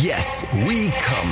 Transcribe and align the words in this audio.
Yes, 0.00 0.46
we 0.52 0.90
come. 0.90 1.28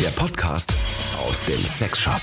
Der 0.00 0.08
Podcast 0.08 0.74
aus 1.24 1.44
dem 1.44 1.60
Sexshop. 1.62 2.20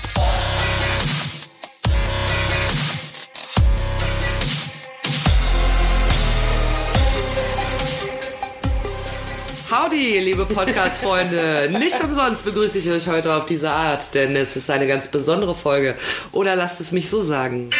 Howdy, 9.70 10.18
liebe 10.18 10.44
Podcast-Freunde. 10.44 11.70
Nicht 11.78 11.98
umsonst 12.04 12.44
begrüße 12.44 12.76
ich 12.76 12.90
euch 12.90 13.06
heute 13.06 13.32
auf 13.32 13.46
diese 13.46 13.70
Art, 13.70 14.14
denn 14.14 14.36
es 14.36 14.54
ist 14.56 14.68
eine 14.68 14.86
ganz 14.86 15.08
besondere 15.08 15.54
Folge. 15.54 15.94
Oder 16.32 16.56
lasst 16.56 16.82
es 16.82 16.92
mich 16.92 17.08
so 17.08 17.22
sagen. 17.22 17.70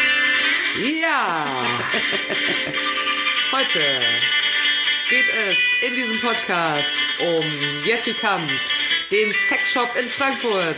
Ja! 0.81 1.45
Heute 3.51 3.79
geht 5.09 5.25
es 5.49 5.57
in 5.87 5.95
diesem 5.95 6.19
Podcast 6.19 6.89
um 7.19 7.45
Yes 7.85 8.05
We 8.05 8.13
Come, 8.13 8.47
den 9.11 9.33
Sexshop 9.47 9.89
in 9.99 10.07
Frankfurt. 10.09 10.75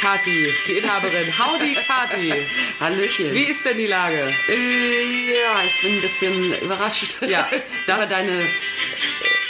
Kati, 0.00 0.52
die 0.66 0.72
Inhaberin. 0.72 1.32
Howdy, 1.38 1.74
Kati. 1.86 2.34
Hallöchen. 2.80 3.32
Wie 3.32 3.44
ist 3.44 3.64
denn 3.64 3.78
die 3.78 3.86
Lage? 3.86 4.34
Äh, 4.48 5.32
ja, 5.32 5.62
ich 5.66 5.80
bin 5.80 5.94
ein 5.94 6.00
bisschen 6.02 6.60
überrascht. 6.62 7.16
Ja, 7.26 7.48
das- 7.86 7.96
über 7.96 8.06
deine. 8.06 8.46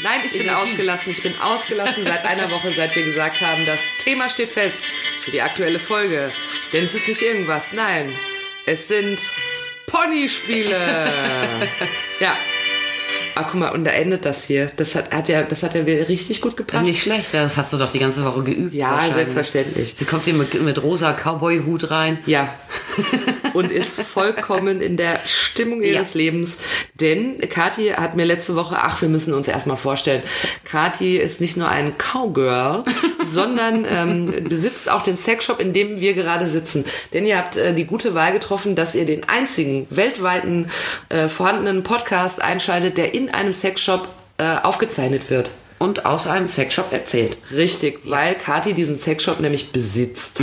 Nein, 0.03 0.21
ich 0.25 0.33
bin 0.33 0.49
ausgelassen. 0.51 1.11
Ich 1.13 1.23
bin 1.23 1.37
ausgelassen 1.41 2.05
seit 2.05 2.25
einer 2.27 2.51
Woche, 2.51 2.73
seit 2.73 2.95
wir 2.95 3.03
gesagt 3.05 3.41
haben, 3.41 3.67
das 3.67 3.81
Thema 4.05 4.29
steht 4.29 4.51
fest 4.51 4.79
für 5.23 5.31
die 5.33 5.41
aktuelle 5.43 5.79
Folge. 5.81 6.31
Denn 6.73 6.85
es 6.85 6.95
ist 6.95 7.09
nicht 7.09 7.23
irgendwas, 7.23 7.73
nein, 7.73 8.15
es 8.67 8.87
sind 8.89 9.19
Ponyspiele. 9.95 10.77
ja. 12.21 12.35
Ah, 13.37 13.43
guck 13.51 13.55
mal, 13.59 13.71
und 13.71 13.83
da 13.85 13.91
endet 13.91 14.25
das 14.25 14.45
hier. 14.45 14.71
Das 14.77 14.95
hat, 14.95 15.13
hat 15.13 15.29
ja, 15.29 15.43
das 15.43 15.65
hat 15.65 15.75
ja 15.75 15.83
richtig 15.83 16.41
gut 16.41 16.57
gepasst. 16.57 16.85
Nicht 16.85 17.03
schlecht, 17.03 17.35
das 17.35 17.57
hast 17.57 17.73
du 17.73 17.79
doch 17.79 17.91
die 17.91 17.99
ganze 17.99 18.25
Woche 18.25 18.45
geübt. 18.45 18.73
ja, 18.75 19.01
selbstverständlich. 19.13 19.95
Sie 19.99 20.05
kommt 20.05 20.25
hier 20.25 20.35
mit, 20.35 20.61
mit 20.63 20.81
rosa 20.81 21.13
Cowboy-Hut 21.13 21.91
rein. 21.91 22.19
Ja. 22.27 22.55
Und 23.55 23.73
ist 23.73 24.01
vollkommen 24.03 24.81
in 24.81 24.97
der 24.97 25.21
Stimmung 25.27 25.83
ihres 25.83 26.15
Ja. 26.15 26.19
Lebens. 26.19 26.59
Denn 27.01 27.41
Kathi 27.49 27.89
hat 27.89 28.15
mir 28.15 28.25
letzte 28.25 28.55
Woche, 28.55 28.77
ach, 28.81 29.01
wir 29.03 29.09
müssen 29.09 29.35
uns 29.35 29.49
erstmal 29.49 29.77
vorstellen, 29.77 30.23
Kathi 30.65 31.17
ist 31.17 31.41
nicht 31.41 31.57
nur 31.57 31.69
ein 31.69 31.95
Cowgirl, 31.99 32.85
sondern 33.25 33.87
ähm, 33.89 34.45
besitzt 34.49 34.91
auch 34.91 35.03
den 35.03 35.17
Sexshop, 35.17 35.61
in 35.61 35.73
dem 35.73 36.01
wir 36.01 36.15
gerade 36.15 36.49
sitzen. 36.49 36.85
Denn 37.13 37.27
ihr 37.27 37.39
habt 37.39 37.57
äh, 37.57 37.75
die 37.75 37.85
gute 37.85 38.15
Wahl 38.15 38.33
getroffen, 38.33 38.77
dass 38.77 38.95
ihr 38.95 39.07
den 39.07 39.29
einzigen 39.29 39.87
weltweiten 39.91 40.71
äh, 41.09 41.29
vorhandenen 41.29 41.83
Podcast 41.83 42.43
einschaltet, 42.43 42.99
der 42.99 43.15
in 43.15 43.31
einem 43.31 43.53
Sexshop 43.53 44.09
äh, 44.39 44.57
aufgezeichnet 44.63 45.31
wird. 45.31 45.51
Und 45.85 46.07
aus 46.07 46.27
einem 46.27 46.49
Sexshop 46.49 46.93
erzählt. 46.93 47.37
Richtig, 47.53 48.01
weil 48.05 48.35
Kathi 48.37 48.73
diesen 48.73 48.97
Sexshop 48.97 49.41
nämlich 49.41 49.71
besitzt. 49.71 50.43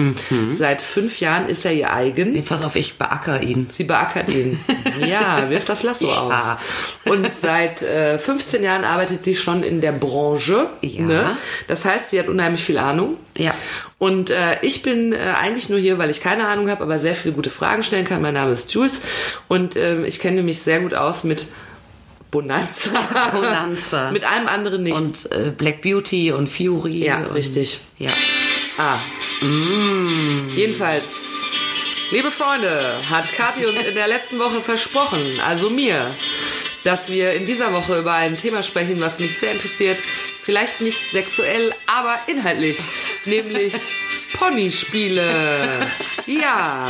Seit 0.52 0.82
fünf 0.82 1.20
Jahren 1.20 1.48
ist 1.48 1.66
er 1.66 1.74
ihr 1.74 1.92
eigen. 1.92 2.34
Nee, 2.34 2.44
pass 2.48 2.64
auf, 2.64 2.76
ich 2.76 2.98
beacker 2.98 3.42
ihn. 3.42 3.68
Sie 3.70 3.84
beackert 3.84 4.30
ihn. 4.30 4.60
Ja, 5.08 5.50
wirft 5.50 5.68
das 5.70 5.82
Lasso 5.84 6.08
Ja. 6.08 6.20
aus. 6.22 6.58
Und 7.06 7.34
seit 7.34 7.82
äh, 7.82 8.18
15 8.20 8.62
Jahren 8.64 8.84
arbeitet 8.84 9.24
sie 9.24 9.36
schon 9.36 9.64
in 9.64 9.82
der 9.82 9.94
Branche. 9.94 10.68
Ja. 10.82 11.02
Ne? 11.02 11.38
Das 11.68 11.86
heißt, 11.86 12.12
sie 12.12 12.20
hat 12.20 12.28
unheimlich 12.28 12.62
viel 12.64 12.78
Ahnung. 12.78 13.18
Ja. 13.38 13.54
Und 13.98 14.30
äh, 14.30 14.58
ich 14.62 14.84
bin 14.84 15.14
äh, 15.14 15.18
eigentlich 15.18 15.70
nur 15.70 15.80
hier, 15.80 15.98
weil 15.98 16.10
ich 16.12 16.22
keine 16.22 16.46
Ahnung 16.48 16.70
habe, 16.70 16.84
aber 16.84 17.00
sehr 17.00 17.16
viele 17.16 17.34
gute 17.34 17.50
Fragen 17.50 17.82
stellen 17.84 18.06
kann. 18.06 18.22
Mein 18.22 18.34
Name 18.36 18.52
ist 18.52 18.72
Jules 18.74 19.02
und 19.48 19.76
ähm, 19.76 20.06
ich 20.06 20.20
kenne 20.20 20.44
mich 20.44 20.62
sehr 20.62 20.80
gut 20.82 20.94
aus 20.94 21.24
mit 21.24 21.46
Bonanza. 22.32 23.32
Bonanza. 23.34 24.12
mit 24.14 24.24
allem 24.24 24.48
anderen 24.48 24.84
nicht. 24.84 25.00
Und 25.00 25.32
äh, 25.32 25.52
Black 25.52 25.82
Beauty 25.82 26.32
und 26.32 26.48
Fury. 26.48 27.04
Ja, 27.04 27.18
und, 27.18 27.36
richtig. 27.36 27.82
Ja. 28.00 28.12
Ah. 28.78 29.00
Jedenfalls, 30.56 31.42
liebe 32.12 32.32
Freunde, 32.32 32.96
hat 33.10 33.32
Kathi 33.34 33.66
uns 33.66 33.84
in 33.84 33.96
der 33.96 34.08
letzten 34.08 34.40
Woche 34.40 34.62
versprochen, 34.62 35.40
also 35.46 35.70
mir, 35.70 36.16
dass 36.84 37.10
wir 37.10 37.34
in 37.34 37.46
dieser 37.46 37.74
Woche 37.74 38.00
über 38.00 38.14
ein 38.14 38.38
Thema 38.38 38.64
sprechen, 38.64 39.02
was 39.02 39.20
mich 39.20 39.38
sehr 39.38 39.52
interessiert. 39.52 40.02
Vielleicht 40.42 40.82
nicht 40.82 41.12
sexuell, 41.12 41.74
aber 41.86 42.18
inhaltlich. 42.28 42.80
Nämlich 43.26 43.74
Ponyspiele. 44.34 45.88
Ja. 46.26 46.88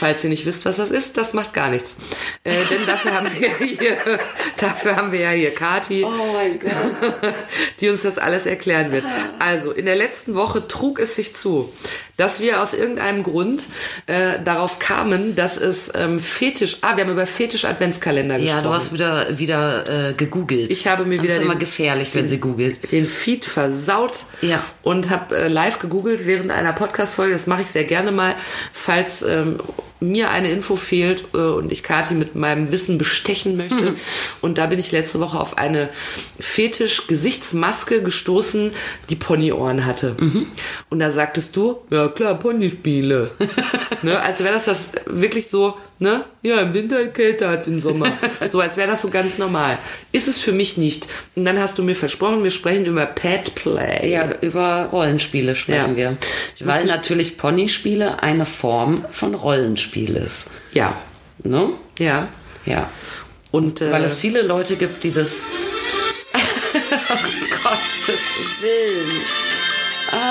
Falls 0.00 0.24
ihr 0.24 0.30
nicht 0.30 0.46
wisst, 0.46 0.64
was 0.64 0.76
das 0.76 0.90
ist, 0.90 1.18
das 1.18 1.34
macht 1.34 1.52
gar 1.52 1.68
nichts. 1.68 1.94
Äh, 2.42 2.54
denn 2.70 2.86
dafür 2.86 3.12
haben 3.12 3.28
wir 3.38 3.48
ja 3.48 3.54
hier, 3.58 3.96
dafür 4.56 4.96
haben 4.96 5.12
wir 5.12 5.20
ja 5.20 5.30
hier 5.30 5.54
Kati, 5.54 6.04
Oh 6.04 6.10
die 7.80 7.88
uns 7.90 8.00
das 8.02 8.16
alles 8.16 8.46
erklären 8.46 8.92
wird. 8.92 9.04
Also, 9.38 9.72
in 9.72 9.84
der 9.84 9.96
letzten 9.96 10.34
Woche 10.34 10.66
trug 10.66 10.98
es 10.98 11.16
sich 11.16 11.36
zu, 11.36 11.70
dass 12.16 12.40
wir 12.40 12.62
aus 12.62 12.72
irgendeinem 12.72 13.22
Grund 13.24 13.66
äh, 14.06 14.38
darauf 14.42 14.78
kamen, 14.78 15.34
dass 15.34 15.58
es 15.58 15.92
ähm, 15.94 16.18
Fetisch, 16.18 16.78
ah, 16.80 16.96
wir 16.96 17.04
haben 17.04 17.12
über 17.12 17.26
Fetisch-Adventskalender 17.26 18.38
gesprochen. 18.38 18.56
Ja, 18.58 18.62
du 18.62 18.70
hast 18.72 18.92
wieder, 18.94 19.38
wieder 19.38 20.10
äh, 20.10 20.12
gegoogelt. 20.14 20.70
Ich 20.70 20.86
habe 20.86 21.04
mir 21.04 21.16
das 21.16 21.24
wieder 21.24 21.34
ist 21.36 21.42
immer 21.42 21.54
den- 21.56 21.60
gefährlich, 21.60 22.08
wenn 22.14 22.28
sie 22.28 22.38
googelt. 22.40 22.90
den 22.92 23.04
Feed 23.06 23.44
versaut 23.44 24.24
Ja. 24.40 24.62
und 24.82 25.10
habe 25.10 25.36
äh, 25.36 25.48
live 25.48 25.78
gegoogelt 25.78 26.24
während 26.24 26.50
einer 26.50 26.72
Podcast-Folge. 26.72 27.34
Das 27.34 27.46
mache 27.46 27.62
ich 27.62 27.68
sehr 27.68 27.84
gerne 27.84 28.12
mal, 28.12 28.34
falls 28.72 29.20
ähm, 29.22 29.60
mir 30.00 30.30
eine 30.30 30.50
Info 30.50 30.76
fehlt 30.76 31.24
äh, 31.34 31.38
und 31.38 31.70
ich 31.70 31.82
Kathi 31.82 32.14
mit 32.14 32.34
meinem 32.34 32.72
Wissen 32.72 32.98
bestechen 32.98 33.56
möchte. 33.56 33.94
Und 34.40 34.58
da 34.58 34.66
bin 34.66 34.78
ich 34.78 34.92
letzte 34.92 35.20
Woche 35.20 35.38
auf 35.38 35.58
eine 35.58 35.90
Fetisch-Gesichtsmaske 36.38 38.02
gestoßen, 38.02 38.72
die 39.10 39.16
Ponyohren 39.16 39.84
hatte. 39.84 40.16
Und 40.88 40.98
da 40.98 41.10
sagtest 41.10 41.56
du, 41.56 41.78
ja 41.90 42.08
klar, 42.08 42.38
Ponyspiele. 42.38 43.30
ne? 44.02 44.20
Als 44.20 44.40
wäre 44.40 44.54
das 44.54 44.64
das 44.64 44.92
wirklich 45.06 45.48
so, 45.48 45.76
ne? 46.00 46.24
Ja, 46.42 46.60
im 46.62 46.74
Winter 46.74 47.06
Kälte 47.06 47.48
hat 47.48 47.66
im 47.66 47.80
Sommer. 47.80 48.12
so 48.50 48.60
als 48.60 48.76
wäre 48.76 48.88
das 48.90 49.02
so 49.02 49.10
ganz 49.10 49.38
normal. 49.38 49.78
Ist 50.12 50.28
es 50.28 50.38
für 50.38 50.52
mich 50.52 50.76
nicht. 50.76 51.06
Und 51.36 51.44
dann 51.44 51.58
hast 51.58 51.78
du 51.78 51.82
mir 51.82 51.94
versprochen, 51.94 52.42
wir 52.44 52.50
sprechen 52.50 52.86
über 52.86 53.06
Pet 53.06 53.54
Play. 53.54 54.10
Ja, 54.10 54.28
über 54.40 54.88
Rollenspiele 54.92 55.54
sprechen 55.56 55.96
Ja. 55.98 56.16
wir. 56.58 56.66
Weil 56.66 56.84
natürlich 56.86 57.36
Ponyspiele 57.38 58.22
eine 58.22 58.46
Form 58.46 59.04
von 59.10 59.34
Rollenspiel 59.34 60.16
ist. 60.16 60.50
Ja. 60.72 60.96
Ne? 61.42 61.70
Ja. 61.98 62.28
Ja. 62.66 62.90
Und 63.50 63.80
äh, 63.80 63.90
Weil 63.90 64.04
es 64.04 64.14
viele 64.14 64.42
Leute 64.42 64.76
gibt, 64.76 65.02
die 65.04 65.10
das. 65.12 65.46
oh 66.34 66.38
Gottes 67.62 68.20
Willen. 68.60 69.22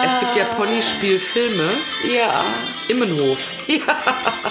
Es 0.05 0.19
gibt 0.19 0.35
ja 0.35 0.45
Ponyspielfilme. 0.55 1.69
Ja. 2.13 2.43
Immenhof. 2.87 3.37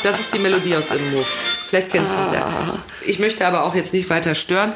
Das 0.02 0.20
ist 0.20 0.32
die 0.32 0.38
Melodie 0.38 0.76
aus 0.76 0.90
Immenhof. 0.90 1.30
Vielleicht 1.66 1.90
kennst 1.90 2.14
du 2.14 2.34
das. 2.34 2.44
Ich 3.04 3.18
möchte 3.18 3.46
aber 3.46 3.64
auch 3.64 3.74
jetzt 3.74 3.92
nicht 3.92 4.08
weiter 4.10 4.34
stören. 4.34 4.72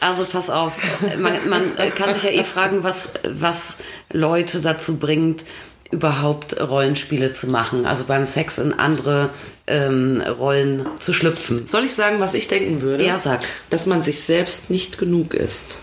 Also 0.00 0.24
pass 0.24 0.48
auf, 0.50 0.74
man, 1.18 1.48
man 1.48 1.74
kann 1.96 2.14
sich 2.14 2.22
ja 2.22 2.30
eh 2.30 2.44
fragen, 2.44 2.84
was, 2.84 3.10
was 3.28 3.76
Leute 4.12 4.60
dazu 4.60 4.98
bringt, 4.98 5.44
überhaupt 5.90 6.60
Rollenspiele 6.60 7.32
zu 7.32 7.48
machen. 7.48 7.86
Also 7.86 8.04
beim 8.04 8.26
Sex 8.26 8.58
in 8.58 8.74
andere 8.74 9.30
ähm, 9.66 10.20
Rollen 10.20 10.86
zu 10.98 11.12
schlüpfen. 11.12 11.66
Soll 11.66 11.84
ich 11.84 11.94
sagen, 11.94 12.20
was 12.20 12.34
ich 12.34 12.46
denken 12.46 12.82
würde? 12.82 13.04
Ja, 13.04 13.18
sag. 13.18 13.40
Dass 13.70 13.86
man 13.86 14.02
sich 14.02 14.22
selbst 14.22 14.70
nicht 14.70 14.98
genug 14.98 15.34
ist. 15.34 15.78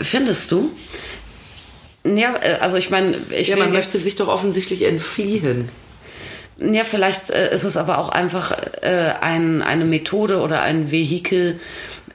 Findest 0.00 0.50
du? 0.50 0.72
Ja, 2.04 2.34
äh, 2.42 2.58
also 2.60 2.76
ich 2.76 2.90
meine, 2.90 3.16
ich 3.30 3.48
Ja, 3.48 3.56
man 3.56 3.72
möchte 3.72 3.98
sich 3.98 4.16
doch 4.16 4.28
offensichtlich 4.28 4.82
entfliehen. 4.82 5.68
Ja, 6.58 6.84
vielleicht 6.84 7.30
äh, 7.30 7.52
ist 7.52 7.64
es 7.64 7.76
aber 7.76 7.98
auch 7.98 8.10
einfach 8.10 8.52
äh, 8.82 9.12
ein, 9.20 9.60
eine 9.62 9.84
Methode 9.84 10.40
oder 10.40 10.62
ein 10.62 10.90
Vehikel, 10.92 11.58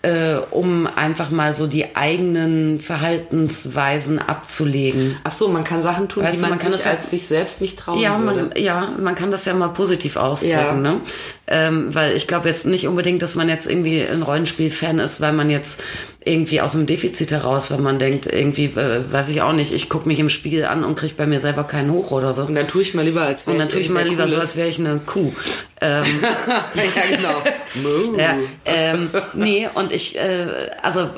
äh, 0.02 0.36
um 0.52 0.88
einfach 0.88 1.30
mal 1.30 1.54
so 1.56 1.68
die 1.68 1.94
eigenen 1.98 2.80
Verhaltensweisen 2.80 4.20
abzulegen. 4.20 5.18
Ach 5.26 5.32
so, 5.34 5.50
man 5.50 5.66
kann 5.66 5.84
Sachen 5.84 6.08
tun, 6.08 6.24
Weißt 6.24 6.38
die 6.38 6.42
man, 6.42 6.52
man 6.52 6.60
sich 6.60 6.86
als 6.86 7.12
sich 7.12 7.28
selbst 7.28 7.60
nicht 7.60 7.78
trauen 7.80 8.00
Ja, 8.00 8.18
würde. 8.18 8.44
man, 8.44 8.52
ja, 8.56 8.94
man 8.98 9.16
kann 9.16 9.30
das 9.30 9.44
ja 9.44 9.54
mal 9.54 9.70
positiv 9.70 10.16
ausdrücken, 10.16 10.54
Ja. 10.54 10.74
ne? 10.74 11.02
Ähm, 11.52 11.94
weil 11.96 12.16
ich 12.16 12.28
glaube 12.28 12.48
jetzt 12.48 12.68
nicht 12.68 12.88
unbedingt, 12.88 13.24
dass 13.24 13.34
man 13.34 13.50
jetzt 13.50 13.68
irgendwie 13.68 14.04
ein 14.04 14.22
Rollenspiel-Fan 14.22 15.00
ist, 15.00 15.20
weil 15.20 15.34
man 15.34 15.50
jetzt 15.50 15.82
irgendwie 16.24 16.62
aus 16.62 16.74
dem 16.74 16.86
Defizit 16.86 17.32
heraus, 17.32 17.72
wenn 17.72 17.82
man 17.82 17.98
denkt, 17.98 18.28
irgendwie, 18.28 18.66
äh, 18.66 19.02
weiß 19.12 19.30
ich 19.30 19.42
auch 19.42 19.54
nicht, 19.54 19.74
ich 19.74 19.90
gucke 19.90 20.08
mich 20.08 20.20
im 20.20 20.30
Spiegel 20.30 20.66
an 20.66 20.84
und 20.84 20.94
kriege 20.94 21.16
bei 21.16 21.26
mir 21.26 21.40
selber 21.40 21.64
keinen 21.64 21.92
hoch 21.92 22.12
oder 22.12 22.34
so. 22.34 22.44
Und 22.44 22.54
dann 22.54 22.68
tue 22.68 22.84
ich 22.84 22.94
mal 22.94 23.04
lieber, 23.04 23.24
als 23.24 23.48
wäre 23.48 23.56
Und 23.56 23.60
dann 23.62 23.70
tue 23.70 23.80
ich 23.80 23.90
mal 23.90 24.08
lieber 24.08 24.28
so, 24.28 24.36
Cooles. 24.36 24.42
als 24.50 24.56
wäre 24.58 24.68
ich 24.68 24.78
eine 24.78 25.00
Kuh. 25.00 25.34
Ähm, 25.82 26.06
ja, 26.22 27.16
genau. 27.16 27.42
Ja, 28.18 28.36
ähm, 28.66 29.10
nee, 29.34 29.68
und 29.74 29.92
ich, 29.92 30.18
äh, 30.18 30.46
also 30.84 31.10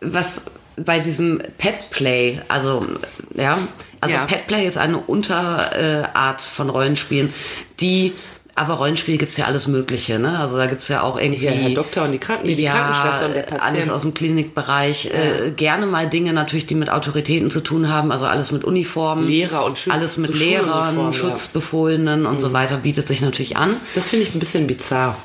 was 0.00 0.46
bei 0.76 0.98
diesem 0.98 1.40
Pet 1.58 1.90
Play, 1.90 2.40
also 2.48 2.86
ja, 3.34 3.58
also 4.00 4.16
Ja. 4.16 4.24
Pet 4.24 4.46
Play 4.46 4.66
ist 4.66 4.78
eine 4.78 4.96
Unterart 4.98 6.40
von 6.40 6.70
Rollenspielen, 6.70 7.32
die 7.80 8.14
Aber 8.60 8.74
Rollenspiel 8.74 9.16
gibt's 9.16 9.38
ja 9.38 9.46
alles 9.46 9.66
Mögliche, 9.66 10.18
ne? 10.18 10.38
Also 10.38 10.58
da 10.58 10.66
gibt's 10.66 10.88
ja 10.88 11.02
auch 11.02 11.18
irgendwie. 11.18 11.46
Ja, 11.46 11.52
Herr 11.52 11.70
Doktor 11.70 12.04
und 12.04 12.12
die, 12.12 12.18
Kranken 12.18 12.46
die 12.46 12.54
ja, 12.60 12.72
Krankenschwester 12.72 13.26
und 13.26 13.34
der 13.34 13.42
Patient. 13.42 13.62
Alles 13.62 13.88
aus 13.90 14.02
dem 14.02 14.12
Klinikbereich. 14.12 15.06
Äh, 15.06 15.50
gerne 15.52 15.86
mal 15.86 16.08
Dinge 16.08 16.34
natürlich, 16.34 16.66
die 16.66 16.74
mit 16.74 16.90
Autoritäten 16.90 17.50
zu 17.50 17.60
tun 17.62 17.88
haben, 17.88 18.12
also 18.12 18.26
alles 18.26 18.52
mit 18.52 18.62
Uniformen. 18.64 19.26
Lehrer 19.26 19.64
und 19.64 19.78
Schü- 19.78 19.90
Alles 19.90 20.18
mit 20.18 20.34
so 20.34 20.38
Lehrern, 20.44 20.96
ja. 20.96 21.02
Mhm. 21.04 21.12
Schutzbefohlenen 21.14 22.26
und 22.26 22.40
so 22.40 22.52
weiter 22.52 22.76
bietet 22.76 23.08
sich 23.08 23.22
natürlich 23.22 23.56
an. 23.56 23.76
Das 23.94 24.08
finde 24.10 24.26
ich 24.26 24.34
ein 24.34 24.38
bisschen 24.38 24.66
bizarr. 24.66 25.16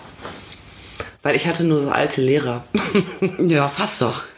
Weil 1.26 1.36
ich 1.36 1.48
hatte 1.48 1.64
nur 1.64 1.80
so 1.80 1.90
alte 1.90 2.22
Lehrer. 2.22 2.64
Ja, 3.48 3.72
passt 3.76 4.04
doch. 4.04 4.22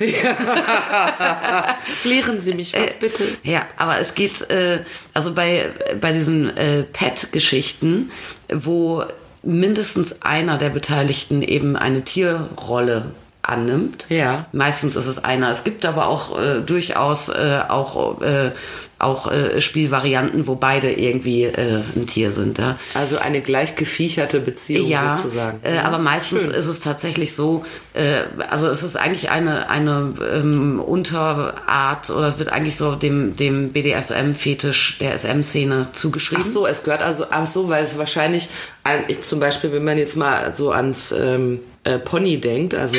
Lehren 2.05 2.39
Sie 2.39 2.53
mich 2.53 2.73
was 2.73 2.93
bitte. 2.93 3.23
Ja, 3.43 3.63
aber 3.75 3.99
es 3.99 4.15
geht, 4.15 4.49
äh, 4.49 4.79
also 5.13 5.33
bei, 5.33 5.65
bei 5.99 6.13
diesen 6.13 6.55
äh, 6.55 6.83
Pet-Geschichten, 6.83 8.09
wo 8.51 9.03
mindestens 9.43 10.21
einer 10.21 10.57
der 10.57 10.69
Beteiligten 10.69 11.41
eben 11.41 11.75
eine 11.75 12.03
Tierrolle 12.03 13.11
annimmt. 13.41 14.05
Ja. 14.09 14.45
Meistens 14.53 14.95
ist 14.95 15.07
es 15.07 15.21
einer. 15.21 15.51
Es 15.51 15.65
gibt 15.65 15.85
aber 15.85 16.07
auch 16.07 16.39
äh, 16.39 16.61
durchaus 16.61 17.27
äh, 17.27 17.59
auch, 17.67 18.21
äh, 18.21 18.51
auch 18.99 19.31
äh, 19.31 19.61
Spielvarianten, 19.61 20.47
wo 20.47 20.55
beide 20.55 20.91
irgendwie 20.91 21.43
äh, 21.43 21.83
ein 21.95 22.07
Tier 22.07 22.31
sind. 22.31 22.57
Ja. 22.57 22.79
Also 22.93 23.17
eine 23.19 23.41
gleich 23.41 23.75
gefiecherte 23.75 24.39
Beziehung 24.39 24.87
Ja, 24.89 25.13
sozusagen. 25.13 25.59
äh, 25.63 25.77
aber 25.79 25.99
meistens 25.99 26.43
Schön. 26.45 26.53
ist 26.53 26.65
es 26.65 26.79
tatsächlich 26.79 27.35
so, 27.35 27.63
äh, 27.93 28.21
also 28.49 28.67
es 28.67 28.81
ist 28.83 28.97
eigentlich 28.97 29.29
eine, 29.29 29.69
eine 29.69 30.13
ähm, 30.33 30.79
Unterart 30.79 32.09
oder 32.09 32.39
wird 32.39 32.49
eigentlich 32.49 32.75
so 32.75 32.95
dem, 32.95 33.35
dem 33.35 33.71
BDSM-Fetisch 33.71 34.97
der 34.99 35.17
SM-Szene 35.17 35.87
zugeschrieben. 35.93 36.43
Ach 36.45 36.49
so, 36.51 36.65
es 36.67 36.83
gehört 36.83 37.01
also, 37.03 37.25
ach 37.29 37.47
so, 37.47 37.69
weil 37.69 37.83
es 37.83 37.97
wahrscheinlich, 37.97 38.49
ein, 38.83 39.03
ich 39.07 39.21
zum 39.21 39.39
Beispiel, 39.39 39.71
wenn 39.71 39.83
man 39.83 39.97
jetzt 39.97 40.15
mal 40.17 40.55
so 40.55 40.71
ans 40.71 41.11
ähm, 41.11 41.59
äh, 41.83 41.99
Pony 41.99 42.39
denkt, 42.39 42.73
also, 42.73 42.95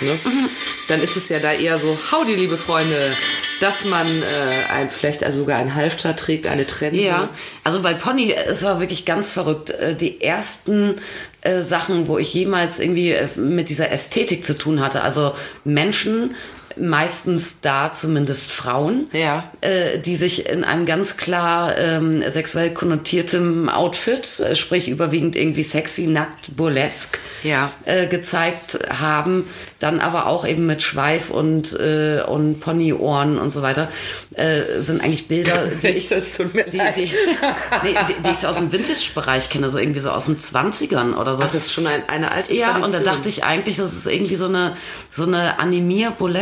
ne, 0.00 0.18
dann 0.88 1.00
ist 1.00 1.16
es 1.16 1.28
ja 1.28 1.38
da 1.38 1.52
eher 1.52 1.78
so, 1.78 1.96
howdy, 2.12 2.34
liebe 2.34 2.56
Freunde, 2.56 3.12
dass 3.60 3.84
man 3.84 4.06
äh, 4.06 4.72
ein, 4.74 4.88
vielleicht 4.90 5.24
also 5.28 5.40
sogar 5.40 5.58
ein 5.58 5.74
Halfter 5.74 6.16
trägt, 6.16 6.46
eine 6.46 6.66
Trense. 6.66 7.00
Ja, 7.02 7.28
also 7.64 7.82
bei 7.82 7.94
Pony, 7.94 8.32
es 8.32 8.62
war 8.62 8.80
wirklich 8.80 9.04
ganz 9.04 9.30
verrückt. 9.30 9.70
Äh, 9.70 9.94
Die 9.94 10.20
ersten 10.22 10.94
äh, 11.42 11.62
Sachen, 11.62 12.08
wo 12.08 12.18
ich 12.18 12.32
jemals 12.34 12.78
irgendwie 12.80 13.12
äh, 13.12 13.28
mit 13.36 13.68
dieser 13.68 13.90
Ästhetik 13.92 14.44
zu 14.44 14.56
tun 14.56 14.80
hatte, 14.80 15.02
also 15.02 15.32
Menschen, 15.64 16.34
meistens 16.80 17.60
da 17.60 17.92
zumindest 17.94 18.52
Frauen, 18.52 19.08
Ja. 19.12 19.44
äh, 19.60 19.98
die 19.98 20.14
sich 20.16 20.48
in 20.48 20.62
einem 20.64 20.86
ganz 20.86 21.16
klar 21.16 21.76
ähm, 21.76 22.22
sexuell 22.30 22.70
konnotiertem 22.70 23.68
Outfit, 23.68 24.40
äh, 24.40 24.54
sprich 24.56 24.88
überwiegend 24.88 25.34
irgendwie 25.36 25.64
sexy, 25.64 26.06
nackt, 26.06 26.56
burlesque, 26.56 27.18
Ja. 27.42 27.72
äh, 27.84 28.06
gezeigt 28.06 28.78
haben, 28.96 29.44
dann 29.80 30.00
aber 30.00 30.26
auch 30.26 30.44
eben 30.46 30.66
mit 30.66 30.82
Schweif 30.82 31.30
und, 31.30 31.72
äh, 31.78 32.22
und 32.26 32.60
Ponyohren 32.60 33.38
und 33.38 33.52
so 33.52 33.62
weiter, 33.62 33.88
äh, 34.34 34.80
sind 34.80 35.02
eigentlich 35.02 35.28
Bilder, 35.28 35.66
die 35.82 35.88
ich, 35.88 36.08
Das 36.08 36.36
tut 36.36 36.52
mir 36.54 36.64
die, 36.64 36.78
leid. 36.78 36.96
die, 36.96 37.02
nee, 37.84 37.94
die, 38.08 38.22
die 38.22 38.30
ich 38.30 38.46
aus 38.46 38.56
dem 38.56 38.72
Vintage-Bereich 38.72 39.50
kenne, 39.50 39.70
so 39.70 39.78
irgendwie 39.78 40.00
so 40.00 40.10
aus 40.10 40.24
den 40.26 40.38
20ern 40.40 41.14
oder 41.14 41.36
so. 41.36 41.44
Ach, 41.44 41.52
das 41.52 41.66
ist 41.66 41.72
schon 41.72 41.86
ein, 41.86 42.08
eine 42.08 42.32
alte 42.32 42.54
Ja, 42.54 42.72
Tradition. 42.72 42.84
und 43.00 43.06
da 43.06 43.12
dachte 43.12 43.28
ich 43.28 43.44
eigentlich, 43.44 43.76
das 43.76 43.92
ist 43.92 44.06
irgendwie 44.06 44.36
so 44.36 44.46
eine, 44.46 44.76
so 45.10 45.22
eine 45.24 45.58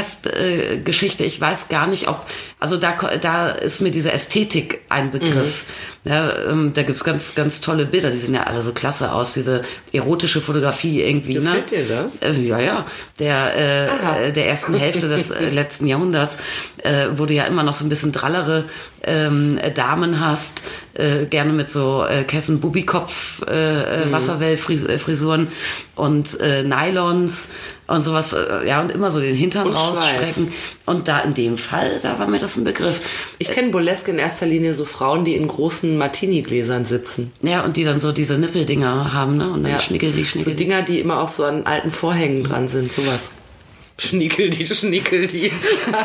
Animier-Burlesque-Geschichte. 0.07 1.25
Ich 1.25 1.41
weiß 1.41 1.69
gar 1.69 1.87
nicht, 1.87 2.09
ob, 2.09 2.27
also 2.59 2.77
da, 2.77 2.97
da 3.21 3.51
ist 3.51 3.81
mir 3.81 3.91
diese 3.91 4.13
Ästhetik 4.13 4.81
ein 4.89 5.11
Begriff. 5.11 5.65
Mhm. 5.69 5.96
Ja, 6.07 6.33
ähm, 6.49 6.73
da 6.73 6.85
gibt's 6.85 7.03
ganz, 7.03 7.35
ganz 7.35 7.61
tolle 7.61 7.85
Bilder, 7.85 8.11
die 8.11 8.19
sehen 8.19 8.35
ja 8.35 8.45
alle 8.45 8.63
so 8.63 8.73
klasse 8.73 9.11
aus, 9.11 9.35
diese 9.35 9.63
erotische 9.93 10.41
Fotografie 10.41 11.03
irgendwie. 11.03 11.35
Gefällt 11.35 11.73
ne? 11.73 11.79
dir 11.79 11.89
das? 11.89 12.23
Äh, 12.23 12.33
ja, 12.43 12.61
ja. 12.61 12.87
Der, 13.19 13.89
Aha. 13.91 14.19
äh, 14.21 14.33
der 14.33 14.49
ersten 14.49 14.75
Hälfte 14.79 15.09
des 15.09 15.33
äh, 15.33 15.49
letzten 15.49 15.89
Jahrhunderts, 15.89 16.39
äh, 16.85 17.07
wo 17.17 17.27
du 17.27 17.35
ja 17.35 17.43
immer 17.45 17.65
noch 17.65 17.75
so 17.75 17.85
ein 17.85 17.89
bisschen 17.89 18.13
drallere 18.13 18.67
ähm, 19.03 19.59
äh, 19.61 19.73
Damen 19.73 20.21
hast, 20.21 20.63
äh, 20.99 21.27
gerne 21.27 21.53
mit 21.53 21.71
so 21.71 22.05
äh, 22.05 22.25
Kessen 22.25 22.61
Bubikopf 22.61 23.43
äh, 23.47 24.05
äh, 24.05 24.13
Wasserwellfrisuren 24.13 25.49
und 25.95 26.41
äh, 26.41 26.63
Nylons 26.63 27.53
und 27.87 28.03
sowas, 28.03 28.33
äh, 28.33 28.67
ja, 28.67 28.81
und 28.81 28.91
immer 28.91 29.11
so 29.13 29.21
den 29.21 29.37
Hintern 29.37 29.69
Und 29.69 29.75
rausstrecken. 29.77 30.53
Und 30.87 31.07
da 31.09 31.21
in 31.21 31.35
dem 31.35 31.57
Fall, 31.59 32.01
da 32.03 32.19
war 32.19 32.27
mir 32.27 32.39
das 32.39 32.57
ein 32.57 32.65
Begriff. 32.65 33.01
Ich 33.39 33.51
kenne 33.51 33.71
Burlesque 33.71 34.11
in 34.11 34.19
erster 34.19 34.47
Linie 34.47 34.75
so 34.75 34.85
Frauen, 34.85 35.25
die 35.25 35.37
in 35.37 35.47
großen 35.47 35.97
Martini-Gläsern 35.97 36.85
sitzen. 36.85 37.33
Ja, 37.43 37.63
und 37.65 37.77
die 37.77 37.85
dann 37.85 38.01
so 38.01 38.11
diese 38.13 38.39
Nippeldinger 38.39 39.13
haben, 39.13 39.37
ne? 39.37 39.51
Und 39.51 39.63
dann 39.63 39.73
Ja. 39.73 39.81
schnickel 39.81 40.13
die, 40.13 40.25
So. 40.25 40.51
Dinger, 40.51 40.83
die 40.83 40.99
immer 41.01 41.21
auch 41.21 41.29
so 41.29 41.45
an 41.45 41.65
alten 41.65 41.91
Vorhängen 41.91 42.43
dran 42.43 42.69
sind, 42.69 42.93
sowas. 42.93 43.33
Schnickel 43.99 44.51
die, 44.51 44.67
schnickel 44.67 45.27
die. 45.27 45.51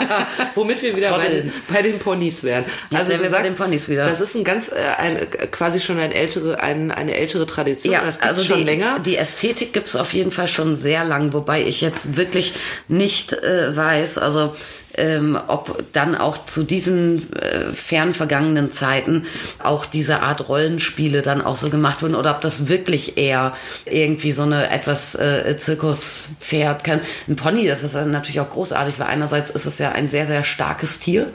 Womit 0.56 0.82
wir 0.82 0.96
wieder 0.96 1.18
bei 1.18 1.28
den, 1.28 1.54
bei 1.68 1.82
den 1.82 2.00
Ponys 2.00 2.42
wären. 2.42 2.64
Also 2.94 3.18
du 3.18 3.28
sagst, 3.28 3.46
den 3.46 3.56
Ponys 3.56 3.90
wieder. 3.90 4.06
das 4.06 4.22
ist 4.22 4.34
ein 4.36 4.46
ganz, 4.46 4.70
äh, 4.70 4.76
ein, 4.98 5.28
quasi 5.52 5.82
schon 5.82 6.00
ein 6.00 6.14
ältere, 6.14 6.62
ein, 6.62 6.92
eine 6.92 7.16
ältere 7.16 7.46
Tradition. 7.46 7.94
das 7.94 8.20
gibt's 8.20 8.28
also 8.28 8.44
schon 8.44 8.60
die, 8.60 8.64
länger. 8.64 9.00
Die 9.00 9.18
Ästhetik 9.18 9.74
gibt's 9.74 9.98
auf 9.98 10.14
jeden 10.14 10.32
Fall 10.32 10.48
schon 10.48 10.78
sehr 10.78 11.04
lang, 11.04 11.34
wobei 11.34 11.64
ich 11.64 11.82
jetzt 11.82 12.16
wirklich 12.16 12.54
nicht 12.88 13.34
äh, 13.34 13.76
weiß, 13.76 14.18
also 14.18 14.56
ähm, 15.02 15.38
ob 15.48 15.84
dann 15.94 16.16
auch 16.16 16.46
zu 16.46 16.64
diesen 16.64 17.34
äh, 17.34 17.74
fern 17.74 18.14
vergangenen 18.14 18.72
Zeiten 18.72 19.26
auch 19.64 19.86
diese 19.86 20.22
Art 20.22 20.48
Rollenspiele 20.48 21.22
dann 21.24 21.42
auch 21.42 21.56
so 21.56 21.70
gemacht 21.70 22.02
wurden 22.02 22.16
oder 22.16 22.32
ob 22.32 22.42
das 22.42 22.68
wirklich 22.70 23.18
eher 23.18 23.54
irgendwie 23.86 24.32
so 24.32 24.44
eine 24.44 24.70
etwas 24.70 25.16
äh, 25.16 25.58
Zirkuspferd 25.58 26.84
kann. 26.84 27.02
Ein 27.28 27.36
Pony, 27.36 27.68
das 27.68 27.84
ist 27.84 27.94
natürlich 27.96 28.40
auch 28.40 28.50
großartig, 28.50 28.96
weil 29.00 29.08
einerseits 29.08 29.50
ist 29.50 29.66
es 29.66 29.80
ja 29.80 29.92
ein 29.92 30.10
sehr, 30.10 30.26
sehr 30.28 30.44
starkes 30.44 31.00
Tier, 31.00 31.28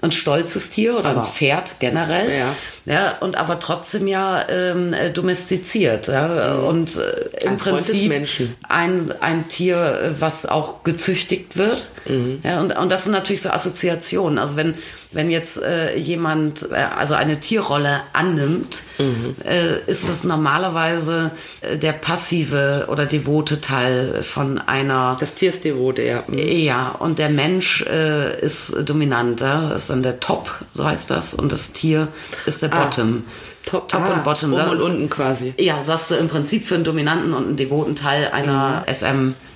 ein 0.00 0.12
stolzes 0.12 0.70
Tier 0.70 0.96
oder 0.96 1.10
Mhm. 1.12 1.18
Aber- 1.18 1.26
ein 1.26 1.32
Pferd 1.32 1.74
generell. 1.80 2.38
Ja. 2.38 2.54
Ja, 2.90 3.18
und 3.20 3.36
aber 3.36 3.60
trotzdem 3.60 4.08
ja 4.08 4.48
ähm, 4.48 4.92
äh, 4.92 5.10
domestiziert. 5.10 6.08
Ja? 6.08 6.56
Und 6.56 6.96
äh, 6.96 7.44
im 7.44 7.52
Mhm. 7.52 7.52
Ein 7.52 7.56
Prinzip 7.58 8.12
ein, 8.68 9.14
ein 9.20 9.48
Tier, 9.48 9.76
äh, 9.76 10.20
was 10.20 10.44
auch 10.44 10.82
gezüchtigt 10.82 11.56
wird. 11.56 11.86
Mhm. 12.06 12.40
Ja, 12.42 12.60
und, 12.60 12.76
und 12.76 12.90
das 12.90 13.04
sind 13.04 13.12
natürlich 13.12 13.42
so 13.42 13.50
Assoziationen. 13.50 14.38
Also 14.38 14.56
wenn, 14.56 14.74
wenn 15.12 15.30
jetzt 15.30 15.60
äh, 15.62 15.96
jemand 15.96 16.70
äh, 16.70 16.74
also 16.74 17.14
eine 17.14 17.40
Tierrolle 17.40 18.00
annimmt, 18.12 18.82
Mhm. 18.98 19.34
äh, 19.44 19.90
ist 19.90 20.08
das 20.08 20.24
normalerweise 20.24 21.30
äh, 21.62 21.78
der 21.78 21.92
passive 21.92 22.86
oder 22.90 23.06
devote 23.06 23.60
Teil 23.60 24.22
von 24.22 24.58
einer 24.58 25.16
Das 25.18 25.34
Tier 25.34 25.48
ist 25.50 25.64
devot, 25.64 25.98
ja. 25.98 26.22
Mhm. 26.26 26.38
ja, 26.38 26.88
und 26.98 27.18
der 27.18 27.30
Mensch 27.30 27.82
äh, 27.86 28.38
ist 28.40 28.88
dominant, 28.88 29.40
ja? 29.40 29.72
ist 29.72 29.90
dann 29.90 30.02
der 30.02 30.20
Top, 30.20 30.50
so 30.72 30.84
heißt 30.84 31.10
das, 31.10 31.34
und 31.34 31.50
das 31.50 31.72
Tier 31.72 32.08
ist 32.46 32.62
der 32.62 32.72
Ah. 32.72 32.84
Bottom. 32.84 33.24
Top, 33.66 33.88
Top 33.88 34.00
ah, 34.02 34.14
und 34.14 34.24
Bottom. 34.24 34.52
Oben 34.54 34.70
und 34.70 34.80
unten 34.80 35.10
quasi. 35.10 35.52
Ja, 35.58 35.82
sagst 35.82 36.10
du 36.10 36.14
im 36.14 36.28
Prinzip 36.28 36.66
für 36.66 36.76
einen 36.76 36.84
dominanten 36.84 37.34
und 37.34 37.46
einen 37.46 37.56
devoten 37.56 37.94
Teil 37.94 38.28
einer 38.32 38.84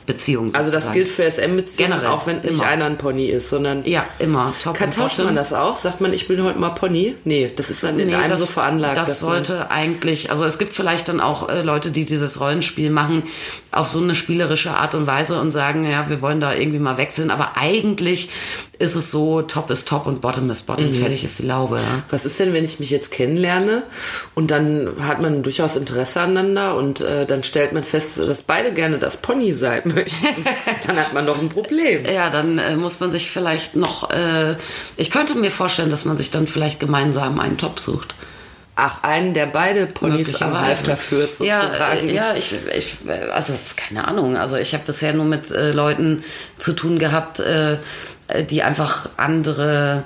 SM-Beziehung. 0.07 0.47
Mhm. 0.47 0.55
Also 0.55 0.71
das 0.71 0.93
gilt 0.93 1.09
für 1.09 1.25
SM-Beziehungen, 1.31 1.93
Generell, 1.93 2.11
auch 2.11 2.27
wenn 2.27 2.37
nicht 2.41 2.55
immer. 2.55 2.67
einer 2.67 2.85
ein 2.87 2.99
Pony 2.99 3.27
ist, 3.27 3.49
sondern 3.51 3.85
Ja, 3.87 4.05
immer. 4.19 4.53
Top 4.63 4.75
kann 4.77 4.91
tauscht 4.91 5.19
man 5.19 5.35
das 5.35 5.53
auch? 5.53 5.77
Sagt 5.77 6.01
man, 6.01 6.13
ich 6.13 6.29
bin 6.29 6.43
heute 6.43 6.59
mal 6.59 6.71
Pony? 6.71 7.15
Nee, 7.25 7.53
das 7.55 7.71
ist 7.71 7.83
dann 7.85 7.99
in 7.99 8.09
Nee, 8.09 8.15
einem 8.15 8.31
das, 8.31 8.41
so 8.41 8.47
veranlagt. 8.47 8.97
Das 8.97 9.21
sollte 9.21 9.71
eigentlich, 9.71 10.31
also 10.31 10.45
es 10.45 10.59
gibt 10.59 10.75
vielleicht 10.75 11.09
dann 11.09 11.21
auch 11.21 11.49
äh, 11.49 11.63
Leute, 11.63 11.91
die 11.91 12.05
dieses 12.05 12.41
Rollenspiel 12.41 12.91
machen 12.91 13.25
auf 13.71 13.89
so 13.89 14.01
eine 14.01 14.15
spielerische 14.15 14.71
Art 14.77 14.95
und 14.95 15.07
Weise 15.07 15.41
und 15.41 15.53
sagen, 15.53 15.89
ja, 15.91 16.09
wir 16.09 16.23
wollen 16.23 16.41
da 16.41 16.55
irgendwie 16.55 16.79
mal 16.79 16.97
wechseln, 16.97 17.31
aber 17.31 17.57
eigentlich 17.57 18.29
ist 18.79 18.97
es 18.97 19.11
so, 19.11 19.41
Top 19.43 19.71
ist 19.71 19.89
Top 19.89 20.07
und 20.07 20.21
Bottom 20.21 20.51
ist 20.51 20.67
Bottom, 20.67 20.89
Mhm. 20.91 20.95
fertig 20.95 21.25
ist 21.25 21.39
die 21.39 21.47
Laube. 21.47 21.77
Ja. 21.77 21.83
Was 22.11 22.27
ist 22.27 22.39
denn, 22.41 22.53
wenn 22.53 22.65
ich 22.65 22.81
mich 22.81 22.91
jetzt 22.91 23.11
kennenlerne 23.11 23.85
und 24.35 24.51
dann 24.51 24.89
hat 25.01 25.23
man 25.23 25.43
durchaus 25.43 25.77
Interesse 25.77 26.21
aneinander 26.21 26.77
und 26.77 27.01
äh, 27.01 27.25
dann 27.25 27.43
stellt 27.43 27.73
man 27.73 27.85
fest, 27.85 28.19
dass 28.19 28.43
beide 28.43 28.73
gerne 28.73 28.99
das 28.99 29.17
Pony 29.17 29.53
sein 29.53 29.94
möchten? 29.95 30.45
dann 30.87 30.97
hat 30.97 31.13
man 31.13 31.27
doch 31.27 31.41
ein 31.41 31.49
Problem. 31.49 32.05
Ja, 32.05 32.31
dann 32.31 32.59
äh, 32.59 32.77
muss 32.77 33.01
man 33.01 33.13
sich 33.13 33.31
vielleicht 33.31 33.77
noch, 33.77 34.11
äh, 34.11 34.57
ich 34.97 35.11
könnte 35.11 35.35
mir 35.35 35.51
vorstellen, 35.51 35.91
dass 35.91 36.05
man 36.05 36.17
sich 36.17 36.31
dann 36.31 36.47
vielleicht 36.47 36.81
gemeinsam 36.81 37.41
einen 37.41 37.59
Top 37.59 37.79
sucht. 37.79 38.15
Ach, 38.77 39.03
einen, 39.05 39.35
der 39.35 39.47
beide 39.47 39.87
Ponys 39.87 40.43
am. 40.43 40.61
Halfter 40.61 40.97
führt, 40.97 41.35
sozusagen. 41.35 42.09
Ja, 42.09 42.33
äh, 42.33 42.33
ja 42.33 42.35
ich, 42.35 42.55
ich, 42.77 42.97
also 43.33 43.55
keine 43.77 44.09
Ahnung. 44.09 44.37
Also 44.37 44.57
ich 44.57 44.75
habe 44.75 44.85
bisher 44.85 45.13
nur 45.13 45.27
mit 45.27 45.51
äh, 45.53 45.71
Leuten 45.71 46.25
zu 46.59 46.73
tun 46.73 46.99
gehabt, 46.99 47.39
äh, 47.39 47.77
die 48.51 48.65
einfach 48.65 49.11
andere 49.17 50.03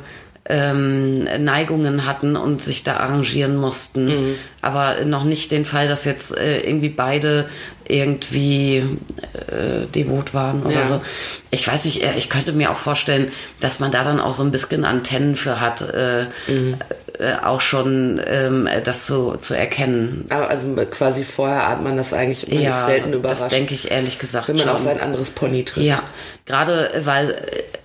ähm, 0.49 1.25
Neigungen 1.45 2.07
hatten 2.07 2.35
und 2.37 2.63
sich 2.63 2.83
da 2.83 2.97
arrangieren 2.97 3.57
mussten. 3.57 4.07
Mhm. 4.07 4.35
Aber 4.63 5.05
noch 5.05 5.25
nicht 5.25 5.51
den 5.53 5.65
Fall, 5.65 5.89
dass 5.89 6.05
jetzt 6.05 6.37
äh, 6.37 6.61
irgendwie 6.61 6.89
beide 6.89 7.49
irgendwie 7.87 8.79
äh, 8.79 9.87
devot 9.95 10.35
waren 10.35 10.63
oder 10.65 10.75
Ja. 10.81 10.87
so. 10.87 11.01
Ich 11.51 11.67
weiß 11.67 11.85
nicht, 11.87 12.03
äh, 12.03 12.15
ich 12.17 12.29
könnte 12.31 12.53
mir 12.53 12.71
auch 12.71 12.77
vorstellen, 12.77 13.31
dass 13.61 13.81
man 13.81 13.91
da 13.91 14.05
dann 14.05 14.21
auch 14.21 14.35
so 14.35 14.43
ein 14.43 14.51
bisschen 14.51 14.85
Antennen 14.85 15.37
für 15.37 15.61
hat, 15.61 15.81
äh, 15.83 16.25
Mhm. 16.51 16.77
Äh, 17.19 17.35
auch 17.45 17.61
schon 17.61 18.21
ähm, 18.27 18.69
das 18.85 19.07
zu, 19.07 19.37
zu 19.41 19.55
erkennen. 19.55 20.27
Aber 20.29 20.49
also 20.49 20.69
quasi 20.91 21.25
vorher 21.25 21.67
ahnt 21.67 21.83
man 21.83 21.97
das 21.97 22.13
eigentlich 22.13 22.49
man 22.49 22.63
ist 22.63 22.87
selten 22.87 23.13
überrascht. 23.13 23.43
das 23.43 23.49
denke 23.49 23.75
ich 23.75 23.91
ehrlich 23.91 24.19
gesagt 24.19 24.49
wenn 24.49 24.57
man 24.57 24.67
schon. 24.67 24.77
auf 24.77 24.87
ein 24.87 25.01
anderes 25.01 25.31
Pony 25.31 25.65
trifft. 25.65 25.87
Ja, 25.87 26.01
gerade 26.47 26.95
äh, 26.95 27.07
weil, 27.07 27.31
äh, 27.31 27.37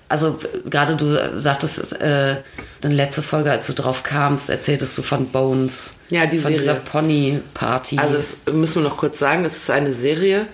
also 0.08 0.40
gerade 0.70 0.96
du 0.96 1.42
sagtest, 1.42 2.00
äh, 2.00 2.38
in 2.84 2.92
letzte 2.92 3.22
Folge, 3.22 3.50
als 3.50 3.68
du 3.68 3.74
drauf 3.74 4.04
kamst, 4.04 4.50
erzähltest 4.50 4.98
du 4.98 5.02
von 5.02 5.30
Bones. 5.30 6.00
Ja, 6.10 6.26
die 6.26 6.38
von 6.38 6.52
Serie. 6.52 6.60
dieser 6.60 6.76
Pony-Party. 6.76 7.98
Also 7.98 8.18
das 8.18 8.42
müssen 8.52 8.84
wir 8.84 8.90
noch 8.90 8.98
kurz 8.98 9.20
sagen, 9.20 9.46
es 9.46 9.58
ist 9.58 9.70
eine 9.72 9.94
Serie, 9.94 10.48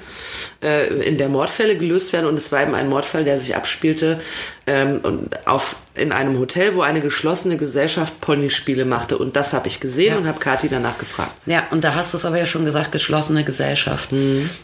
äh, 0.61 0.87
in 1.03 1.17
der 1.17 1.27
Mordfälle 1.29 1.77
gelöst 1.77 2.13
werden 2.13 2.27
und 2.27 2.35
es 2.35 2.51
war 2.51 2.61
eben 2.61 2.75
ein 2.75 2.87
Mordfall, 2.87 3.23
der 3.23 3.39
sich 3.39 3.55
abspielte 3.55 4.19
ähm, 4.67 4.99
und 5.01 5.47
auf, 5.47 5.77
in 5.99 6.11
einem 6.11 6.39
Hotel, 6.39 6.75
wo 6.75 6.81
eine 6.81 7.01
geschlossene 7.01 7.57
Gesellschaft 7.57 8.19
Ponyspiele 8.21 8.85
machte 8.85 9.17
und 9.17 9.35
das 9.35 9.53
habe 9.53 9.67
ich 9.67 9.79
gesehen 9.79 10.13
Ja. 10.13 10.17
und 10.17 10.27
habe 10.27 10.39
Kathi 10.39 10.69
danach 10.69 10.97
gefragt. 10.97 11.31
Ja, 11.45 11.63
und 11.71 11.83
da 11.83 11.93
hast 11.95 12.13
du 12.13 12.17
es 12.17 12.25
aber 12.25 12.37
ja 12.39 12.45
schon 12.45 12.65
gesagt, 12.65 12.91
geschlossene 12.91 13.43
Gesellschaft. 13.43 14.09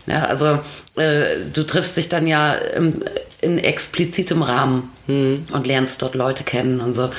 Ja, 0.08 0.24
also 0.24 0.60
äh, 0.96 1.24
du 1.54 1.64
triffst 1.64 1.98
dich 1.98 2.10
dann 2.10 2.26
ja 2.28 2.54
im, 2.54 3.04
in 3.42 3.60
explizitem 3.60 4.42
Rahmen 4.42 4.90
und 5.08 5.68
lernst 5.68 6.02
dort 6.02 6.16
Leute 6.16 6.44
kennen 6.44 6.80
und 6.82 6.94
so. 6.96 7.10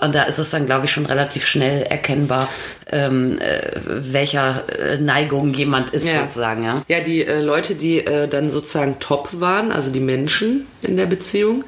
Und 0.00 0.14
da 0.14 0.22
ist 0.24 0.38
es 0.38 0.50
dann, 0.50 0.66
glaube 0.66 0.86
ich, 0.86 0.92
schon 0.92 1.06
relativ 1.06 1.46
schnell 1.46 1.82
erkennbar, 1.82 2.48
ähm, 2.92 3.38
äh, 3.38 3.60
welcher 3.84 4.64
äh, 4.78 4.98
Neigung 4.98 5.54
jemand 5.54 5.90
ist, 5.90 6.06
Ja. 6.06 6.22
sozusagen, 6.22 6.64
ja. 6.64 6.82
Ja, 6.88 7.00
die 7.00 7.24
äh, 7.24 7.40
Leute, 7.40 7.74
die 7.74 7.98
äh, 8.04 8.26
dann 8.26 8.50
sozusagen 8.50 8.98
top 8.98 9.28
waren, 9.40 9.70
also 9.72 9.92
die 9.92 10.00
Menschen 10.00 10.66
in 10.82 10.96
der 10.96 11.06
Beziehung, 11.06 11.64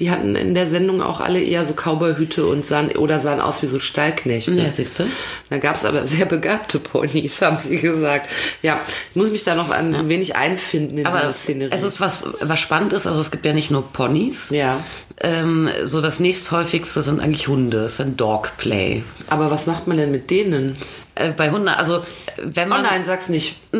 die 0.00 0.10
hatten 0.10 0.36
in 0.36 0.54
der 0.54 0.66
Sendung 0.66 1.00
auch 1.00 1.20
alle 1.20 1.40
eher 1.40 1.64
so 1.64 1.72
Cowboyhüte 1.74 2.44
und 2.46 2.64
sahen 2.64 2.90
oder 2.96 3.20
sahen 3.20 3.40
aus 3.40 3.62
wie 3.62 3.66
so 3.68 3.78
Stallknechte. 3.78 4.52
Ja, 4.52 4.70
siehst 4.70 4.98
du. 4.98 5.04
Da 5.48 5.58
gab 5.58 5.76
es 5.76 5.84
aber 5.84 6.04
sehr 6.06 6.26
begabte 6.26 6.78
Ponys, 6.78 7.40
haben 7.42 7.58
sie 7.60 7.76
gesagt. 7.78 8.28
Ja, 8.62 8.80
ich 9.10 9.16
muss 9.16 9.30
mich 9.30 9.44
da 9.44 9.54
noch 9.54 9.70
ein 9.70 10.08
wenig 10.08 10.36
einfinden 10.36 10.98
in 10.98 11.06
Aber 11.06 11.20
diese 11.20 11.32
Szenerie. 11.32 11.74
es 11.74 11.82
ist 11.84 12.00
was, 12.00 12.26
was 12.42 12.60
spannend 12.60 12.92
ist, 12.92 13.06
also 13.06 13.20
es 13.20 13.30
gibt 13.30 13.46
ja 13.46 13.52
nicht 13.54 13.70
nur 13.70 13.90
Ponys. 13.92 14.50
ja. 14.50 14.80
Ähm, 15.22 15.70
so 15.86 16.02
das 16.02 16.20
nächsthäufigste 16.20 17.02
sind 17.02 17.22
eigentlich 17.22 17.48
Hunde, 17.48 17.75
es 17.84 17.96
sind 17.98 18.20
Dogplay. 18.20 19.02
Aber 19.28 19.50
was 19.50 19.66
macht 19.66 19.86
man 19.86 19.96
denn 19.96 20.10
mit 20.10 20.30
denen? 20.30 20.76
Äh, 21.18 21.30
bei 21.30 21.50
Hunden, 21.50 21.68
also 21.68 22.04
wenn 22.42 22.66
Oh 22.66 22.74
man... 22.74 22.82
nein, 22.82 23.02
sag's 23.04 23.30
nicht. 23.30 23.56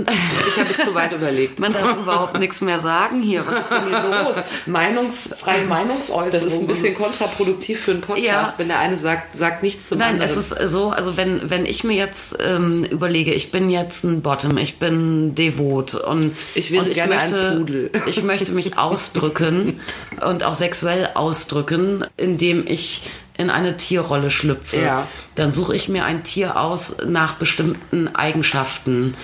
Ich 0.48 0.58
habe 0.58 0.74
zu 0.74 0.94
weit 0.94 1.12
überlegt. 1.12 1.58
Man 1.58 1.72
darf 1.72 1.96
überhaupt 1.96 2.38
nichts 2.38 2.60
mehr 2.62 2.78
sagen 2.78 3.20
hier. 3.22 3.44
Was 3.46 3.62
ist 3.62 3.70
denn 3.72 3.88
hier 3.88 4.22
los? 4.24 4.36
Meinungsfreie 4.64 5.64
Meinungsäußerung. 5.64 6.30
Das 6.30 6.42
ist 6.42 6.60
ein 6.60 6.66
bisschen 6.66 6.94
kontraproduktiv 6.94 7.80
für 7.80 7.90
einen 7.92 8.00
Podcast, 8.00 8.24
Ja. 8.24 8.54
wenn 8.56 8.68
der 8.68 8.78
eine 8.78 8.96
sagt, 8.96 9.36
sagt 9.36 9.62
nichts 9.62 9.88
zum 9.88 9.98
Nein, 9.98 10.14
anderen. 10.20 10.30
es 10.30 10.36
ist 10.52 10.70
so, 10.70 10.88
also 10.90 11.16
wenn, 11.18 11.50
wenn 11.50 11.66
ich 11.66 11.84
mir 11.84 11.94
jetzt 11.96 12.38
ähm, 12.42 12.84
überlege, 12.84 13.32
ich 13.34 13.50
bin 13.50 13.68
jetzt 13.68 14.04
ein 14.04 14.22
Bottom, 14.22 14.56
ich 14.56 14.78
bin 14.78 15.34
devot 15.34 15.94
und 15.94 16.34
Ich 16.54 16.70
wäre 16.70 16.84
und 16.86 16.94
gerne 16.94 17.18
ein 17.18 17.30
möchte, 17.30 17.56
Pudel. 17.58 17.90
Ich 18.06 18.22
möchte 18.22 18.52
mich 18.52 18.78
ausdrücken 18.78 19.80
und 20.26 20.42
auch 20.44 20.54
sexuell 20.54 21.10
ausdrücken, 21.14 22.04
indem 22.16 22.66
ich 22.66 23.02
in 23.38 23.50
eine 23.50 23.76
Tierrolle 23.76 24.30
schlüpfe. 24.30 24.78
Ja. 24.78 25.06
Dann 25.34 25.52
suche 25.52 25.74
ich 25.76 25.88
mir 25.88 26.04
ein 26.04 26.22
Tier 26.24 26.58
aus 26.60 26.96
nach 27.06 27.34
bestimmten 27.34 28.08
Eigenschaften. 28.14 29.14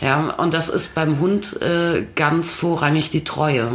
Ja, 0.00 0.30
und 0.38 0.54
das 0.54 0.68
ist 0.68 0.94
beim 0.94 1.18
Hund 1.20 1.60
äh, 1.60 2.04
ganz 2.14 2.54
vorrangig 2.54 3.10
die 3.10 3.24
Treue. 3.24 3.72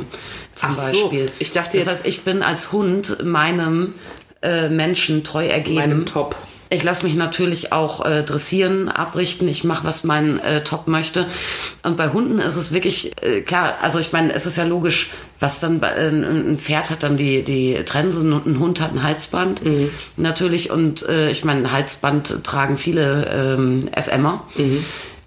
Zum 0.56 0.70
Ach 0.78 0.88
so, 0.88 1.02
Beispiel. 1.10 1.32
ich 1.40 1.52
dachte 1.52 1.78
das 1.78 1.86
jetzt- 1.86 1.90
heißt, 1.98 2.08
ich 2.08 2.22
bin 2.22 2.42
als 2.44 2.72
Hund 2.72 3.24
meinem 3.24 3.96
äh, 4.42 4.70
Menschen 4.70 5.24
treu 5.24 5.46
ergeben. 5.48 5.76
meinem 5.76 6.06
Top. 6.06 6.36
Ich 6.74 6.82
lasse 6.82 7.04
mich 7.04 7.14
natürlich 7.14 7.72
auch 7.72 8.04
äh, 8.04 8.24
dressieren, 8.24 8.90
abrichten. 8.90 9.48
Ich 9.48 9.64
mache, 9.64 9.84
was 9.84 10.04
mein 10.04 10.40
äh, 10.40 10.64
Top 10.64 10.88
möchte. 10.88 11.28
Und 11.84 11.98
bei 11.98 12.10
Hunden 12.10 12.40
ist 12.40 12.56
es 12.56 12.72
wirklich 12.72 13.12
äh, 13.22 13.42
klar. 13.42 13.76
Also 13.84 14.00
ich 14.00 14.12
meine, 14.12 14.34
es 14.34 14.48
ist 14.48 14.58
ja 14.58 14.64
logisch, 14.64 15.12
was 15.40 15.60
dann 15.60 15.80
bei, 15.80 15.90
äh, 15.90 16.08
ein 16.08 16.58
Pferd 16.58 16.90
hat 16.90 17.04
dann 17.04 17.16
die 17.16 17.44
die 17.44 17.76
Trense 17.86 18.20
und 18.20 18.48
ein 18.48 18.60
Hund 18.60 18.82
hat 18.82 18.92
ein 18.92 19.04
Halsband 19.04 19.62
natürlich. 20.18 20.72
Und 20.72 21.08
äh, 21.08 21.30
ich 21.30 21.46
meine, 21.46 21.62
ein 21.62 21.72
Halsband 21.72 22.44
tragen 22.44 22.78
viele 22.78 23.28
ähm, 23.32 23.90
SMer. 23.96 24.42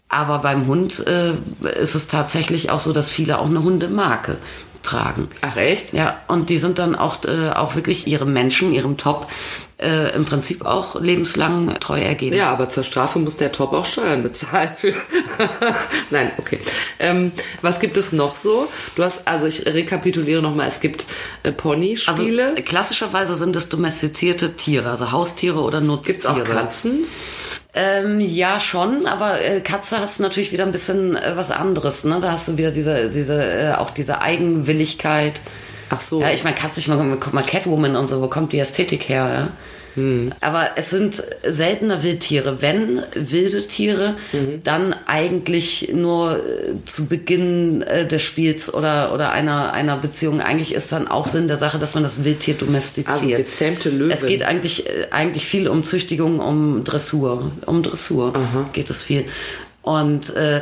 Aber 0.09 0.39
beim 0.39 0.67
Hund 0.67 1.05
äh, 1.07 1.33
ist 1.81 1.95
es 1.95 2.09
tatsächlich 2.09 2.71
auch 2.71 2.81
so, 2.81 2.93
dass 2.93 3.11
viele 3.11 3.39
auch 3.39 3.47
eine 3.47 3.63
Hundemarke 3.63 4.37
tragen. 4.83 5.29
Ach 5.43 5.57
echt? 5.57 5.93
Ja, 5.93 6.21
und 6.29 6.49
die 6.49 6.59
sind 6.59 6.79
dann 6.79 6.95
auch, 6.95 7.25
äh, 7.25 7.51
auch 7.51 7.75
wirklich 7.75 8.07
ihrem 8.07 8.33
Menschen, 8.33 8.73
ihrem 8.73 8.97
Top, 8.97 9.29
äh, 9.79 10.15
im 10.15 10.25
Prinzip 10.25 10.65
auch 10.65 11.01
lebenslang 11.01 11.79
treu 11.81 12.01
ergeben. 12.01 12.35
Ja, 12.35 12.51
aber 12.51 12.69
zur 12.69 12.83
Strafe 12.83 13.19
muss 13.19 13.37
der 13.37 13.53
Top 13.53 13.73
auch 13.73 13.85
Steuern 13.85 14.23
bezahlen 14.23 14.71
für. 14.75 14.95
Nein, 16.11 16.31
okay. 16.39 16.59
Ähm, 16.99 17.33
was 17.61 17.79
gibt 17.81 17.97
es 17.97 18.13
noch 18.13 18.35
so? 18.35 18.69
Du 18.95 19.03
hast, 19.03 19.29
also 19.29 19.47
ich 19.47 19.67
rekapituliere 19.67 20.41
nochmal, 20.41 20.69
es 20.69 20.81
gibt 20.81 21.03
äh, 21.43 21.49
Also 21.49 21.57
Pony-Spiele. 21.57 22.55
klassischerweise 22.65 23.35
sind 23.35 23.55
es 23.55 23.69
domestizierte 23.69 24.55
Tiere, 24.57 24.91
also 24.91 25.13
Haustiere 25.13 25.61
oder 25.61 25.81
Nutztiere. 25.81 26.17
Gibt 26.17 26.25
es 26.25 26.27
auch 26.27 26.45
Katzen? 26.45 27.07
Ähm, 27.75 28.21
ja, 28.21 28.59
schon, 28.59 29.05
aber 29.05 29.43
äh, 29.43 29.61
Katze 29.61 29.99
hast 30.01 30.19
du 30.19 30.23
natürlich 30.23 30.51
wieder 30.51 30.65
ein 30.65 30.73
bisschen 30.73 31.15
äh, 31.15 31.37
was 31.37 31.51
anderes, 31.51 32.05
ne? 32.05 32.19
Da 32.23 32.33
hast 32.33 32.49
du 32.49 32.57
wieder 32.57 32.71
diese, 32.71 33.11
diese, 33.11 33.35
äh, 33.35 33.75
auch 33.75 33.91
diese 33.91 34.23
Eigenwilligkeit. 34.23 35.35
Ach 35.91 36.01
so. 36.01 36.21
Ja, 36.21 36.31
ich 36.31 36.45
meine, 36.45 36.57
Katze, 36.57 36.81
ich 36.81 36.89
meine, 36.89 37.17
guck 37.21 37.33
mal, 37.33 37.43
Catwoman 37.45 37.97
und 37.97 38.09
so, 38.09 38.21
wo 38.21 38.29
kommt 38.29 38.53
die 38.53 38.59
Ästhetik 38.59 39.09
her, 39.09 39.29
ja? 39.33 39.49
Hm. 39.95 40.31
Aber 40.43 40.73
es 40.77 40.91
sind 40.91 41.23
seltener 41.43 42.03
Wildtiere. 42.03 42.61
Wenn 42.61 43.03
wilde 43.15 43.67
Tiere, 43.67 44.15
Mhm. 44.33 44.61
dann 44.63 44.95
eigentlich 45.07 45.91
nur 45.95 46.37
äh, 46.37 46.75
zu 46.85 47.07
Beginn 47.07 47.81
äh, 47.81 48.07
des 48.07 48.23
Spiels 48.23 48.73
oder, 48.75 49.15
oder 49.15 49.33
einer, 49.33 49.73
einer 49.73 49.97
Beziehung. 49.97 50.43
Eigentlich 50.43 50.75
ist 50.75 50.93
dann 50.93 51.09
auch 51.09 51.27
Sinn 51.27 51.49
der 51.49 51.57
Sache, 51.57 51.79
dass 51.79 51.95
man 51.95 52.03
das 52.03 52.25
Wildtier 52.25 52.55
domestiziert. 52.55 53.09
Also 53.09 53.29
gezähmte 53.31 53.89
Löwen. 53.89 54.11
Es 54.11 54.27
geht 54.27 54.43
eigentlich, 54.43 54.87
äh, 54.87 55.07
eigentlich 55.13 55.47
viel 55.47 55.67
um 55.67 55.83
Züchtigung, 55.83 56.41
um 56.41 56.85
Dressur. 56.85 57.51
Um 57.65 57.83
Dressur 57.83 58.35
geht 58.75 58.91
es 58.91 59.03
viel. 59.03 59.25
Und 59.81 60.35
äh, 60.37 60.61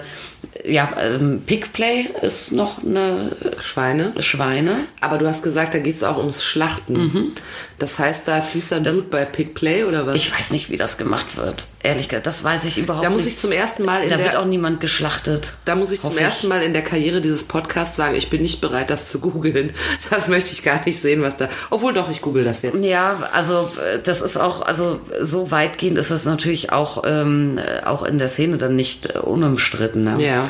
ja, 0.64 0.92
ähm, 1.00 1.42
Pickplay 1.46 2.08
ist 2.23 2.52
noch 2.52 2.82
eine 2.82 3.37
Schweine. 3.61 4.12
Schweine. 4.20 4.87
Aber 5.00 5.18
du 5.18 5.26
hast 5.26 5.42
gesagt, 5.42 5.75
da 5.75 5.78
geht 5.78 5.94
es 5.94 6.02
auch 6.02 6.18
ums 6.18 6.44
Schlachten. 6.44 7.32
Das 7.78 7.99
heißt, 7.99 8.28
da 8.28 8.40
fließt 8.40 8.73
dann 8.73 8.82
Blut 8.82 9.11
bei 9.11 9.25
Pickplay 9.25 9.84
oder 9.84 10.06
was? 10.06 10.16
Ich 10.16 10.37
weiß 10.37 10.52
nicht, 10.52 10.70
wie 10.70 10.76
das 10.76 10.99
gemacht 10.99 11.37
wird. 11.37 11.66
Ehrlich 11.85 12.09
gesagt, 12.09 12.26
das 12.26 12.43
weiß 12.43 12.64
ich 12.64 12.79
überhaupt 12.79 13.05
da 13.05 13.11
muss 13.11 13.26
nicht. 13.26 13.35
ich 13.35 13.38
zum 13.38 13.53
ersten 13.53 13.85
Mal 13.85 14.05
in 14.05 14.09
da 14.09 14.17
wird 14.17 14.33
der 14.33 14.41
auch 14.41 14.47
niemand 14.47 14.81
geschlachtet. 14.81 15.53
da 15.67 15.75
muss 15.75 15.91
ich 15.91 16.00
zum 16.00 16.17
ersten 16.17 16.49
Mal 16.49 16.62
in 16.62 16.73
der 16.73 16.81
Karriere 16.81 17.21
dieses 17.21 17.45
Podcasts 17.45 17.95
sagen, 17.95 18.14
ich 18.14 18.31
bin 18.31 18.41
nicht 18.41 18.62
bereit, 18.62 18.88
das 18.88 19.11
zu 19.11 19.21
googeln. 19.21 19.75
Das 20.09 20.29
möchte 20.29 20.53
ich 20.53 20.62
gar 20.62 20.83
nicht 20.87 20.99
sehen, 20.99 21.21
was 21.21 21.37
da. 21.37 21.50
Obwohl 21.69 21.93
doch, 21.93 22.11
ich 22.11 22.23
google 22.23 22.43
das 22.43 22.62
jetzt. 22.62 22.83
Ja, 22.83 23.29
also 23.33 23.69
äh, 23.93 23.99
das 24.03 24.23
ist 24.23 24.38
auch, 24.38 24.62
also 24.62 24.99
so 25.21 25.50
weitgehend 25.50 25.99
ist 25.99 26.11
das 26.11 26.25
natürlich 26.25 26.73
auch, 26.73 27.03
ähm, 27.05 27.59
äh, 27.59 27.85
auch 27.85 28.03
in 28.03 28.19
der 28.19 28.29
Szene 28.29 28.57
dann 28.57 28.76
nicht 28.76 29.14
äh, 29.14 29.19
unumstritten. 29.19 30.05
Ne? 30.05 30.25
Ja. 30.25 30.49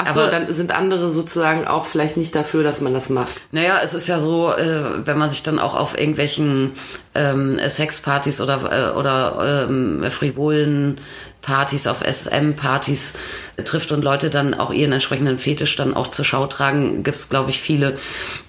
Ach 0.00 0.14
so, 0.14 0.20
Aber- 0.20 0.30
dann 0.30 0.54
sind 0.54 0.70
andere 0.70 1.10
sozusagen 1.10 1.66
auch 1.66 1.84
vielleicht 1.84 2.16
nicht 2.16 2.34
dafür, 2.34 2.62
dass 2.62 2.80
man 2.80 2.94
das 2.94 3.10
macht. 3.10 3.28
Naja, 3.52 3.80
es 3.82 3.94
ist 3.94 4.06
ja 4.06 4.18
so, 4.20 4.52
äh, 4.52 5.04
wenn 5.06 5.18
man 5.18 5.30
sich 5.30 5.42
dann 5.42 5.58
auch 5.58 5.74
auf 5.74 5.98
irgendwelchen 5.98 6.72
ähm, 7.16 7.58
Sexpartys 7.68 8.40
oder, 8.40 8.92
äh, 8.94 8.96
oder 8.98 9.66
ähm, 9.68 10.04
frivolen 10.10 11.00
Partys, 11.42 11.86
auf 11.86 11.98
SM-Partys 12.04 13.14
trifft 13.64 13.90
und 13.92 14.02
Leute 14.04 14.28
dann 14.30 14.54
auch 14.54 14.72
ihren 14.72 14.92
entsprechenden 14.92 15.38
Fetisch 15.38 15.76
dann 15.76 15.94
auch 15.96 16.08
zur 16.08 16.24
Schau 16.24 16.46
tragen, 16.46 17.02
gibt 17.02 17.16
es, 17.16 17.28
glaube 17.28 17.50
ich, 17.50 17.60
viele 17.60 17.98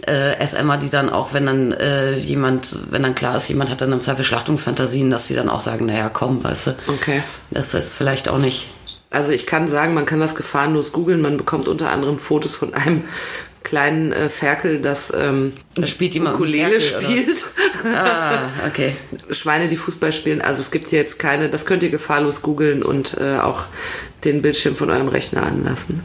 äh, 0.05 0.45
SMer, 0.45 0.77
die 0.77 0.89
dann 0.89 1.09
auch, 1.09 1.33
wenn 1.33 1.45
dann 1.45 1.71
äh, 1.71 2.15
jemand, 2.17 2.75
wenn 2.91 3.03
dann 3.03 3.15
klar 3.15 3.37
ist, 3.37 3.47
jemand 3.47 3.69
hat 3.71 3.81
dann 3.81 3.91
im 3.91 4.01
Zweifel 4.01 4.25
Schlachtungsfantasien, 4.25 5.09
dass 5.09 5.27
sie 5.27 5.35
dann 5.35 5.49
auch 5.49 5.61
sagen, 5.61 5.85
naja, 5.87 6.09
komm, 6.13 6.43
weißt 6.43 6.67
du, 6.67 6.71
Okay. 6.87 7.23
das 7.51 7.73
ist 7.73 7.93
vielleicht 7.93 8.27
auch 8.29 8.37
nicht 8.37 8.67
Also 9.09 9.31
ich 9.31 9.45
kann 9.45 9.69
sagen, 9.69 9.93
man 9.93 10.05
kann 10.05 10.19
das 10.19 10.35
gefahrenlos 10.35 10.91
googeln. 10.91 11.21
Man 11.21 11.37
bekommt 11.37 11.67
unter 11.67 11.89
anderem 11.91 12.19
Fotos 12.19 12.55
von 12.55 12.73
einem 12.73 13.03
kleinen 13.63 14.11
äh, 14.11 14.29
Ferkel, 14.29 14.81
das 14.81 15.13
ähm, 15.15 15.53
Das 15.75 15.89
spielt 15.89 16.13
jemand 16.13 16.35
Ukulele 16.35 16.79
Ferkel, 16.79 17.07
spielt. 17.07 17.45
Ah, 17.83 18.49
okay. 18.67 18.95
Schweine, 19.31 19.67
die 19.69 19.75
Fußball 19.75 20.11
spielen. 20.11 20.41
Also 20.41 20.61
es 20.61 20.71
gibt 20.71 20.89
hier 20.89 20.99
jetzt 20.99 21.19
keine, 21.19 21.49
das 21.49 21.65
könnt 21.65 21.83
ihr 21.83 21.89
gefahrlos 21.89 22.41
googeln 22.41 22.83
und 22.83 23.17
äh, 23.19 23.37
auch 23.37 23.63
den 24.23 24.41
Bildschirm 24.41 24.75
von 24.75 24.89
eurem 24.89 25.07
Rechner 25.07 25.43
anlassen. 25.43 26.03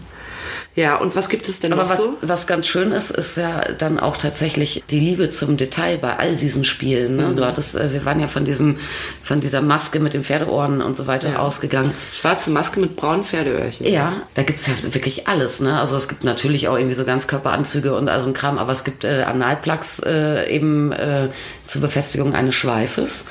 Ja, 0.76 0.96
und 0.96 1.14
was 1.14 1.28
gibt 1.28 1.48
es 1.48 1.60
denn 1.60 1.72
Aber 1.72 1.84
noch 1.84 1.90
was, 1.90 1.98
so? 1.98 2.18
was 2.20 2.46
ganz 2.48 2.66
schön 2.66 2.90
ist, 2.90 3.10
ist 3.10 3.36
ja 3.36 3.60
dann 3.78 4.00
auch 4.00 4.16
tatsächlich 4.16 4.82
die 4.90 4.98
Liebe 4.98 5.30
zum 5.30 5.56
Detail 5.56 5.98
bei 5.98 6.16
all 6.16 6.34
diesen 6.34 6.64
Spielen. 6.64 7.16
Ne? 7.16 7.32
Du 7.36 7.44
hattest, 7.44 7.76
äh, 7.76 7.92
wir 7.92 8.04
waren 8.04 8.18
ja 8.18 8.26
von 8.26 8.44
diesem, 8.44 8.78
von 9.22 9.40
dieser 9.40 9.60
Maske 9.60 10.00
mit 10.00 10.14
den 10.14 10.24
Pferdeohren 10.24 10.82
und 10.82 10.96
so 10.96 11.06
weiter 11.06 11.40
ausgegangen. 11.40 11.92
Schwarze 12.12 12.50
Maske 12.50 12.80
mit 12.80 12.96
braunen 12.96 13.22
Pferdeöhrchen. 13.22 13.86
Ja, 13.86 14.22
da 14.34 14.42
gibt's 14.42 14.66
ja 14.66 14.72
wirklich 14.92 15.28
alles. 15.28 15.60
Ne? 15.60 15.78
Also 15.78 15.96
es 15.96 16.08
gibt 16.08 16.24
natürlich 16.24 16.66
auch 16.66 16.76
irgendwie 16.76 16.96
so 16.96 17.04
Ganzkörperanzüge 17.04 17.94
und 17.96 18.08
also 18.08 18.26
ein 18.26 18.32
Kram, 18.34 18.58
aber 18.58 18.72
es 18.72 18.82
gibt 18.82 19.04
äh, 19.04 19.22
Analplugs 19.22 20.00
äh, 20.00 20.52
eben 20.52 20.90
äh, 20.90 21.28
zur 21.66 21.82
Befestigung 21.82 22.34
eines 22.34 22.56
Schweifes. 22.56 23.26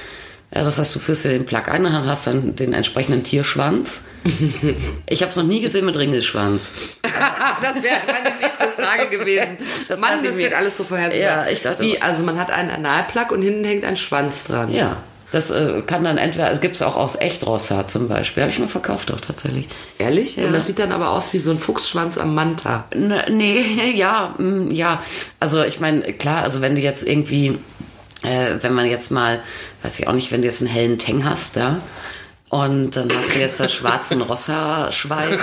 Ja, 0.55 0.63
das 0.63 0.77
heißt, 0.77 0.93
du 0.95 0.99
führst 0.99 1.25
dir 1.25 1.29
den 1.29 1.45
Plug 1.45 1.63
ein 1.71 1.85
und 1.85 1.93
hast 2.07 2.27
dann 2.27 2.55
den 2.55 2.73
entsprechenden 2.73 3.23
Tierschwanz. 3.23 4.03
Ich 5.09 5.21
habe 5.21 5.29
es 5.29 5.35
noch 5.35 5.43
nie 5.43 5.59
gesehen 5.61 5.85
mit 5.85 5.97
Ringelschwanz. 5.97 6.69
das 7.61 7.83
wäre 7.83 7.97
meine 8.07 8.35
nächste 8.39 8.69
Frage 8.81 9.09
gewesen. 9.09 9.57
Das 9.87 9.99
Mann, 9.99 10.23
das 10.23 10.37
wird 10.37 10.53
alles 10.53 10.77
so 10.77 10.83
vorhersehbar. 10.83 11.45
Ja, 11.45 11.51
ich 11.51 11.61
dachte- 11.61 11.83
Wie, 11.83 12.01
also 12.01 12.23
man 12.23 12.39
hat 12.39 12.49
einen 12.51 12.69
Analplug 12.69 13.31
und 13.31 13.41
hinten 13.41 13.63
hängt 13.65 13.83
ein 13.83 13.97
Schwanz 13.97 14.45
dran. 14.45 14.71
Ja, 14.71 15.03
das 15.31 15.49
äh, 15.51 15.81
kann 15.85 16.03
dann 16.03 16.17
entweder, 16.17 16.51
es 16.51 16.61
gibt 16.61 16.75
es 16.75 16.81
auch 16.81 16.95
aus 16.95 17.15
Echtrossa 17.15 17.87
zum 17.87 18.07
Beispiel. 18.07 18.43
Habe 18.43 18.51
ich 18.53 18.59
mal 18.59 18.67
verkauft 18.67 19.11
auch 19.11 19.19
tatsächlich. 19.19 19.67
Ehrlich? 19.97 20.35
Ja. 20.37 20.45
Und 20.45 20.53
das 20.53 20.67
sieht 20.67 20.79
dann 20.79 20.91
aber 20.91 21.09
aus 21.09 21.33
wie 21.33 21.39
so 21.39 21.51
ein 21.51 21.57
Fuchsschwanz 21.57 22.17
am 22.17 22.33
Manta. 22.33 22.85
N 22.91 23.13
nee, 23.29 23.91
ja, 23.95 24.35
mm, 24.37 24.71
ja. 24.71 25.03
Also 25.39 25.63
ich 25.63 25.79
meine, 25.79 26.01
klar, 26.13 26.43
also 26.43 26.61
wenn 26.61 26.75
du 26.75 26.81
jetzt 26.81 27.03
irgendwie, 27.05 27.57
äh, 28.23 28.61
wenn 28.61 28.73
man 28.73 28.85
jetzt 28.85 29.11
mal, 29.11 29.39
weiß 29.83 29.99
ich 29.99 30.07
auch 30.07 30.13
nicht, 30.13 30.31
wenn 30.31 30.41
du 30.41 30.47
jetzt 30.47 30.61
einen 30.61 30.69
hellen 30.69 30.97
Teng 30.99 31.25
hast, 31.25 31.55
ja, 31.55 31.81
und 32.49 32.95
dann 32.95 33.09
hast 33.17 33.35
du 33.35 33.39
jetzt 33.39 33.59
da 33.59 33.67
schwarzen 33.67 34.21
Rossa-Schweif 34.21 35.41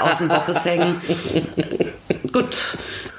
aus 0.00 0.18
dem 0.18 0.26
Bockes 0.26 0.64
hängen. 0.64 1.00
Gut, 2.32 2.56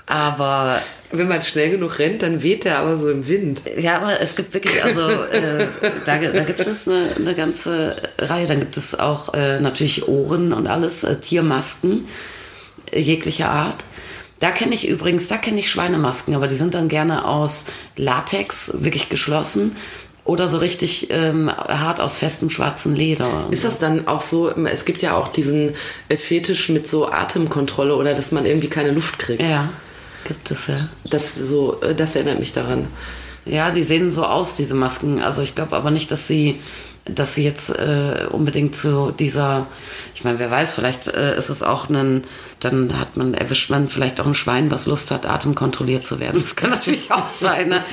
aber 0.08 0.78
Wenn 1.12 1.30
man 1.30 1.42
schnell 1.42 1.72
genug 1.72 2.00
rennt, 2.00 2.22
dann 2.22 2.44
weht 2.44 2.66
der 2.66 2.80
aber 2.80 2.98
so 2.98 3.10
im 3.10 3.26
Wind. 3.28 3.62
ja, 3.78 4.02
aber 4.02 4.20
es 4.20 4.36
gibt 4.36 4.54
wirklich, 4.54 4.84
also 4.84 5.10
äh, 5.10 5.68
da, 6.06 6.18
da 6.18 6.44
gibt 6.44 6.60
es 6.60 6.88
eine, 6.88 7.16
eine 7.16 7.34
ganze 7.34 7.96
Reihe. 8.18 8.46
Dann 8.46 8.60
gibt 8.60 8.76
es 8.76 9.00
auch 9.00 9.34
äh, 9.34 9.62
natürlich 9.62 10.08
Ohren 10.10 10.52
und 10.52 10.68
alles, 10.68 11.06
äh, 11.06 11.18
Tiermasken 11.22 12.06
jeglicher 12.94 13.50
Art. 13.50 13.86
Da 14.40 14.52
kenne 14.52 14.76
ich 14.76 14.88
übrigens, 14.88 15.28
da 15.28 15.38
kenne 15.38 15.60
ich 15.60 15.70
Schweinemasken, 15.70 16.36
aber 16.36 16.48
die 16.48 16.56
sind 16.56 16.74
dann 16.74 16.90
gerne 16.90 17.26
aus 17.26 17.66
Latex, 17.96 18.72
wirklich 18.74 19.10
geschlossen. 19.10 19.76
Oder 20.26 20.48
so 20.48 20.58
richtig 20.58 21.10
ähm, 21.12 21.50
hart 21.50 22.00
aus 22.00 22.16
festem 22.16 22.50
schwarzen 22.50 22.96
Leder. 22.96 23.48
Ist 23.52 23.66
das 23.66 23.80
dann 23.80 24.08
auch 24.08 24.22
so, 24.22 24.50
es 24.52 24.86
gibt 24.86 25.02
ja 25.02 25.18
auch 25.18 25.28
diesen 25.28 25.74
äh, 26.08 26.16
Fetisch 26.16 26.70
mit 26.70 26.88
so 26.88 27.10
Atemkontrolle 27.10 27.94
oder 27.96 28.14
dass 28.14 28.32
man 28.32 28.46
irgendwie 28.46 28.70
keine 28.70 28.92
Luft 28.92 29.20
kriegt. 29.20 29.42
ja, 29.42 29.70
gibt 30.26 30.50
es 30.50 30.68
ja. 30.68 30.78
Das, 31.04 31.36
so, 31.36 31.82
äh, 31.82 31.94
das 31.94 32.16
erinnert 32.16 32.40
mich 32.40 32.54
daran. 32.54 32.88
Ja, 33.46 33.72
die 33.72 33.84
sehen 33.84 34.12
so 34.12 34.24
aus, 34.24 34.56
diese 34.56 34.76
Masken. 34.76 35.22
Also 35.22 35.42
ich 35.42 35.56
glaube 35.56 35.76
aber 35.76 35.92
nicht, 35.92 36.10
dass 36.10 36.26
sie, 36.26 36.62
dass 37.06 37.36
sie 37.36 37.44
jetzt 37.44 37.70
äh, 37.70 38.28
unbedingt 38.32 38.76
zu 38.76 39.12
dieser, 39.12 39.68
ich 40.16 40.24
meine, 40.24 40.40
wer 40.40 40.50
weiß, 40.50 40.74
vielleicht 40.74 41.10
äh, 41.10 41.38
ist 41.38 41.50
es 41.50 41.62
auch 41.62 41.90
ein, 41.90 42.24
dann 42.60 42.98
hat 42.98 43.18
man, 43.18 43.34
erwischt 43.34 43.70
man 43.70 43.90
vielleicht 43.90 44.22
auch 44.22 44.26
ein 44.26 44.34
Schwein, 44.34 44.72
was 44.72 44.86
Lust 44.86 45.12
hat, 45.12 45.26
atemkontrolliert 45.26 46.06
zu 46.06 46.22
werden. 46.22 46.42
Das 46.42 46.56
kann 46.56 46.70
natürlich 46.70 47.12
auch 47.12 47.28
sein, 47.28 47.70
ne? 47.70 47.84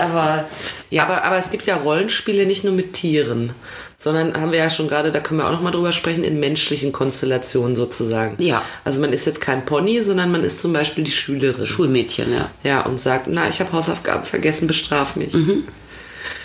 Aber 0.00 0.46
ja, 0.90 1.04
Aber, 1.04 1.24
aber 1.24 1.36
es 1.36 1.50
gibt 1.50 1.66
ja 1.66 1.76
Rollenspiele 1.76 2.46
nicht 2.46 2.64
nur 2.64 2.72
mit 2.72 2.92
Tieren, 2.92 3.52
sondern 3.98 4.38
haben 4.40 4.50
wir 4.50 4.58
ja 4.58 4.68
schon 4.68 4.88
gerade, 4.88 5.12
da 5.12 5.20
können 5.20 5.40
wir 5.40 5.46
auch 5.46 5.52
noch 5.52 5.62
mal 5.62 5.70
drüber 5.70 5.92
sprechen, 5.92 6.24
in 6.24 6.40
menschlichen 6.40 6.92
Konstellationen 6.92 7.76
sozusagen. 7.76 8.42
Ja. 8.42 8.62
Also 8.84 9.00
man 9.00 9.12
ist 9.12 9.26
jetzt 9.26 9.40
kein 9.40 9.64
Pony, 9.64 10.02
sondern 10.02 10.32
man 10.32 10.42
ist 10.42 10.60
zum 10.60 10.72
Beispiel 10.72 11.04
die 11.04 11.12
Schülerin. 11.12 11.66
Schulmädchen, 11.66 12.32
ja. 12.32 12.50
ja, 12.62 12.80
und 12.82 12.98
sagt, 12.98 13.28
na, 13.28 13.48
ich 13.48 13.60
habe 13.60 13.72
Hausaufgaben 13.72 14.24
vergessen, 14.24 14.66
bestraf 14.66 15.16
mich. 15.16 15.34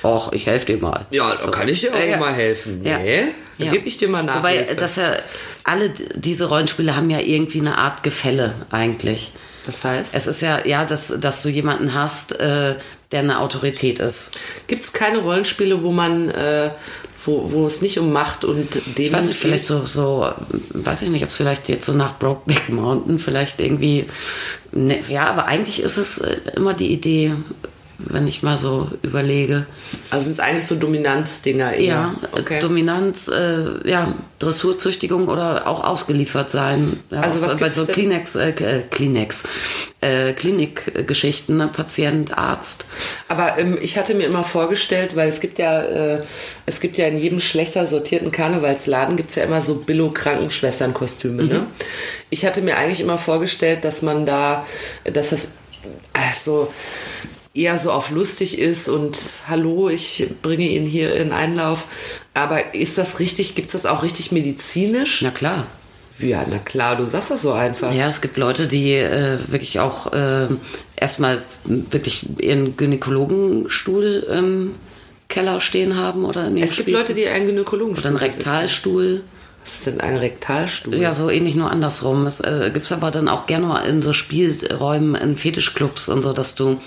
Och, 0.04 0.34
ich 0.34 0.46
helfe 0.48 0.66
dir 0.68 0.78
mal. 0.78 1.06
Ja, 1.12 1.36
So. 1.38 1.52
kann 1.52 1.68
ich 1.70 1.82
dir 1.82 1.94
auch 1.94 2.00
Ja, 2.00 2.18
mal 2.18 2.34
helfen. 2.34 2.82
Ja. 2.84 2.98
Nee, 3.00 3.26
dann 3.58 3.68
Ja. 3.68 3.74
gebe 3.74 3.88
ich 3.88 3.98
dir 3.98 4.08
mal 4.10 4.24
nach. 4.24 4.38
Wobei, 4.40 4.64
dass 4.78 4.96
ja 4.96 5.14
alle 5.64 5.92
diese 6.16 6.46
Rollenspiele 6.46 6.96
haben 6.96 7.10
ja 7.10 7.20
irgendwie 7.20 7.60
eine 7.60 7.78
Art 7.78 8.02
Gefälle 8.04 8.54
eigentlich. 8.72 9.32
das 9.66 9.84
heißt, 9.84 10.16
Es 10.16 10.26
ist 10.28 10.42
ja, 10.42 10.66
ja, 10.66 10.86
dass, 10.86 11.14
dass 11.20 11.44
du 11.44 11.50
jemanden 11.50 11.94
hast, 11.94 12.40
äh, 12.40 12.76
der 13.12 13.20
eine 13.20 13.40
Autorität 13.40 14.00
ist. 14.00 14.32
gibt 14.68 14.82
es 14.84 14.94
keine 14.94 15.20
Rollenspiele, 15.20 15.84
wo 15.84 15.92
man, 15.92 16.30
äh, 16.30 16.72
wo, 17.26 17.52
wo 17.52 17.68
es 17.68 17.82
nicht 17.82 18.00
um 18.00 18.12
Macht 18.12 18.44
und 18.46 18.74
Demut 18.74 18.98
Ich 19.00 19.14
weiß 19.14 19.28
nicht, 19.28 19.40
vielleicht 19.40 19.68
geht? 19.68 19.68
so, 19.68 19.86
so, 19.86 20.28
weiß 20.74 21.04
ich 21.04 21.10
nicht, 21.10 21.22
ob 21.22 21.30
es 21.30 21.36
vielleicht 21.36 21.70
jetzt 21.70 21.86
so 21.86 21.94
nach 21.94 22.18
Brokeback 22.18 22.70
Mountain 22.70 23.20
vielleicht 23.20 23.60
irgendwie, 23.60 24.06
ne, 24.72 25.00
ja, 25.10 25.26
aber 25.28 25.46
eigentlich 25.46 25.84
ist 25.84 25.98
es 25.98 26.18
äh, 26.18 26.38
immer 26.56 26.74
die 26.74 26.92
Idee, 26.92 27.34
wenn 28.06 28.28
ich 28.28 28.44
mal 28.44 28.58
so 28.58 28.90
überlege. 29.02 29.66
Also 30.10 30.26
sind 30.26 30.34
es 30.34 30.40
eigentlich 30.40 30.68
so 30.68 30.76
Dominanzdinger 30.76 31.74
eher? 31.74 31.88
Ja, 31.88 32.16
okay. 32.32 32.60
Dominanz, 32.60 33.28
äh, 33.28 33.88
ja, 33.90 34.14
Dressurzüchtigung 34.40 35.28
oder 35.28 35.68
auch 35.68 35.84
ausgeliefert 35.84 36.52
sein. 36.52 37.00
Ja, 37.10 37.22
Also 37.22 37.42
was 37.42 37.58
bei 37.58 37.70
so 37.70 37.86
denn? 37.86 37.96
Kleenex, 37.96 38.36
äh, 38.36 38.50
äh, 38.50 38.82
Kleenex, 38.90 39.44
äh, 40.02 40.34
Klinikgeschichten, 40.34 41.58
ne? 41.58 41.70
Patient, 41.72 42.38
Arzt. 42.38 42.86
Aber 43.28 43.58
ähm, 43.58 43.78
ich 43.82 43.98
hatte 43.98 44.16
mir 44.16 44.26
immer 44.26 44.44
vorgestellt, 44.44 45.16
weil 45.16 45.30
es 45.30 45.40
gibt 45.40 45.60
ja, 45.60 45.82
äh, 45.82 46.24
es 46.66 46.80
gibt 46.80 46.98
ja 46.98 47.08
in 47.08 47.18
jedem 47.18 47.40
schlechter 47.40 47.86
sortierten 47.86 48.32
Karnevalsladen 48.32 49.16
gibt's 49.16 49.36
ja 49.36 49.44
immer 49.44 49.62
so 49.62 49.76
Billo-Krankenschwesternkostüme. 49.76 51.44
Ne? 51.44 51.68
Ich 52.30 52.46
hatte 52.46 52.62
mir 52.62 52.78
eigentlich 52.78 53.02
immer 53.02 53.18
vorgestellt, 53.18 53.84
dass 53.84 54.02
man 54.02 54.26
da, 54.26 54.66
dass 55.04 55.30
das 55.32 55.54
äh, 56.14 56.36
so 56.36 56.72
eher 57.54 57.78
so 57.78 57.92
auf 57.92 58.12
lustig 58.12 58.58
ist 58.60 58.88
und 58.88 59.18
hallo, 59.48 59.90
ich 59.90 60.26
bringe 60.42 60.68
ihn 60.68 60.84
hier 60.86 61.16
in 61.16 61.32
Einlauf. 61.32 61.86
Aber 62.34 62.74
ist 62.74 62.98
das 62.98 63.20
richtig, 63.20 63.56
gibt's 63.56 63.74
das 63.74 63.86
auch 63.86 64.04
richtig 64.04 64.32
medizinisch? 64.32 65.22
Na 65.22 65.32
klar. 65.32 65.68
Ja, 66.20 66.46
na 66.50 66.60
klar, 66.60 66.96
du 66.98 67.06
sagst 67.06 67.32
das 67.32 67.42
so 67.42 67.52
einfach. 67.52 67.94
Ja, 67.94 68.08
es 68.08 68.22
gibt 68.22 68.38
Leute, 68.38 68.68
die 68.68 68.94
äh, 68.94 69.40
wirklich 69.48 69.80
auch 69.80 70.14
äh, 70.14 70.48
erstmal 70.96 71.42
wirklich 71.66 72.26
ihren 72.40 72.78
Gynäkologenstuhl 72.78 74.28
im 74.32 74.76
Keller 75.28 75.62
stehen 75.62 75.98
haben 75.98 76.26
oder 76.26 76.48
in 76.48 76.58
ihrem 76.58 76.64
es 76.66 76.72
gibt 76.76 76.84
Spiel- 76.84 76.96
Leute, 76.96 77.14
die 77.16 77.28
einen 77.28 77.48
Gynäkologen 77.48 77.98
oder 77.98 78.08
einen 78.08 78.18
Rektalstuhl. 78.18 79.24
Was 79.64 79.84
denn 79.84 80.02
ein 80.02 80.18
Rektalstuhl? 80.18 80.96
Ja, 80.96 81.14
so 81.14 81.30
ähnlich 81.30 81.56
nur 81.56 81.70
andersrum. 81.70 82.26
Es 82.26 82.40
äh, 82.40 82.72
gibt's 82.74 82.92
aber 82.92 83.12
dann 83.12 83.28
auch 83.28 83.46
gerne 83.46 83.68
mal 83.68 83.82
in 83.82 84.02
so 84.02 84.12
Spielräumen, 84.12 85.16
in 85.16 85.38
Fetischclubs 85.38 86.10
und 86.10 86.24
so, 86.24 86.34
dass 86.34 86.56
du, 86.56 86.80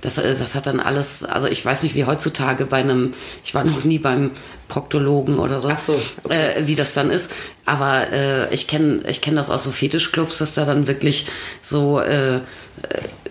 das, 0.00 0.18
äh, 0.18 0.34
das 0.38 0.54
hat 0.54 0.66
dann 0.66 0.78
alles, 0.78 1.24
also 1.24 1.48
ich 1.48 1.64
weiß 1.64 1.82
nicht, 1.82 1.96
wie 1.96 2.04
heutzutage 2.04 2.64
bei 2.64 2.78
einem, 2.78 3.14
ich 3.44 3.54
war 3.54 3.64
noch 3.64 3.84
nie 3.84 3.98
beim 3.98 4.30
Proktologen 4.72 5.38
oder 5.38 5.60
so, 5.60 5.70
so, 5.76 6.00
äh, 6.30 6.62
wie 6.66 6.74
das 6.74 6.94
dann 6.94 7.10
ist. 7.10 7.30
Aber 7.66 8.10
äh, 8.10 8.54
ich 8.54 8.66
kenne 8.68 9.02
ich 9.06 9.20
kenn 9.20 9.36
das 9.36 9.50
aus 9.50 9.64
so 9.64 9.70
Fetischclubs, 9.70 10.38
dass 10.38 10.54
da 10.54 10.64
dann 10.64 10.86
wirklich 10.86 11.26
so, 11.62 12.00
äh, 12.00 12.36
äh, 12.36 12.40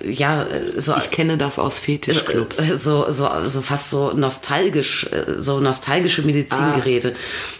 ja, 0.07 0.43
äh, 0.43 0.79
so 0.79 0.93
Ich 0.95 1.09
kenne 1.09 1.39
das 1.39 1.57
aus 1.57 1.79
Fetischclubs. 1.79 2.59
äh, 2.59 2.77
so, 2.77 3.11
so, 3.11 3.27
so 3.43 3.61
fast 3.61 3.89
so 3.89 4.11
nostalgisch, 4.13 5.09
so 5.37 5.59
nostalgische 5.59 6.21
Medizingeräte. 6.21 7.15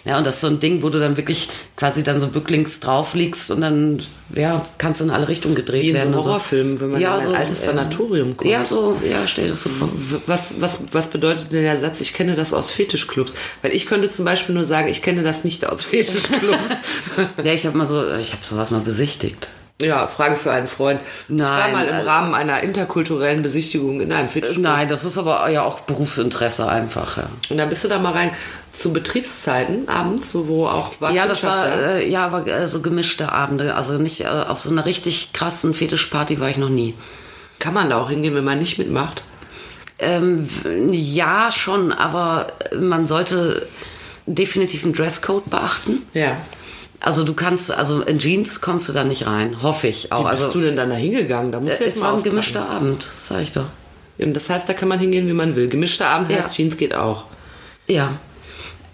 Ja, 0.05 0.19
und 0.19 0.27
das 0.27 0.35
ist 0.35 0.41
so 0.41 0.47
ein 0.47 0.59
Ding, 0.59 0.83
wo 0.83 0.89
du 0.89 0.99
dann 0.99 1.17
wirklich 1.17 1.49
quasi 1.81 2.03
dann 2.03 2.19
so 2.19 2.27
bücklings 2.27 2.79
drauf 2.79 3.15
liegst 3.15 3.49
und 3.49 3.61
dann, 3.61 4.03
ja, 4.35 4.63
kannst 4.77 5.01
du 5.01 5.05
in 5.05 5.09
alle 5.09 5.27
Richtungen 5.27 5.55
gedreht 5.55 5.81
Wie 5.81 5.89
in 5.89 5.95
werden. 5.95 6.13
so 6.13 6.19
Horrorfilmen, 6.19 6.79
wenn 6.79 6.91
man 6.91 7.01
in 7.01 7.07
ein 7.07 7.33
altes 7.33 7.63
äh, 7.63 7.65
Sanatorium 7.65 8.37
kommt. 8.37 8.51
Ja, 8.51 8.63
so, 8.63 9.01
ja, 9.03 9.27
stell 9.27 9.45
dir 9.45 9.49
das 9.49 9.63
so 9.63 9.69
vor. 9.69 9.89
Was, 10.27 10.61
was, 10.61 10.81
was 10.91 11.07
bedeutet 11.07 11.51
denn 11.51 11.63
der 11.63 11.79
Satz, 11.79 11.99
ich 11.99 12.13
kenne 12.13 12.35
das 12.35 12.53
aus 12.53 12.69
Fetischclubs? 12.69 13.35
Weil 13.63 13.71
ich 13.71 13.87
könnte 13.87 14.09
zum 14.09 14.25
Beispiel 14.25 14.53
nur 14.53 14.63
sagen, 14.63 14.89
ich 14.89 15.01
kenne 15.01 15.23
das 15.23 15.43
nicht 15.43 15.65
aus 15.65 15.83
Fetischclubs. 15.83 16.69
Ja, 17.43 17.53
ich 17.53 17.65
habe 17.65 17.75
mal 17.75 17.87
so, 17.87 18.13
ich 18.15 18.33
habe 18.33 18.45
sowas 18.45 18.69
mal 18.69 18.81
besichtigt. 18.81 19.49
Ja, 19.81 20.07
Frage 20.07 20.35
für 20.35 20.51
einen 20.51 20.67
Freund. 20.67 20.99
ich 21.27 21.37
war 21.37 21.59
Nein, 21.59 21.73
mal 21.73 21.85
im 21.85 21.95
äh, 21.95 22.01
Rahmen 22.01 22.33
einer 22.33 22.61
interkulturellen 22.61 23.41
Besichtigung 23.41 24.01
in 24.01 24.11
einem 24.11 24.29
Fetischclub. 24.29 24.63
Nein, 24.63 24.87
das 24.87 25.03
ist 25.03 25.17
aber 25.17 25.49
ja 25.49 25.63
auch 25.63 25.81
Berufsinteresse 25.81 26.67
einfach, 26.67 27.17
ja. 27.17 27.23
Und 27.49 27.57
dann 27.57 27.69
bist 27.69 27.83
du 27.83 27.87
da 27.87 27.99
mal 27.99 28.13
rein 28.13 28.31
zu 28.69 28.93
Betriebszeiten 28.93 29.89
abends, 29.89 30.33
wo, 30.33 30.67
auch 30.67 30.93
Ja, 31.13 31.27
das 31.27 31.43
war, 31.43 31.67
äh, 31.67 32.09
ja, 32.09 32.25
aber 32.25 32.47
äh, 32.47 32.67
so 32.67 32.81
gemischte 32.81 33.31
Abende. 33.31 33.75
Also 33.75 33.93
nicht 33.93 34.21
äh, 34.21 34.27
auf 34.27 34.59
so 34.59 34.69
einer 34.69 34.85
richtig 34.85 35.33
krassen 35.33 35.73
Fetischparty 35.73 36.39
war 36.39 36.49
ich 36.49 36.57
noch 36.57 36.69
nie. 36.69 36.95
Kann 37.59 37.73
man 37.73 37.89
da 37.89 38.01
auch 38.01 38.09
hingehen, 38.09 38.33
wenn 38.33 38.43
man 38.43 38.59
nicht 38.59 38.77
mitmacht? 38.77 39.23
Ähm, 39.99 40.47
ja, 40.89 41.51
schon, 41.51 41.91
aber 41.91 42.47
man 42.75 43.05
sollte 43.05 43.67
definitiv 44.25 44.83
einen 44.83 44.93
Dresscode 44.93 45.49
beachten. 45.49 46.01
Ja. 46.13 46.37
Also 47.03 47.23
du 47.23 47.33
kannst, 47.33 47.71
also 47.71 48.01
in 48.01 48.19
Jeans 48.19 48.61
kommst 48.61 48.87
du 48.87 48.93
da 48.93 49.03
nicht 49.03 49.25
rein, 49.25 49.63
hoffe 49.63 49.87
ich. 49.87 50.11
Auch. 50.11 50.25
Wie 50.25 50.29
bist 50.31 50.43
also, 50.43 50.59
du 50.59 50.65
denn 50.65 50.75
dann 50.75 50.91
da 50.91 50.95
hingegangen? 50.95 51.51
Da 51.51 51.59
musst 51.59 51.79
du 51.79 51.83
jetzt 51.83 51.99
mal 51.99 52.11
war 52.11 52.17
ein 52.17 52.23
gemischter 52.23 52.69
Abend, 52.69 53.09
sag 53.17 53.41
ich 53.41 53.51
doch. 53.51 53.65
Und 54.19 54.35
das 54.35 54.51
heißt, 54.51 54.69
da 54.69 54.73
kann 54.73 54.87
man 54.87 54.99
hingehen, 54.99 55.27
wie 55.27 55.33
man 55.33 55.55
will. 55.55 55.67
Gemischter 55.67 56.07
Abend 56.07 56.29
Ja. 56.29 56.37
heißt, 56.37 56.53
Jeans 56.53 56.77
geht 56.77 56.93
auch. 56.93 57.25
Ja. 57.87 58.13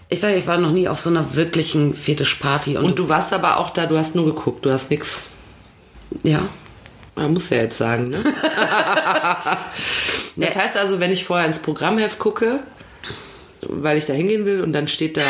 Ich 0.07 0.21
sage, 0.21 0.35
ich 0.35 0.47
war 0.47 0.57
noch 0.57 0.71
nie 0.71 0.87
auf 0.87 0.99
so 1.01 1.09
einer 1.09 1.35
wirklichen 1.35 1.93
Fetischparty. 1.93 2.77
Und, 2.77 2.85
Und 2.85 2.99
du 2.99 3.09
warst 3.09 3.33
aber 3.33 3.57
auch 3.57 3.71
da, 3.71 3.85
du 3.87 3.97
hast 3.97 4.15
nur 4.15 4.25
geguckt, 4.25 4.65
du 4.65 4.71
hast 4.71 4.89
nichts. 4.89 5.31
Ja. 6.23 6.47
Man 7.15 7.33
muss 7.33 7.49
ja 7.49 7.57
jetzt 7.57 7.77
sagen, 7.77 8.09
ne? 8.09 8.23
das 10.37 10.55
heißt 10.55 10.77
also, 10.77 11.01
wenn 11.01 11.11
ich 11.11 11.25
vorher 11.25 11.45
ins 11.45 11.59
Programmheft 11.59 12.19
gucke, 12.19 12.61
weil 13.63 13.97
ich 13.97 14.05
da 14.05 14.13
hingehen 14.13 14.45
will 14.45 14.61
und 14.61 14.71
dann 14.71 14.87
steht 14.87 15.17
da, 15.17 15.23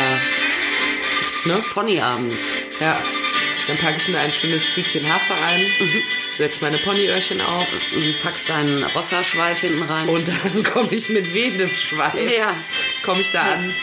ne? 1.44 1.56
Ponyabend. 1.74 2.34
Ja. 2.80 3.00
Dann 3.66 3.76
packe 3.76 3.96
ich 3.98 4.08
mir 4.08 4.18
ein 4.18 4.32
schönes 4.32 4.64
Tütchen 4.74 5.04
Hafer 5.12 5.34
ein, 5.44 5.60
setze 6.38 6.62
meine 6.62 6.78
Ponyöhrchen 6.78 7.40
auf 7.42 7.66
Du 7.92 8.00
packst 8.22 8.48
deinen 8.48 8.82
Rosserschweif 8.82 9.60
hinten 9.60 9.82
rein. 9.82 10.08
und 10.08 10.26
dann 10.54 10.64
komme 10.64 10.88
ich 10.92 11.08
mit 11.10 11.34
wehendem 11.34 11.68
Schweif, 11.70 12.14
Ja. 12.14 12.54
komme 13.04 13.20
ich 13.20 13.30
da 13.32 13.42
an 13.42 13.74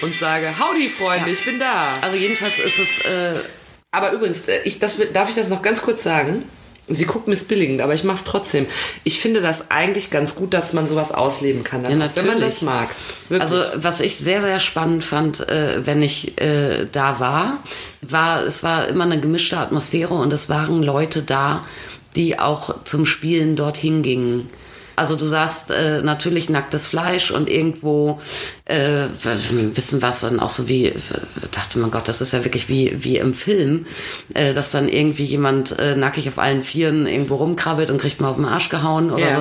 und 0.00 0.16
sage, 0.16 0.52
howdy 0.58 0.88
Freunde, 0.88 1.30
ich 1.30 1.44
bin 1.44 1.58
da. 1.60 1.94
Also 2.00 2.16
jedenfalls 2.16 2.58
ist 2.58 2.78
es, 2.78 2.98
äh, 3.04 3.34
Aber 3.92 4.12
übrigens, 4.12 4.40
äh, 4.48 4.60
ich, 4.64 4.78
das, 4.80 4.96
darf 5.12 5.28
ich 5.28 5.36
das 5.36 5.48
noch 5.50 5.62
ganz 5.62 5.82
kurz 5.82 6.02
sagen? 6.02 6.44
Sie 6.88 7.04
guckt 7.04 7.28
missbilligend, 7.28 7.80
aber 7.80 7.94
ich 7.94 8.04
mache 8.04 8.16
es 8.16 8.24
trotzdem. 8.24 8.66
Ich 9.04 9.20
finde 9.20 9.40
das 9.40 9.70
eigentlich 9.70 10.10
ganz 10.10 10.34
gut, 10.34 10.54
dass 10.54 10.72
man 10.72 10.86
sowas 10.86 11.12
ausleben 11.12 11.64
kann, 11.64 11.82
Ja, 11.82 11.88
auch, 11.88 11.90
wenn 11.90 11.98
man 11.98 12.08
natürlich. 12.08 12.40
das 12.40 12.62
mag. 12.62 12.88
Wirklich. 13.28 13.42
Also 13.52 13.62
was 13.82 14.00
ich 14.00 14.16
sehr, 14.16 14.40
sehr 14.40 14.60
spannend 14.60 15.04
fand, 15.04 15.46
äh, 15.48 15.84
wenn 15.84 16.02
ich 16.02 16.40
äh, 16.40 16.86
da 16.90 17.20
war, 17.20 17.58
war, 18.00 18.44
es 18.44 18.62
war 18.62 18.88
immer 18.88 19.04
eine 19.04 19.20
gemischte 19.20 19.58
Atmosphäre 19.58 20.14
und 20.14 20.32
es 20.32 20.48
waren 20.48 20.82
Leute 20.82 21.22
da, 21.22 21.64
die 22.16 22.38
auch 22.38 22.74
zum 22.84 23.06
Spielen 23.06 23.54
dorthin 23.54 24.02
gingen. 24.02 24.48
Also 24.98 25.16
du 25.16 25.26
sahst 25.26 25.70
äh, 25.70 26.02
natürlich 26.02 26.50
nacktes 26.50 26.86
Fleisch 26.86 27.30
und 27.30 27.48
irgendwo 27.48 28.20
äh, 28.66 29.06
wissen 29.74 30.02
was 30.02 30.20
dann 30.20 30.40
auch 30.40 30.50
so 30.50 30.68
wie 30.68 30.92
dachte 31.52 31.78
man 31.78 31.90
Gott, 31.90 32.08
das 32.08 32.20
ist 32.20 32.32
ja 32.32 32.44
wirklich 32.44 32.68
wie 32.68 32.96
wie 33.00 33.16
im 33.18 33.32
Film, 33.34 33.86
äh, 34.34 34.52
dass 34.52 34.70
dann 34.72 34.88
irgendwie 34.88 35.24
jemand 35.24 35.78
äh, 35.78 35.96
nackig 35.96 36.28
auf 36.28 36.38
allen 36.38 36.64
Vieren 36.64 37.06
irgendwo 37.06 37.36
rumkrabbelt 37.36 37.90
und 37.90 37.98
kriegt 38.00 38.20
mal 38.20 38.28
auf 38.28 38.36
den 38.36 38.44
Arsch 38.44 38.68
gehauen 38.68 39.10
oder 39.10 39.28
Ja. 39.30 39.34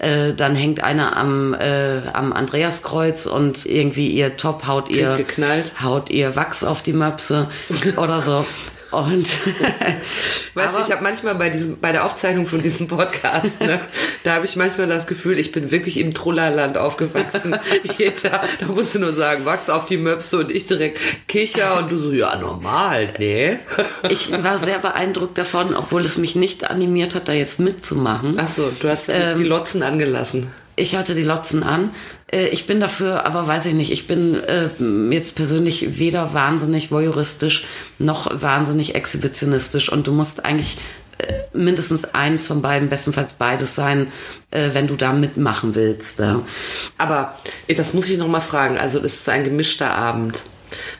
so. 0.00 0.04
Äh, 0.04 0.34
dann 0.34 0.54
hängt 0.56 0.82
einer 0.82 1.16
am 1.16 1.54
äh, 1.54 2.00
am 2.12 2.32
Andreaskreuz 2.32 3.26
und 3.26 3.66
irgendwie 3.66 4.08
ihr 4.10 4.36
Top 4.36 4.66
haut 4.66 4.90
ihr 4.90 5.04
Kriegt 5.04 5.28
geknallt. 5.28 5.72
haut 5.82 6.10
ihr 6.10 6.34
Wachs 6.36 6.64
auf 6.64 6.82
die 6.82 6.92
Möpse 6.92 7.48
oder 7.96 8.20
so. 8.20 8.44
Und 8.90 9.28
Weißt 10.54 10.76
du, 10.76 10.80
ich 10.80 10.90
habe 10.90 11.02
manchmal 11.02 11.34
bei 11.34 11.50
diesem, 11.50 11.80
bei 11.80 11.92
der 11.92 12.04
Aufzeichnung 12.04 12.46
von 12.46 12.62
diesem 12.62 12.88
Podcast, 12.88 13.60
ne, 13.60 13.80
da 14.24 14.34
habe 14.34 14.46
ich 14.46 14.56
manchmal 14.56 14.86
das 14.86 15.06
Gefühl, 15.06 15.38
ich 15.38 15.52
bin 15.52 15.70
wirklich 15.70 15.98
im 15.98 16.14
Trullerland 16.14 16.78
aufgewachsen. 16.78 17.56
Jeder, 17.98 18.42
da 18.60 18.66
musst 18.66 18.94
du 18.94 19.00
nur 19.00 19.12
sagen, 19.12 19.44
Wachs 19.44 19.68
auf 19.68 19.86
die 19.86 19.98
Möpse 19.98 20.38
und 20.38 20.50
ich 20.50 20.66
direkt 20.66 20.98
Kicher 21.28 21.78
und 21.78 21.90
du 21.90 21.98
so, 21.98 22.12
ja, 22.12 22.36
normal, 22.36 23.12
ne? 23.18 23.58
ich 24.08 24.30
war 24.30 24.58
sehr 24.58 24.78
beeindruckt 24.78 25.36
davon, 25.36 25.74
obwohl 25.74 26.02
es 26.02 26.16
mich 26.16 26.36
nicht 26.36 26.70
animiert 26.70 27.14
hat, 27.14 27.28
da 27.28 27.32
jetzt 27.32 27.60
mitzumachen. 27.60 28.36
Ach 28.38 28.48
so, 28.48 28.70
du 28.80 28.88
hast 28.88 29.08
Ähm, 29.08 29.38
die 29.38 29.44
Lotzen 29.44 29.82
angelassen. 29.82 30.52
Ich 30.76 30.94
hatte 30.94 31.14
die 31.14 31.22
Lotzen 31.22 31.62
an. 31.62 31.90
Äh, 32.30 32.48
Ich 32.48 32.66
bin 32.66 32.80
dafür, 32.80 33.24
aber 33.26 33.46
weiß 33.46 33.66
ich 33.66 33.74
nicht, 33.74 33.92
ich 33.92 34.06
bin 34.06 34.34
äh, 34.34 34.68
jetzt 35.10 35.36
persönlich 35.36 35.98
weder 35.98 36.34
wahnsinnig 36.34 36.90
voyeuristisch 36.90 37.66
noch 37.98 38.42
wahnsinnig 38.42 38.94
exhibitionistisch 38.94 39.90
und 39.90 40.06
du 40.06 40.12
musst 40.12 40.44
eigentlich 40.44 40.78
äh, 41.18 41.32
mindestens 41.56 42.04
eins 42.04 42.46
von 42.46 42.60
beiden, 42.60 42.88
bestenfalls 42.90 43.34
beides 43.34 43.74
sein, 43.74 44.08
äh, 44.50 44.70
wenn 44.74 44.86
du 44.86 44.96
da 44.96 45.12
mitmachen 45.12 45.74
willst. 45.74 46.18
Ja. 46.18 46.42
Aber 46.98 47.34
das 47.74 47.94
muss 47.94 48.08
ich 48.10 48.18
noch 48.18 48.28
mal 48.28 48.40
fragen. 48.40 48.76
Also, 48.76 48.98
das 49.00 49.14
ist 49.14 49.28
ein 49.28 49.44
gemischter 49.44 49.92
Abend. 49.94 50.42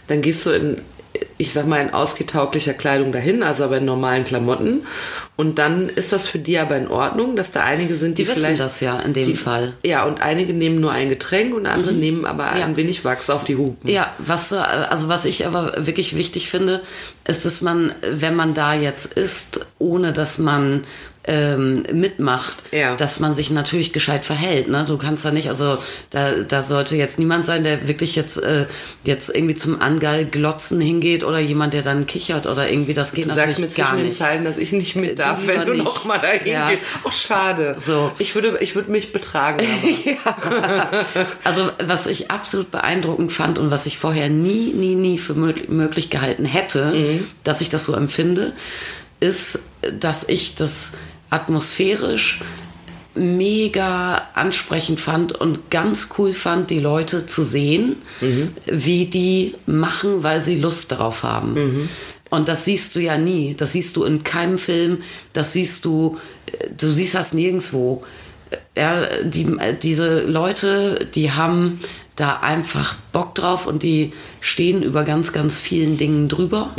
Dann 0.07 0.23
gehst 0.23 0.47
du 0.47 0.51
in, 0.51 0.81
ich 1.39 1.53
sag 1.53 1.67
mal, 1.67 1.81
in 1.83 1.93
ausgetauglicher 1.93 2.73
Kleidung 2.73 3.13
dahin, 3.13 3.43
also 3.43 3.65
aber 3.65 3.77
in 3.79 3.85
normalen 3.85 4.25
Klamotten. 4.25 4.87
Und 5.37 5.59
dann 5.59 5.89
ist 5.91 6.13
das 6.13 6.27
für 6.27 6.39
die 6.39 6.59
aber 6.59 6.77
in 6.79 6.89
Ordnung, 6.89 7.37
dass 7.37 7.53
da 7.53 7.63
einige 7.63 7.95
sind, 7.95 8.17
die, 8.19 8.25
Die 8.25 8.31
vielleicht. 8.31 8.61
das 8.61 8.81
ja 8.81 8.99
in 9.01 9.13
dem 9.13 9.27
die, 9.27 9.35
Fall. 9.35 9.75
Ja, 9.85 10.05
und 10.07 10.23
einige 10.23 10.55
nehmen 10.55 10.81
nur 10.81 10.93
ein 10.93 11.09
Getränk 11.11 11.55
und 11.55 11.67
andere 11.67 11.93
nehmen 11.93 12.25
aber 12.25 12.51
ein 12.51 12.71
Ja. 12.71 12.77
wenig 12.77 13.05
Wachs 13.05 13.29
auf 13.29 13.45
die 13.45 13.57
Hupen. 13.57 13.91
Ja, 13.91 14.15
was, 14.19 14.53
äh, 14.53 14.57
also 14.57 15.09
was 15.09 15.25
ich 15.27 15.47
aber 15.47 15.87
wirklich 15.87 16.17
wichtig 16.17 16.49
finde, 16.49 16.81
ist, 17.27 17.45
dass 17.45 17.61
man, 17.61 17.93
wenn 18.03 18.35
man 18.35 18.55
da 18.55 18.75
jetzt 18.75 19.13
ist, 19.13 19.67
ohne 19.79 20.13
dass 20.15 20.39
man 20.39 20.85
ähm, 21.29 21.83
mitmacht, 21.93 22.57
Ja. 22.71 22.95
dass 22.97 23.19
man 23.21 23.35
sich 23.35 23.51
natürlich 23.51 23.93
gescheit 23.93 24.25
verhält. 24.25 24.69
Ne? 24.69 24.85
Du 24.87 24.97
kannst 24.97 25.25
da 25.25 25.31
nicht, 25.33 25.49
also 25.49 25.79
da, 26.11 26.33
da 26.47 26.63
sollte 26.63 26.95
jetzt 26.97 27.19
niemand 27.19 27.47
sein, 27.47 27.65
der 27.65 27.89
wirklich 27.89 28.15
jetzt, 28.15 28.43
äh, 28.43 28.67
jetzt 29.05 29.35
irgendwie 29.35 29.57
zum 29.57 29.83
Angall 29.83 30.25
glotzen 30.25 30.81
hingeht 30.81 31.25
oder 31.25 31.39
jemand, 31.41 31.75
der 31.75 31.83
dann 31.83 32.07
kichert 32.07 32.47
oder 32.47 32.71
irgendwie, 32.71 32.95
das 32.95 33.13
geht 33.13 33.25
Du 33.27 33.31
sagst 33.35 33.59
mir 33.59 33.67
natürlich 33.67 33.77
gar 33.77 33.87
zwischen 33.89 33.99
den 33.99 34.07
nicht. 34.09 34.19
Zeilen, 34.19 34.45
dass 34.45 34.57
ich 34.57 34.73
nicht 34.73 34.95
mit 34.97 35.19
darf, 35.19 35.41
lieber 35.41 35.55
wenn 35.55 35.67
du 35.67 35.73
nicht. 35.73 35.85
noch 35.85 36.05
mal 36.05 36.19
dahin 36.19 36.47
Ja. 36.53 36.71
gehst. 36.71 36.83
Oh, 37.05 37.11
schade. 37.11 37.77
So. 37.85 38.13
Ich 38.19 38.35
würde, 38.35 38.59
ich 38.61 38.75
würde 38.77 38.91
mich 38.91 39.13
betragen. 39.13 39.65
Aber. 40.25 40.91
Also 41.45 41.71
was 41.85 42.07
ich 42.07 42.31
absolut 42.31 42.71
beeindruckend 42.71 43.33
fand 43.33 43.59
und 43.59 43.71
was 43.71 43.87
ich 43.87 43.99
vorher 43.99 44.29
nie, 44.29 44.73
nie, 44.75 44.95
nie 44.95 45.19
für 45.19 45.35
möglich, 45.35 45.69
möglich 45.69 46.11
gehalten 46.11 46.45
hätte, 46.45 46.93
dass 47.45 47.61
ich 47.61 47.69
das 47.69 47.85
so 47.85 47.95
empfinde, 47.95 48.53
ist, 49.21 49.61
dass 49.99 50.29
ich 50.29 50.55
das 50.57 50.93
atmosphärisch 51.37 52.41
mega 53.15 54.29
ansprechend 54.35 55.01
fand 55.01 55.33
und 55.33 55.71
ganz 55.71 56.09
cool 56.19 56.33
fand, 56.35 56.69
die 56.69 56.81
Leute 56.81 57.27
zu 57.27 57.45
sehen, 57.45 57.97
wie 58.67 59.07
die 59.07 59.55
machen, 59.65 60.23
weil 60.23 60.41
sie 60.41 60.57
Lust 60.61 60.93
darauf 60.93 61.23
haben. 61.23 61.55
Und 62.29 62.49
das 62.49 62.65
siehst 62.65 62.97
du 62.97 63.01
ja 63.01 63.17
nie. 63.17 63.55
Das 63.57 63.73
siehst 63.73 63.97
du 63.97 64.05
in 64.05 64.23
keinem 64.23 64.59
Film. 64.59 64.99
Das 65.33 65.53
siehst 65.53 65.85
du, 65.85 66.19
äh, 66.47 66.69
du 66.77 66.89
siehst 66.91 67.15
das 67.15 67.33
nirgendwo. 67.33 68.05
Ja, 68.77 69.07
die, 69.23 69.47
diese 69.83 70.23
Leute, 70.23 71.09
die 71.15 71.33
haben 71.33 71.81
da 72.17 72.41
einfach 72.41 72.97
Bock 73.13 73.35
drauf 73.35 73.67
und 73.67 73.83
die 73.83 74.13
stehen 74.41 74.83
über 74.83 75.05
ganz, 75.05 75.33
ganz 75.33 75.59
vielen 75.59 75.97
Dingen 75.97 76.29
drüber. 76.29 76.71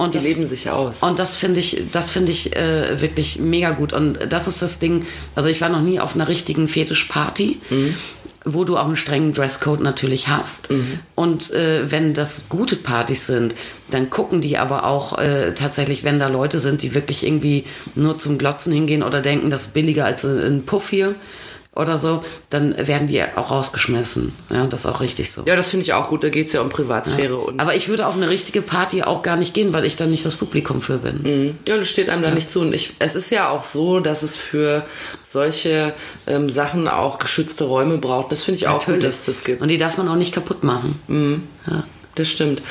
Und 0.00 0.14
Die 0.14 0.18
das, 0.18 0.26
leben 0.26 0.46
sich 0.46 0.70
aus. 0.70 1.02
Und 1.02 1.18
das 1.18 1.36
finde 1.36 1.60
ich, 1.60 1.82
das 1.92 2.08
finde 2.08 2.32
ich 2.32 2.56
äh, 2.56 3.02
wirklich 3.02 3.38
mega 3.38 3.72
gut. 3.72 3.92
Und 3.92 4.18
das 4.30 4.48
ist 4.48 4.62
das 4.62 4.78
Ding. 4.78 5.04
Also 5.34 5.50
ich 5.50 5.60
war 5.60 5.68
noch 5.68 5.82
nie 5.82 6.00
auf 6.00 6.14
einer 6.14 6.26
richtigen 6.26 6.68
Fetischparty, 6.68 7.60
wo 8.46 8.64
du 8.64 8.78
auch 8.78 8.86
einen 8.86 8.96
strengen 8.96 9.34
Dresscode 9.34 9.82
natürlich 9.82 10.28
hast. 10.28 10.70
Und 11.16 11.50
äh, 11.50 11.90
wenn 11.90 12.14
das 12.14 12.48
gute 12.48 12.76
Partys 12.76 13.26
sind, 13.26 13.54
dann 13.90 14.08
gucken 14.08 14.40
die 14.40 14.56
aber 14.56 14.84
auch 14.84 15.18
äh, 15.18 15.52
tatsächlich, 15.52 16.02
wenn 16.02 16.18
da 16.18 16.28
Leute 16.28 16.60
sind, 16.60 16.82
die 16.82 16.94
wirklich 16.94 17.26
irgendwie 17.26 17.64
nur 17.94 18.16
zum 18.16 18.38
Glotzen 18.38 18.72
hingehen 18.72 19.02
oder 19.02 19.20
denken, 19.20 19.50
das 19.50 19.66
ist 19.66 19.74
billiger 19.74 20.06
als 20.06 20.24
ein 20.24 20.62
Puff 20.64 20.88
hier 20.88 21.14
oder 21.80 21.98
so, 21.98 22.22
dann 22.50 22.76
werden 22.86 23.06
die 23.08 23.22
auch 23.22 23.50
rausgeschmissen. 23.50 24.32
Ja, 24.50 24.66
das 24.66 24.80
ist 24.80 24.86
auch 24.86 25.00
richtig 25.00 25.32
so. 25.32 25.42
Ja, 25.46 25.56
das 25.56 25.70
finde 25.70 25.84
ich 25.84 25.92
auch 25.94 26.08
gut. 26.08 26.22
Da 26.22 26.28
geht 26.28 26.46
es 26.46 26.52
ja 26.52 26.60
um 26.60 26.68
Privatsphäre. 26.68 27.36
Und 27.36 27.58
Aber 27.60 27.74
ich 27.74 27.88
würde 27.88 28.06
auf 28.06 28.14
eine 28.14 28.28
richtige 28.28 28.62
Party 28.62 29.02
auch 29.02 29.22
gar 29.22 29.36
nicht 29.36 29.54
gehen, 29.54 29.72
weil 29.72 29.84
ich 29.84 29.96
dann 29.96 30.10
nicht 30.10 30.24
das 30.24 30.36
Publikum 30.36 30.82
für 30.82 30.98
bin. 30.98 31.58
Ja, 31.66 31.76
das 31.76 31.88
steht 31.88 32.08
einem 32.10 32.22
da 32.22 32.30
nicht 32.30 32.50
zu. 32.50 32.60
Und 32.60 32.74
ich, 32.74 32.92
es 32.98 33.14
ist 33.14 33.30
ja 33.30 33.48
auch 33.50 33.64
so, 33.64 34.00
dass 34.00 34.22
es 34.22 34.36
für 34.36 34.84
solche 35.24 35.94
ähm, 36.26 36.50
Sachen 36.50 36.88
auch 36.88 37.18
geschützte 37.18 37.64
Räume 37.64 37.98
braucht. 37.98 38.30
Das 38.32 38.44
finde 38.44 38.56
ich 38.58 38.68
auch 38.68 38.84
gut, 38.86 39.02
dass 39.02 39.20
es 39.20 39.24
das 39.26 39.44
gibt. 39.44 39.62
Und 39.62 39.68
die 39.68 39.78
darf 39.78 39.96
man 39.96 40.08
auch 40.08 40.16
nicht 40.16 40.34
kaputt 40.34 40.64
machen. 40.64 41.48
Das 42.14 42.28
stimmt. 42.28 42.62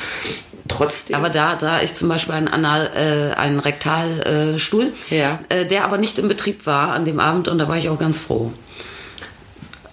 Trotzdem. 0.68 1.16
Aber 1.16 1.30
da 1.30 1.58
sah 1.58 1.82
ich 1.82 1.94
zum 1.94 2.08
Beispiel 2.08 2.34
einen, 2.34 2.46
Anal, 2.46 2.90
äh, 2.94 3.34
einen 3.36 3.58
Rektalstuhl, 3.58 4.54
äh, 4.54 4.58
Stuhl, 4.60 4.92
Ja. 5.10 5.40
äh, 5.48 5.66
der 5.66 5.84
aber 5.84 5.98
nicht 5.98 6.18
in 6.18 6.28
Betrieb 6.28 6.64
war 6.66 6.92
an 6.92 7.04
dem 7.04 7.18
Abend 7.18 7.48
und 7.48 7.58
da 7.58 7.66
war 7.68 7.76
ich 7.76 7.88
auch 7.88 7.98
ganz 7.98 8.20
froh. 8.20 8.52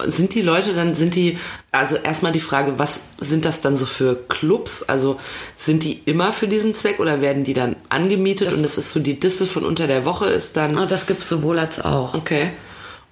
Sind 0.06 0.36
die 0.36 0.42
Leute 0.42 0.74
dann, 0.74 0.96
sind 0.96 1.16
die, 1.16 1.38
also 1.72 1.96
erstmal 1.96 2.32
die 2.32 2.40
Frage, 2.40 2.78
was 2.78 3.10
sind 3.20 3.46
das 3.46 3.62
dann 3.62 3.78
so 3.78 3.86
für 3.86 4.16
Clubs? 4.16 4.84
Also 4.84 5.20
sind 5.56 5.84
die 5.84 6.02
immer 6.06 6.32
für 6.32 6.48
diesen 6.48 6.74
Zweck 6.74 7.00
oder 7.00 7.22
werden 7.22 7.44
die 7.44 7.54
dann 7.54 7.76
angemietet 7.90 8.54
und 8.54 8.64
es 8.64 8.78
ist 8.78 8.92
so 8.92 9.00
die 9.00 9.20
Disse 9.20 9.46
von 9.46 9.66
unter 9.66 9.88
der 9.88 10.06
Woche 10.06 10.28
ist 10.28 10.58
dann. 10.58 10.78
Ah, 10.78 10.86
das 10.86 11.08
gibt's 11.08 11.30
sowohl 11.30 11.60
als 11.60 11.84
auch. 11.84 12.14
Okay. 12.14 12.52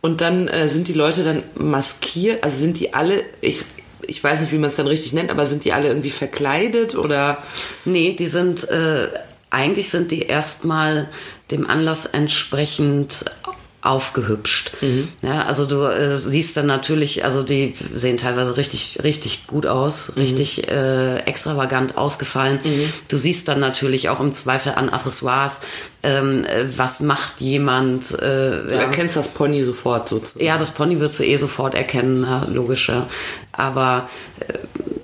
Und 0.02 0.22
dann 0.22 0.48
äh, 0.48 0.70
sind 0.70 0.88
die 0.88 0.94
Leute 0.94 1.24
dann 1.24 1.44
maskiert, 1.56 2.44
also 2.44 2.58
sind 2.58 2.80
die 2.80 2.94
alle, 2.94 3.24
ich, 3.42 3.66
ich 4.06 4.24
weiß 4.24 4.42
nicht, 4.42 4.52
wie 4.52 4.60
man 4.60 4.70
es 4.70 4.76
dann 4.76 4.86
richtig 4.86 5.14
nennt, 5.14 5.32
aber 5.32 5.48
sind 5.48 5.66
die 5.66 5.74
alle 5.74 5.88
irgendwie 5.88 6.12
verkleidet 6.12 6.94
oder? 6.94 7.40
Nee, 7.86 8.14
die 8.14 8.28
sind, 8.28 8.70
äh, 8.70 9.08
eigentlich 9.50 9.90
sind 9.90 10.12
die 10.12 10.22
erstmal 10.22 11.10
dem 11.50 11.68
Anlass 11.68 12.06
entsprechend 12.06 13.26
aufgehübscht. 13.86 14.72
Ja, 15.22 15.46
also 15.46 15.66
du 15.66 15.82
äh, 15.84 16.18
siehst 16.18 16.58
dann 16.58 16.66
natürlich, 16.66 17.24
also 17.24 17.44
die 17.44 17.74
sehen 17.94 18.18
teilweise 18.18 18.58
richtig, 18.58 19.00
richtig 19.04 19.48
gut 19.48 19.66
aus, 19.66 20.14
richtig 20.18 20.68
äh, 20.70 21.18
extravagant 21.20 21.98
ausgefallen. 21.98 22.60
Du 23.08 23.18
siehst 23.18 23.48
dann 23.48 23.60
natürlich 23.60 24.10
auch 24.10 24.20
im 24.20 24.34
Zweifel 24.34 24.74
an 24.76 24.90
Accessoires, 24.90 25.62
ähm, 26.04 26.44
äh, 26.46 26.66
was 26.78 27.00
macht 27.00 27.42
jemand. 27.42 28.12
Äh, 28.12 28.66
Du 28.68 28.74
erkennst 28.74 29.16
das 29.16 29.28
Pony 29.28 29.62
sofort 29.64 30.08
sozusagen. 30.10 30.46
ja, 30.46 30.58
das 30.58 30.72
Pony 30.72 31.00
wird 31.00 31.14
sie 31.14 31.26
eh 31.26 31.38
sofort 31.38 31.74
erkennen, 31.76 32.24
ja, 32.24 32.46
logisch. 32.52 32.90
Ja. 32.90 33.08
Aber 33.52 34.10
äh, 34.48 34.54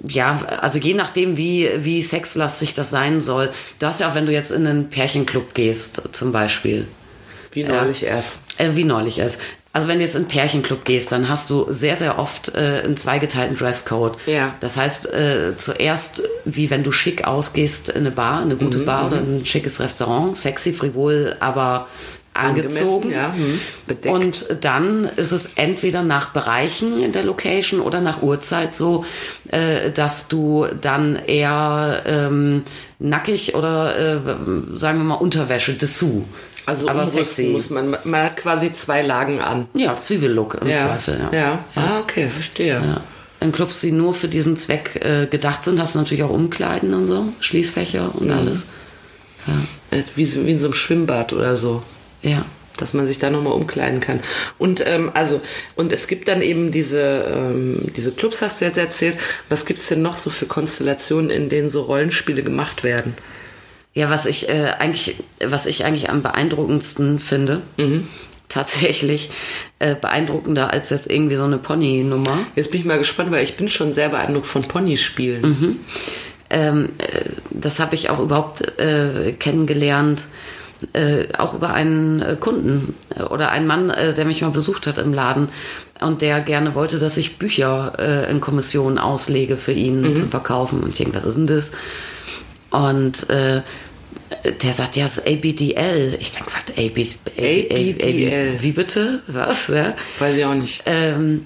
ja, 0.07 0.41
also 0.59 0.79
je 0.79 0.93
nachdem, 0.95 1.37
wie, 1.37 1.69
wie 1.77 2.01
sexlastig 2.01 2.73
das 2.73 2.89
sein 2.89 3.21
soll. 3.21 3.49
Du 3.79 3.85
hast 3.85 3.99
ja 3.99 4.09
auch, 4.09 4.15
wenn 4.15 4.25
du 4.25 4.31
jetzt 4.31 4.51
in 4.51 4.65
einen 4.67 4.89
Pärchenclub 4.89 5.53
gehst, 5.53 6.01
zum 6.11 6.31
Beispiel, 6.31 6.87
Wie 7.51 7.63
neulich 7.63 8.03
erst. 8.03 8.39
Äh, 8.57 8.69
wie 8.75 8.83
neulich 8.83 9.19
erst. 9.19 9.39
Also 9.73 9.87
wenn 9.87 9.99
du 9.99 10.03
jetzt 10.03 10.15
in 10.15 10.27
Pärchenclub 10.27 10.83
gehst, 10.83 11.13
dann 11.13 11.29
hast 11.29 11.49
du 11.49 11.65
sehr, 11.69 11.95
sehr 11.95 12.19
oft 12.19 12.53
äh, 12.55 12.81
einen 12.83 12.97
zweigeteilten 12.97 13.57
Dresscode. 13.57 14.17
Ja. 14.25 14.53
Das 14.59 14.75
heißt, 14.75 15.13
äh, 15.13 15.57
zuerst, 15.57 16.23
wie 16.43 16.69
wenn 16.69 16.83
du 16.83 16.91
schick 16.91 17.25
ausgehst 17.25 17.89
in 17.89 18.01
eine 18.01 18.11
Bar, 18.11 18.41
eine 18.41 18.55
Mhm, 18.55 18.59
gute 18.59 18.79
Bar 18.79 19.07
oder 19.07 19.17
ein 19.17 19.45
schickes 19.45 19.79
Restaurant, 19.79 20.37
sexy, 20.37 20.73
frivol, 20.73 21.37
aber 21.39 21.87
angezogen. 22.33 23.11
Ja. 23.11 23.33
Hm. 23.33 23.59
Bedeckt. 23.87 24.15
Und 24.15 24.45
dann 24.61 25.09
ist 25.15 25.31
es 25.31 25.51
entweder 25.55 26.03
nach 26.03 26.29
Bereichen 26.29 27.01
in 27.01 27.11
der 27.11 27.23
Location 27.23 27.81
oder 27.81 28.01
nach 28.01 28.21
Uhrzeit 28.21 28.73
so, 28.73 29.05
äh, 29.51 29.91
dass 29.91 30.27
du 30.27 30.67
dann 30.79 31.17
eher 31.27 32.03
ähm, 32.05 32.63
nackig 32.99 33.55
oder 33.55 33.97
äh, 33.97 34.19
sagen 34.75 34.99
wir 34.99 35.05
mal 35.05 35.15
Unterwäsche, 35.15 35.73
Dessous. 35.73 36.23
Also 36.65 36.87
aber 36.87 37.03
umrüsten 37.03 37.25
sexy. 37.25 37.43
muss 37.51 37.69
man. 37.69 37.97
Man 38.03 38.23
hat 38.23 38.37
quasi 38.37 38.71
zwei 38.71 39.01
Lagen 39.01 39.39
an. 39.39 39.67
Ja, 39.73 39.99
Zwiebellook 39.99 40.55
im 40.61 40.67
ja. 40.67 40.77
Zweifel. 40.77 41.19
Ja. 41.31 41.37
ja. 41.37 41.59
Ah, 41.75 41.99
okay, 41.99 42.29
verstehe. 42.29 42.73
Ja. 42.73 43.01
In 43.39 43.51
Clubs, 43.51 43.81
die 43.81 43.91
nur 43.91 44.13
für 44.13 44.27
diesen 44.27 44.57
Zweck 44.57 44.99
äh, 45.03 45.25
gedacht 45.25 45.65
sind, 45.65 45.79
hast 45.81 45.95
du 45.95 45.99
natürlich 45.99 46.23
auch 46.23 46.29
Umkleiden 46.29 46.93
und 46.93 47.07
so, 47.07 47.33
Schließfächer 47.39 48.11
und 48.13 48.29
alles. 48.29 48.67
Äh, 49.91 50.03
Wie, 50.15 50.45
wie 50.45 50.51
in 50.51 50.59
so 50.59 50.65
einem 50.67 50.75
Schwimmbad 50.75 51.33
oder 51.33 51.57
so. 51.57 51.81
Ja. 52.21 52.45
dass 52.77 52.93
man 52.93 53.07
sich 53.07 53.17
da 53.17 53.31
nochmal 53.31 53.53
umkleiden 53.53 53.99
kann. 53.99 54.19
Und 54.59 54.85
ähm, 54.85 55.09
also, 55.15 55.41
und 55.75 55.91
es 55.91 56.07
gibt 56.07 56.27
dann 56.27 56.41
eben 56.41 56.71
diese, 56.71 57.25
ähm, 57.35 57.91
diese 57.95 58.11
Clubs, 58.11 58.41
hast 58.43 58.61
du 58.61 58.65
jetzt 58.65 58.77
erzählt. 58.77 59.17
Was 59.49 59.65
gibt's 59.65 59.87
denn 59.87 60.03
noch 60.03 60.15
so 60.15 60.29
für 60.29 60.45
Konstellationen, 60.45 61.31
in 61.31 61.49
denen 61.49 61.67
so 61.67 61.81
Rollenspiele 61.81 62.43
gemacht 62.43 62.83
werden? 62.83 63.15
Ja, 63.93 64.09
was 64.09 64.25
ich 64.25 64.47
äh, 64.47 64.71
eigentlich, 64.79 65.15
was 65.43 65.65
ich 65.65 65.83
eigentlich 65.83 66.09
am 66.09 66.21
beeindruckendsten 66.23 67.19
finde, 67.19 67.61
tatsächlich 68.47 69.31
äh, 69.79 69.95
beeindruckender 69.95 70.71
als 70.71 70.89
jetzt 70.91 71.09
irgendwie 71.09 71.35
so 71.35 71.43
eine 71.43 71.57
Pony-Nummer. 71.57 72.37
Jetzt 72.55 72.71
bin 72.71 72.79
ich 72.79 72.85
mal 72.85 72.97
gespannt, 72.97 73.31
weil 73.31 73.43
ich 73.43 73.55
bin 73.57 73.67
schon 73.67 73.91
sehr 73.91 74.09
beeindruckt 74.09 74.47
von 74.47 74.63
Ponyspielen. 74.63 75.43
Ähm, 76.49 76.89
äh, 76.97 77.21
das 77.49 77.79
habe 77.79 77.95
ich 77.95 78.09
auch 78.09 78.19
überhaupt 78.19 78.77
äh, 78.79 79.31
kennengelernt, 79.39 80.25
äh, 80.93 81.25
auch 81.37 81.53
über 81.53 81.73
einen 81.73 82.21
äh, 82.21 82.35
Kunden 82.39 82.95
oder 83.29 83.51
einen 83.51 83.67
Mann, 83.67 83.87
der 83.87 84.25
mich 84.25 84.41
mal 84.41 84.51
besucht 84.51 84.87
hat 84.87 84.97
im 84.97 85.13
Laden 85.13 85.49
und 86.01 86.21
der 86.21 86.41
gerne 86.41 86.75
wollte, 86.75 86.97
dass 86.97 87.17
ich 87.17 87.37
Bücher 87.37 88.27
in 88.29 88.41
Kommission 88.41 88.97
auslege 88.97 89.57
für 89.57 89.73
ihn 89.73 90.15
zum 90.15 90.29
Verkaufen. 90.29 90.81
Und 90.81 90.91
ich 90.91 90.97
denke, 90.97 91.15
was 91.15 91.25
ist 91.25 91.35
denn 91.35 91.45
das? 91.45 91.71
Und 92.71 93.29
äh, 93.29 93.61
der 94.63 94.73
sagt, 94.73 94.95
ja, 94.95 95.05
es 95.05 95.17
ist 95.17 95.27
ABDL. 95.27 96.17
Ich 96.19 96.31
denke, 96.31 96.51
was? 96.51 96.77
AB, 96.77 96.99
ABDL. 97.37 98.57
Wie 98.61 98.71
bitte? 98.71 99.21
Was? 99.27 99.67
Ja? 99.67 99.93
Weiß 100.19 100.37
ich 100.37 100.45
auch 100.45 100.55
nicht. 100.55 100.83
Ähm, 100.85 101.45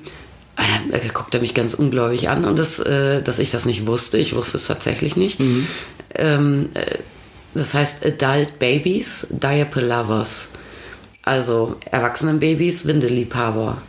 äh, 0.57 0.93
er 0.93 1.09
guckte 1.09 1.39
mich 1.39 1.53
ganz 1.53 1.73
ungläubig 1.73 2.29
an 2.29 2.45
und 2.45 2.57
das, 2.57 2.79
äh, 2.79 3.21
dass 3.21 3.39
ich 3.39 3.51
das 3.51 3.65
nicht 3.65 3.87
wusste. 3.87 4.17
Ich 4.17 4.35
wusste 4.35 4.57
es 4.57 4.67
tatsächlich 4.67 5.15
nicht. 5.15 5.39
Ähm, 6.15 6.69
äh, 6.75 6.85
das 7.53 7.73
heißt 7.73 8.05
Adult 8.05 8.59
Babies, 8.59 9.27
Diaper 9.31 9.81
Lovers. 9.81 10.49
Also 11.23 11.77
Erwachsenenbabys, 11.89 12.85
Windelliebhaber. 12.85 13.81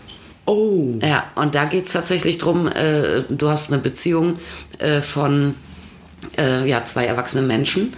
Oh. 0.46 0.94
Ja, 1.03 1.25
und 1.35 1.55
da 1.55 1.66
geht 1.66 1.87
es 1.87 1.92
tatsächlich 1.92 2.38
drum. 2.38 2.66
äh, 2.68 3.22
du 3.29 3.49
hast 3.49 3.70
eine 3.70 3.83
Beziehung 3.83 4.38
äh, 4.79 5.03
von 5.03 5.55
äh, 6.38 6.68
ja, 6.68 6.85
zwei 6.85 7.07
erwachsenen 7.07 7.46
Menschen 7.46 7.92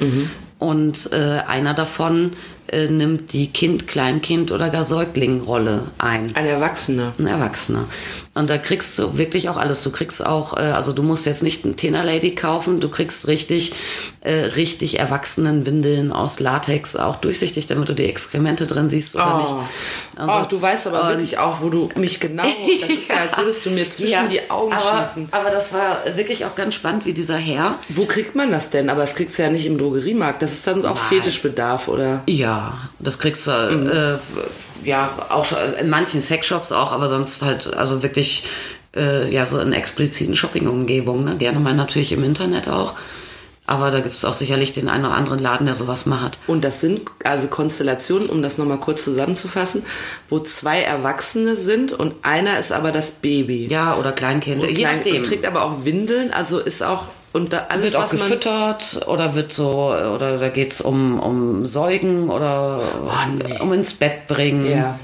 und 0.58 1.10
äh, 1.12 1.40
einer 1.46 1.74
davon 1.74 2.32
äh, 2.70 2.88
nimmt 2.88 3.32
die 3.32 3.48
Kind, 3.48 3.86
Kleinkind 3.86 4.52
oder 4.52 4.70
gar 4.70 4.84
Säugling-Rolle 4.84 5.86
ein. 5.98 6.34
Ein 6.34 6.46
Erwachsener. 6.46 7.14
Ein 7.18 7.26
Erwachsener. 7.26 7.84
Und 8.38 8.48
da 8.50 8.56
kriegst 8.56 8.98
du 8.98 9.18
wirklich 9.18 9.48
auch 9.48 9.56
alles. 9.56 9.82
Du 9.82 9.90
kriegst 9.90 10.24
auch, 10.24 10.56
äh, 10.56 10.60
also 10.60 10.92
du 10.92 11.02
musst 11.02 11.26
jetzt 11.26 11.42
nicht 11.42 11.64
einen 11.64 11.76
Tena 11.76 12.02
Lady 12.02 12.34
kaufen, 12.36 12.78
du 12.80 12.88
kriegst 12.88 13.26
richtig, 13.26 13.72
äh, 14.20 14.32
richtig 14.32 14.98
erwachsenen 15.00 15.66
Windeln 15.66 16.12
aus 16.12 16.38
Latex, 16.38 16.94
auch 16.94 17.16
durchsichtig, 17.16 17.66
damit 17.66 17.88
du 17.88 17.94
die 17.94 18.04
Exkremente 18.04 18.66
drin 18.66 18.88
siehst 18.88 19.16
oder 19.16 19.34
Oh. 19.34 19.38
nicht. 19.40 20.22
Und 20.22 20.28
oh, 20.30 20.40
so. 20.42 20.46
du 20.50 20.62
weißt 20.62 20.86
aber 20.86 21.02
Und- 21.02 21.08
wirklich 21.10 21.38
auch, 21.38 21.60
wo 21.62 21.68
du 21.68 21.88
mich 21.96 22.20
genau, 22.20 22.44
das 22.80 22.90
ist 22.90 23.10
ja, 23.10 23.16
als 23.16 23.36
würdest 23.36 23.66
du 23.66 23.70
mir 23.70 23.90
zwischen 23.90 24.12
Ja, 24.12 24.26
die 24.26 24.48
Augen 24.50 24.72
aber, 24.72 24.98
schießen. 25.04 25.28
Aber 25.32 25.50
das 25.50 25.72
war 25.72 25.98
wirklich 26.14 26.44
auch 26.44 26.54
ganz 26.54 26.74
spannend, 26.76 27.06
wie 27.06 27.12
dieser 27.12 27.36
Herr. 27.38 27.74
Wo 27.88 28.04
kriegt 28.06 28.34
man 28.36 28.50
das 28.52 28.70
denn? 28.70 28.88
Aber 28.88 29.00
das 29.00 29.16
kriegst 29.16 29.36
du 29.38 29.42
ja 29.42 29.50
nicht 29.50 29.66
im 29.66 29.78
Drogeriemarkt. 29.78 30.42
Das 30.42 30.52
ist 30.52 30.66
dann 30.66 30.84
auch 30.86 30.94
Nein. 30.94 31.04
Fetischbedarf, 31.08 31.88
oder? 31.88 32.22
Ja, 32.26 32.78
das 33.00 33.18
kriegst 33.18 33.46
du, 33.46 33.50
Mhm. 33.50 33.88
äh, 33.90 34.14
ja, 34.84 35.10
auch 35.28 35.44
schon 35.44 35.58
in 35.80 35.88
manchen 35.90 36.22
Sexshops 36.22 36.72
auch, 36.72 36.92
aber 36.92 37.08
sonst 37.08 37.42
halt, 37.42 37.74
also 37.74 38.02
wirklich, 38.02 38.48
äh, 38.96 39.30
ja, 39.32 39.44
so 39.44 39.58
in 39.58 39.72
expliziten 39.72 40.36
Shopping-Umgebungen, 40.36 41.24
ne? 41.24 41.36
Gerne 41.36 41.60
mal 41.60 41.74
natürlich 41.74 42.12
im 42.12 42.24
Internet 42.24 42.68
auch. 42.68 42.94
Aber 43.66 43.90
da 43.90 44.00
gibt 44.00 44.14
es 44.14 44.24
auch 44.24 44.32
sicherlich 44.32 44.72
den 44.72 44.88
einen 44.88 45.04
oder 45.04 45.14
anderen 45.14 45.40
Laden, 45.40 45.66
der 45.66 45.74
sowas 45.74 46.06
macht. 46.06 46.38
Und 46.46 46.64
das 46.64 46.80
sind 46.80 47.02
also 47.22 47.48
Konstellationen, 47.48 48.30
um 48.30 48.42
das 48.42 48.56
nochmal 48.56 48.78
kurz 48.78 49.04
zusammenzufassen, 49.04 49.84
wo 50.30 50.38
zwei 50.40 50.80
Erwachsene 50.80 51.54
sind 51.54 51.92
und 51.92 52.14
einer 52.22 52.58
ist 52.58 52.72
aber 52.72 52.92
das 52.92 53.20
Baby. 53.20 53.66
Ja, 53.66 53.96
oder 53.96 54.12
Kleinkind, 54.12 54.64
und 54.64 54.74
klein. 54.74 55.02
Und 55.04 55.26
trägt 55.26 55.46
aber 55.46 55.64
auch 55.64 55.84
Windeln, 55.84 56.32
also 56.32 56.58
ist 56.58 56.82
auch 56.82 57.08
und 57.32 57.52
da 57.52 57.66
alles, 57.68 57.92
wird 57.92 57.96
auch 57.96 58.10
gefüttert 58.10 59.06
oder 59.06 59.34
wird 59.34 59.52
so, 59.52 59.92
oder 59.92 60.38
da 60.38 60.48
geht's 60.48 60.80
um, 60.80 61.20
um 61.20 61.66
Säugen 61.66 62.30
oder 62.30 62.80
nee. 63.46 63.58
um 63.60 63.72
ins 63.72 63.94
Bett 63.94 64.26
bringen. 64.26 64.70
Ja. 64.70 64.98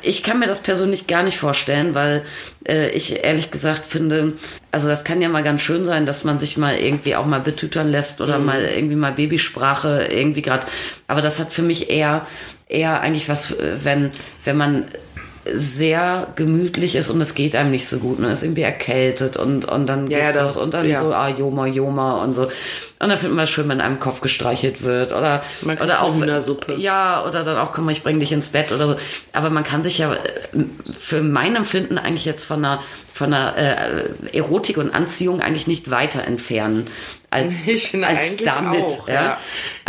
Ich 0.00 0.22
kann 0.22 0.38
mir 0.38 0.46
das 0.46 0.60
persönlich 0.60 1.06
gar 1.06 1.22
nicht 1.22 1.36
vorstellen, 1.36 1.94
weil 1.94 2.24
äh, 2.66 2.88
ich 2.90 3.22
ehrlich 3.22 3.50
gesagt 3.50 3.82
finde, 3.86 4.32
also 4.72 4.88
das 4.88 5.04
kann 5.04 5.20
ja 5.20 5.28
mal 5.28 5.42
ganz 5.42 5.60
schön 5.60 5.84
sein, 5.84 6.06
dass 6.06 6.24
man 6.24 6.40
sich 6.40 6.56
mal 6.56 6.76
irgendwie 6.76 7.16
auch 7.16 7.26
mal 7.26 7.40
betütern 7.40 7.88
lässt 7.88 8.22
oder 8.22 8.38
mal 8.38 8.62
irgendwie 8.64 8.96
mal 8.96 9.12
Babysprache 9.12 10.08
irgendwie 10.10 10.40
gerade. 10.40 10.66
Aber 11.06 11.20
das 11.20 11.38
hat 11.38 11.52
für 11.52 11.62
mich 11.62 11.90
eher 11.90 12.26
eher 12.68 13.00
eigentlich 13.00 13.28
was, 13.28 13.52
äh, 13.52 13.76
wenn 13.82 14.10
wenn 14.44 14.56
man 14.56 14.84
sehr 15.54 16.28
gemütlich 16.36 16.94
ist 16.96 17.10
und 17.10 17.20
es 17.20 17.34
geht 17.34 17.54
einem 17.56 17.70
nicht 17.70 17.88
so 17.88 17.98
gut. 17.98 18.18
Man 18.18 18.30
ist 18.30 18.42
irgendwie 18.42 18.62
erkältet 18.62 19.36
und, 19.36 19.64
und 19.64 19.86
dann 19.86 20.06
Ja, 20.08 20.18
ja, 20.18 20.24
geht's 20.26 20.38
das- 20.38 20.56
auch, 20.56 20.62
und 20.62 20.74
dann 20.74 20.88
ja. 20.88 21.00
so, 21.00 21.12
ah, 21.12 21.28
Joma, 21.28 21.66
Joma 21.66 22.22
und 22.22 22.34
so. 22.34 22.42
Und 23.00 23.08
dann 23.10 23.16
findet 23.18 23.36
man 23.36 23.44
es 23.44 23.50
schön, 23.50 23.68
wenn 23.68 23.80
einem 23.80 24.00
Kopf 24.00 24.20
gestreichelt 24.20 24.82
wird 24.82 25.12
oder, 25.12 25.42
Man 25.62 25.78
oder 25.78 26.02
auch 26.02 26.14
Hühnersuppe. 26.14 26.74
ja, 26.74 27.24
oder 27.26 27.44
dann 27.44 27.56
auch, 27.56 27.70
komm 27.72 27.84
mal, 27.84 27.92
ich 27.92 28.02
bring 28.02 28.18
dich 28.18 28.32
ins 28.32 28.48
Bett 28.48 28.72
oder 28.72 28.88
so. 28.88 28.96
Aber 29.32 29.50
man 29.50 29.62
kann 29.62 29.84
sich 29.84 29.98
ja 29.98 30.12
äh, 30.12 30.16
für 30.98 31.22
mein 31.22 31.54
Empfinden 31.54 31.96
eigentlich 31.98 32.24
jetzt 32.24 32.44
von 32.44 32.64
einer, 32.64 32.82
von 33.18 33.34
einer 33.34 33.54
äh, 33.56 34.36
Erotik 34.36 34.78
und 34.78 34.94
Anziehung 34.94 35.40
eigentlich 35.40 35.66
nicht 35.66 35.90
weiter 35.90 36.24
entfernen 36.24 36.86
als, 37.30 37.52
Ich 37.66 37.90
finde 37.90 38.06
als 38.06 38.18
eigentlich 38.20 38.44
damit. 38.48 38.84
auch, 38.84 39.08
ja. 39.08 39.14
ja. 39.14 39.38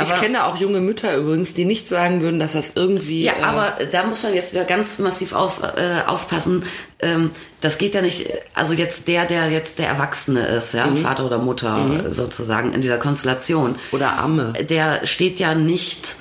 Ich 0.01 0.11
Aber- 0.11 0.19
kenne 0.19 0.45
auch 0.45 0.57
junge 0.57 0.81
Mütter 0.81 1.15
übrigens, 1.15 1.53
die 1.53 1.63
nicht 1.65 1.87
sagen 1.87 2.21
würden, 2.21 2.39
dass 2.39 2.53
das 2.53 2.73
irgendwie. 2.75 3.23
Ja, 3.23 3.33
äh, 3.39 3.43
aber 3.43 3.77
da 3.91 4.03
muss 4.03 4.23
man 4.23 4.33
jetzt 4.33 4.53
wieder 4.53 4.65
ganz 4.65 4.97
massiv 4.99 5.33
auf, 5.33 5.61
äh, 5.61 6.01
aufpassen. 6.07 6.63
Ähm, 7.01 7.31
das 7.61 7.77
geht 7.77 7.93
ja 7.93 8.01
nicht, 8.01 8.27
also 8.55 8.73
jetzt 8.73 9.07
der, 9.07 9.25
der 9.25 9.49
jetzt 9.49 9.79
der 9.79 9.87
Erwachsene 9.87 10.45
ist, 10.47 10.73
ja, 10.73 10.87
Vater 11.01 11.25
oder 11.25 11.37
Mutter 11.37 12.05
äh, 12.07 12.11
sozusagen 12.11 12.73
in 12.73 12.81
dieser 12.81 12.97
Konstellation. 12.97 13.77
Oder 13.91 14.17
Amme. 14.17 14.53
Der 14.67 15.05
steht 15.05 15.39
ja 15.39 15.55
nicht 15.55 16.15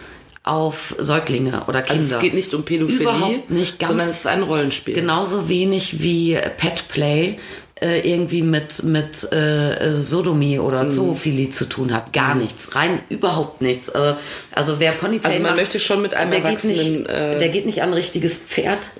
auf 0.48 0.94
Säuglinge 0.98 1.64
oder 1.68 1.82
Kinder. 1.82 2.02
Also 2.02 2.16
es 2.16 2.20
geht 2.20 2.34
nicht 2.34 2.54
um 2.54 2.62
Pädophilie, 2.64 3.02
Überhaupt 3.02 3.50
nicht 3.50 3.78
ganz 3.78 3.90
sondern 3.90 4.08
es 4.08 4.18
ist 4.18 4.26
ein 4.26 4.42
Rollenspiel. 4.42 4.94
genauso 4.94 5.48
wenig 5.48 6.02
wie 6.02 6.38
Pet 6.56 6.88
Play 6.88 7.38
äh, 7.80 8.00
irgendwie 8.00 8.42
mit 8.42 8.82
mit 8.82 9.30
äh, 9.32 9.94
Sodomie 10.02 10.58
oder 10.58 10.84
Mhm. 10.84 10.90
Zoophilie 10.90 11.50
zu 11.50 11.66
tun 11.66 11.92
hat. 11.94 12.12
Gar 12.12 12.34
nichts, 12.34 12.74
rein 12.74 13.00
überhaupt 13.08 13.60
nichts. 13.60 13.88
Also, 13.90 14.16
also 14.54 14.80
wer 14.80 14.92
Ponyplay 14.92 15.28
Also 15.30 15.42
man 15.42 15.50
macht, 15.52 15.60
möchte 15.60 15.80
schon 15.80 16.02
mit 16.02 16.14
einem 16.14 16.30
der 16.30 16.40
geht 16.40 16.64
nicht, 16.64 16.78
Erwachsenen, 16.78 17.06
äh, 17.06 17.34
Mhm. 17.34 17.38
der 17.38 17.48
geht 17.48 17.66
nicht 17.66 17.82
an 17.82 17.90
ein 17.90 17.94
richtiges 17.94 18.38
Pferd. 18.38 18.90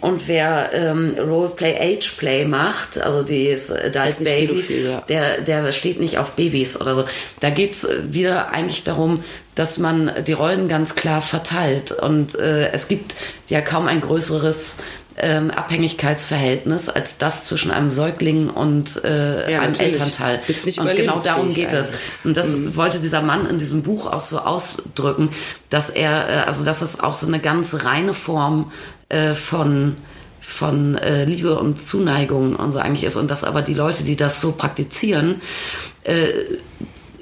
Und 0.00 0.28
wer 0.28 0.70
ähm, 0.72 1.14
Roleplay 1.18 1.76
Age 1.96 2.10
Play 2.16 2.44
macht, 2.44 2.98
also 2.98 3.22
die 3.22 3.46
ist 3.46 3.70
äh, 3.70 3.90
da 3.90 4.04
Ist 4.04 4.20
ist 4.20 4.24
Baby, 4.24 4.64
ja. 4.86 5.00
der 5.08 5.40
der 5.40 5.72
steht 5.72 6.00
nicht 6.00 6.18
auf 6.18 6.32
Babys 6.32 6.80
oder 6.80 6.94
so. 6.94 7.04
Da 7.40 7.50
geht's 7.50 7.84
äh, 7.84 8.00
wieder 8.08 8.50
eigentlich 8.50 8.84
darum, 8.84 9.20
dass 9.54 9.76
man 9.78 10.10
die 10.26 10.32
Rollen 10.32 10.66
ganz 10.68 10.94
klar 10.94 11.20
verteilt 11.20 11.92
und 11.92 12.34
äh, 12.38 12.70
es 12.72 12.88
gibt 12.88 13.16
ja 13.50 13.60
kaum 13.60 13.86
ein 13.86 14.00
größeres 14.00 14.78
ähm, 15.22 15.50
Abhängigkeitsverhältnis 15.50 16.88
als 16.88 17.16
das 17.16 17.44
zwischen 17.46 17.70
einem 17.70 17.90
Säugling 17.90 18.50
und 18.50 19.02
äh, 19.04 19.52
Ja, 19.52 19.60
einem 19.60 19.72
natürlich. 19.72 19.94
Elternteil. 19.94 20.40
Bist 20.46 20.66
nicht 20.66 20.80
und 20.80 20.94
genau 20.94 21.20
darum 21.20 21.48
geht 21.54 21.72
es. 21.72 21.92
Und 22.24 22.36
das 22.36 22.76
wollte 22.76 22.98
dieser 22.98 23.22
Mann 23.22 23.48
in 23.48 23.58
diesem 23.58 23.82
Buch 23.82 24.06
auch 24.06 24.22
so 24.22 24.40
ausdrücken, 24.40 25.30
dass 25.70 25.90
er, 25.90 26.28
äh, 26.28 26.32
also 26.46 26.64
dass 26.64 26.82
es 26.82 27.00
auch 27.00 27.14
so 27.14 27.26
eine 27.26 27.38
ganz 27.38 27.84
reine 27.84 28.14
Form 28.14 28.72
äh, 29.08 29.34
von 29.34 29.96
von 30.40 30.96
äh, 30.98 31.24
Liebe 31.24 31.56
und 31.56 31.80
Zuneigung 31.80 32.56
und 32.56 32.72
so 32.72 32.78
eigentlich 32.78 33.04
ist 33.04 33.16
und 33.16 33.30
dass 33.30 33.44
aber 33.44 33.62
die 33.62 33.74
Leute, 33.74 34.02
die 34.02 34.16
das 34.16 34.40
so 34.40 34.52
praktizieren, 34.52 35.40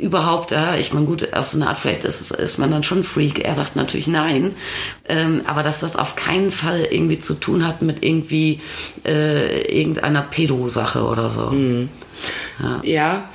überhaupt, 0.00 0.50
ja, 0.50 0.76
ich 0.76 0.92
meine, 0.92 1.06
gut, 1.06 1.32
auf 1.34 1.46
so 1.46 1.58
eine 1.58 1.68
Art, 1.68 1.78
vielleicht 1.78 2.04
ist, 2.04 2.30
ist 2.30 2.58
man 2.58 2.70
dann 2.70 2.82
schon 2.82 3.04
Freak. 3.04 3.44
Er 3.44 3.54
sagt 3.54 3.76
natürlich 3.76 4.06
nein. 4.06 4.54
Ähm, 5.08 5.42
aber 5.46 5.62
dass 5.62 5.80
das 5.80 5.96
auf 5.96 6.16
keinen 6.16 6.52
Fall 6.52 6.86
irgendwie 6.90 7.20
zu 7.20 7.34
tun 7.34 7.66
hat 7.66 7.82
mit 7.82 8.02
irgendwie 8.02 8.60
äh, 9.06 9.60
irgendeiner 9.62 10.22
Pedo-Sache 10.22 11.04
oder 11.04 11.30
so. 11.30 11.52
Ja. 12.82 13.28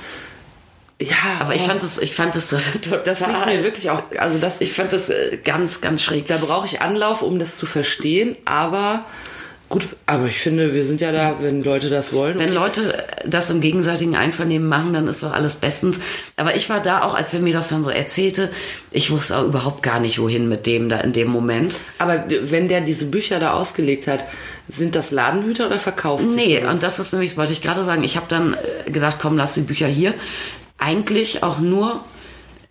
Ja, 0.98 1.40
Aber 1.40 1.54
ich 1.54 1.60
fand 1.60 1.82
das, 1.82 1.98
ich 1.98 2.14
fand 2.14 2.34
das 2.34 2.48
so 2.48 2.56
das 3.04 3.26
liegt 3.26 3.46
mir 3.46 3.62
wirklich 3.62 3.90
auch, 3.90 4.02
also 4.16 4.38
das, 4.38 4.62
ich 4.62 4.72
fand 4.72 4.94
das 4.94 5.10
äh, 5.10 5.38
ganz, 5.44 5.82
ganz 5.82 6.02
schräg. 6.02 6.26
da 6.26 6.38
brauche 6.38 6.64
ich 6.64 6.80
Anlauf, 6.80 7.20
um 7.20 7.38
das 7.38 7.58
zu 7.58 7.66
verstehen, 7.66 8.34
aber 8.46 9.04
gut, 9.68 9.88
aber 10.06 10.26
ich 10.26 10.38
finde, 10.38 10.72
wir 10.74 10.84
sind 10.84 11.00
ja 11.00 11.12
da, 11.12 11.36
wenn 11.40 11.62
Leute 11.64 11.88
das 11.88 12.12
wollen. 12.12 12.38
Wenn 12.38 12.52
Leute 12.52 13.04
das 13.26 13.50
im 13.50 13.60
gegenseitigen 13.60 14.16
Einvernehmen 14.16 14.68
machen, 14.68 14.92
dann 14.92 15.08
ist 15.08 15.22
doch 15.22 15.32
alles 15.32 15.54
bestens. 15.54 15.98
Aber 16.36 16.54
ich 16.54 16.68
war 16.70 16.80
da 16.80 17.02
auch, 17.02 17.14
als 17.14 17.34
er 17.34 17.40
mir 17.40 17.52
das 17.52 17.68
dann 17.68 17.82
so 17.82 17.90
erzählte, 17.90 18.50
ich 18.90 19.10
wusste 19.10 19.36
auch 19.36 19.44
überhaupt 19.44 19.82
gar 19.82 19.98
nicht, 20.00 20.18
wohin 20.20 20.48
mit 20.48 20.66
dem 20.66 20.88
da 20.88 20.98
in 21.00 21.12
dem 21.12 21.28
Moment. 21.28 21.76
Aber 21.98 22.24
wenn 22.42 22.68
der 22.68 22.80
diese 22.80 23.06
Bücher 23.06 23.40
da 23.40 23.52
ausgelegt 23.52 24.06
hat, 24.06 24.24
sind 24.68 24.94
das 24.94 25.10
Ladenhüter 25.10 25.66
oder 25.66 25.78
verkauft 25.78 26.32
sich 26.32 26.46
Nee, 26.48 26.60
sowas? 26.60 26.74
und 26.74 26.82
das 26.82 26.98
ist 26.98 27.12
nämlich, 27.12 27.30
das 27.32 27.38
wollte 27.38 27.52
ich 27.52 27.62
gerade 27.62 27.84
sagen, 27.84 28.02
ich 28.04 28.16
habe 28.16 28.26
dann 28.28 28.54
äh, 28.86 28.90
gesagt, 28.90 29.18
komm, 29.20 29.36
lass 29.36 29.54
die 29.54 29.60
Bücher 29.60 29.86
hier. 29.86 30.12
Eigentlich 30.78 31.42
auch 31.42 31.58
nur, 31.58 32.04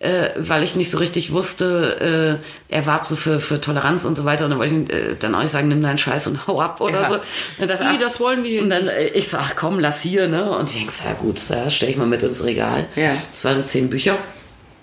äh, 0.06 0.32
weil 0.38 0.64
ich 0.64 0.76
nicht 0.76 0.92
so 0.92 0.98
richtig 1.00 1.32
wusste, 1.34 2.40
äh, 2.70 2.74
er 2.76 2.86
warb 2.86 3.06
so 3.06 3.16
für, 3.16 3.40
für 3.40 3.60
Toleranz 3.60 4.06
und 4.06 4.16
so 4.16 4.24
weiter. 4.26 4.46
Und 4.46 4.52
dann 4.52 4.60
wollte 4.60 4.76
ich 4.76 4.94
äh, 4.94 5.16
dann 5.20 5.36
auch 5.36 5.42
nicht 5.42 5.52
sagen, 5.52 5.68
nimm 5.68 5.82
deinen 5.82 5.98
Scheiß 5.98 6.28
und 6.28 6.48
hau 6.48 6.62
ab 6.62 6.80
oder 6.82 7.02
Ja. 7.02 7.10
so. 7.10 7.16
Und 7.62 7.70
das, 7.70 7.80
Nee, 7.80 7.98
das 8.00 8.20
wollen 8.20 8.44
wir 8.44 8.52
hier 8.52 8.62
Und 8.62 8.70
dann, 8.70 8.84
nicht. 8.86 8.94
äh, 8.94 9.08
ich 9.10 9.28
sag, 9.28 9.56
komm, 9.56 9.80
lass 9.80 10.02
hier, 10.02 10.28
ne? 10.28 10.58
Und 10.58 10.70
ich 10.70 10.78
denk, 10.78 10.92
ja 11.06 11.14
gut, 11.14 11.42
ja, 11.50 11.70
stell 11.70 11.90
ich 11.90 11.98
mal 11.98 12.08
mit 12.08 12.24
ins 12.24 12.44
Regal. 12.44 12.86
Ja. 12.96 13.12
Das 13.34 13.44
waren 13.46 13.66
zehn 13.68 13.90
Bücher. 13.90 14.18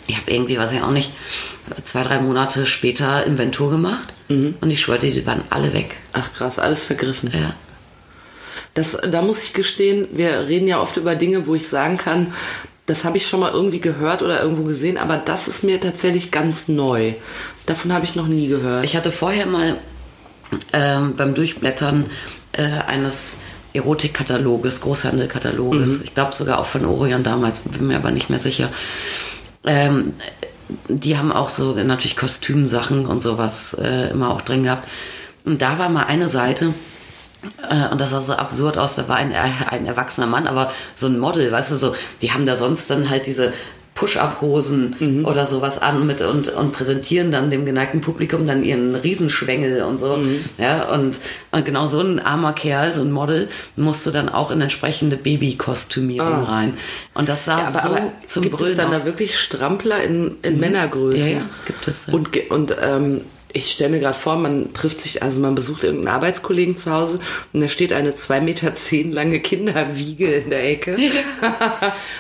Ich 0.08 0.16
habe 0.16 0.30
irgendwie, 0.32 0.58
weiß 0.58 0.72
ich 0.72 0.82
auch 0.82 0.90
nicht, 0.90 1.12
zwei, 1.84 2.02
drei 2.02 2.18
Monate 2.20 2.66
später 2.66 3.24
Inventur 3.24 3.70
gemacht. 3.70 4.12
Mhm. 4.28 4.56
Und 4.60 4.70
ich 4.70 4.80
schwörte, 4.80 5.08
die 5.10 5.24
waren 5.26 5.42
alle 5.50 5.72
weg. 5.72 5.94
Ach 6.12 6.32
krass, 6.34 6.58
alles 6.58 6.82
vergriffen. 6.82 7.30
Ja. 7.32 7.54
Das, 8.74 8.98
da 9.10 9.22
muss 9.22 9.42
ich 9.42 9.52
gestehen, 9.52 10.08
wir 10.12 10.48
reden 10.48 10.66
ja 10.66 10.80
oft 10.80 10.96
über 10.96 11.14
Dinge, 11.14 11.46
wo 11.46 11.54
ich 11.54 11.68
sagen 11.68 11.98
kann, 11.98 12.32
das 12.86 13.04
habe 13.04 13.16
ich 13.16 13.26
schon 13.26 13.40
mal 13.40 13.52
irgendwie 13.52 13.80
gehört 13.80 14.22
oder 14.22 14.42
irgendwo 14.42 14.64
gesehen, 14.64 14.98
aber 14.98 15.16
das 15.16 15.48
ist 15.48 15.62
mir 15.62 15.80
tatsächlich 15.80 16.30
ganz 16.30 16.68
neu. 16.68 17.14
Davon 17.66 17.92
habe 17.92 18.04
ich 18.04 18.16
noch 18.16 18.26
nie 18.26 18.48
gehört. 18.48 18.84
Ich 18.84 18.96
hatte 18.96 19.12
vorher 19.12 19.46
mal 19.46 19.76
ähm, 20.72 21.14
beim 21.16 21.34
Durchblättern 21.34 22.06
äh, 22.52 22.62
eines 22.86 23.38
Erotikkataloges, 23.72 24.80
Großhandelkataloges, 24.82 26.02
ich 26.02 26.14
glaube 26.14 26.34
sogar 26.34 26.58
auch 26.58 26.66
von 26.66 26.84
Orion 26.84 27.22
damals, 27.22 27.60
bin 27.60 27.86
mir 27.86 27.96
aber 27.96 28.10
nicht 28.10 28.28
mehr 28.28 28.38
sicher. 28.38 28.68
Ähm, 29.64 30.12
die 30.88 31.16
haben 31.16 31.32
auch 31.32 31.50
so 31.50 31.72
natürlich 31.74 32.16
Kostümsachen 32.16 33.06
und 33.06 33.22
sowas 33.22 33.74
äh, 33.74 34.10
immer 34.10 34.30
auch 34.30 34.42
drin 34.42 34.64
gehabt. 34.64 34.88
Und 35.44 35.62
da 35.62 35.78
war 35.78 35.88
mal 35.88 36.04
eine 36.04 36.28
Seite, 36.28 36.74
und 37.90 38.00
das 38.00 38.10
sah 38.10 38.20
so 38.20 38.34
absurd 38.34 38.78
aus, 38.78 38.94
da 38.96 39.08
war 39.08 39.16
ein, 39.16 39.32
ein 39.70 39.86
erwachsener 39.86 40.26
Mann, 40.26 40.46
aber 40.46 40.72
so 40.94 41.06
ein 41.06 41.18
Model, 41.18 41.50
weißt 41.50 41.72
du, 41.72 41.76
so, 41.76 41.94
die 42.20 42.32
haben 42.32 42.46
da 42.46 42.56
sonst 42.56 42.90
dann 42.90 43.10
halt 43.10 43.26
diese 43.26 43.52
Push-Up-Hosen 43.94 45.22
oder 45.26 45.44
sowas 45.44 45.80
an 45.80 46.06
mit 46.06 46.22
und, 46.22 46.48
und 46.48 46.72
präsentieren 46.72 47.30
dann 47.30 47.50
dem 47.50 47.66
geneigten 47.66 48.00
Publikum 48.00 48.46
dann 48.46 48.64
ihren 48.64 48.94
Riesenschwengel 48.94 49.82
und 49.82 50.00
so. 50.00 50.18
Ja, 50.56 50.84
und, 50.94 51.18
und 51.50 51.64
genau 51.66 51.86
so 51.86 52.00
ein 52.00 52.18
armer 52.18 52.54
Kerl, 52.54 52.90
so 52.92 53.02
ein 53.02 53.12
Model, 53.12 53.50
musste 53.76 54.10
dann 54.10 54.30
auch 54.30 54.50
in 54.50 54.62
entsprechende 54.62 55.16
Babykostümierung 55.16 56.44
rein. 56.44 56.74
Und 57.12 57.28
das 57.28 57.44
sah 57.44 57.58
Ja, 57.58 57.68
aber, 57.68 57.80
so 57.80 57.88
aber 57.88 58.00
zum 58.26 58.42
gibt 58.44 58.54
es 58.54 58.60
Brüllen 58.62 58.76
dann 58.78 58.94
aus. 58.94 59.00
da 59.00 59.04
wirklich 59.04 59.38
Strampler 59.38 60.02
in, 60.02 60.36
in 60.40 60.58
Männergröße? 60.58 61.30
Ja, 61.30 61.36
ja, 61.38 61.44
gibt 61.66 61.86
es, 61.86 62.06
ja. 62.06 62.14
Und, 62.14 62.50
und 62.50 62.74
ähm, 62.82 63.20
ich 63.54 63.70
stelle 63.70 63.90
mir 63.90 64.00
gerade 64.00 64.16
vor, 64.16 64.36
man 64.36 64.72
trifft 64.72 65.00
sich, 65.00 65.22
also 65.22 65.40
man 65.40 65.54
besucht 65.54 65.84
irgendeinen 65.84 66.14
Arbeitskollegen 66.14 66.76
zu 66.76 66.92
Hause 66.92 67.20
und 67.52 67.60
da 67.60 67.68
steht 67.68 67.92
eine 67.92 68.10
2,10 68.10 68.40
Meter 68.40 68.74
zehn 68.74 69.12
lange 69.12 69.40
Kinderwiege 69.40 70.32
in 70.32 70.50
der 70.50 70.68
Ecke. 70.68 70.96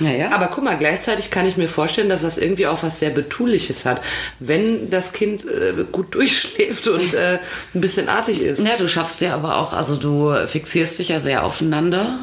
Ja, 0.00 0.10
ja. 0.10 0.30
Aber 0.30 0.48
guck 0.48 0.64
mal, 0.64 0.76
gleichzeitig 0.76 1.30
kann 1.30 1.46
ich 1.46 1.56
mir 1.56 1.68
vorstellen, 1.68 2.08
dass 2.08 2.22
das 2.22 2.38
irgendwie 2.38 2.66
auch 2.66 2.82
was 2.82 2.98
sehr 2.98 3.10
Betuliches 3.10 3.84
hat. 3.84 4.02
Wenn 4.40 4.90
das 4.90 5.12
Kind 5.12 5.44
äh, 5.44 5.84
gut 5.90 6.14
durchschläft 6.14 6.88
und 6.88 7.14
äh, 7.14 7.38
ein 7.74 7.80
bisschen 7.80 8.08
artig 8.08 8.42
ist. 8.42 8.64
Ja, 8.64 8.76
du 8.76 8.88
schaffst 8.88 9.20
dir 9.20 9.34
aber 9.34 9.58
auch, 9.58 9.72
also 9.72 9.96
du 9.96 10.34
fixierst 10.46 10.98
dich 10.98 11.08
ja 11.08 11.20
sehr 11.20 11.44
aufeinander, 11.44 12.18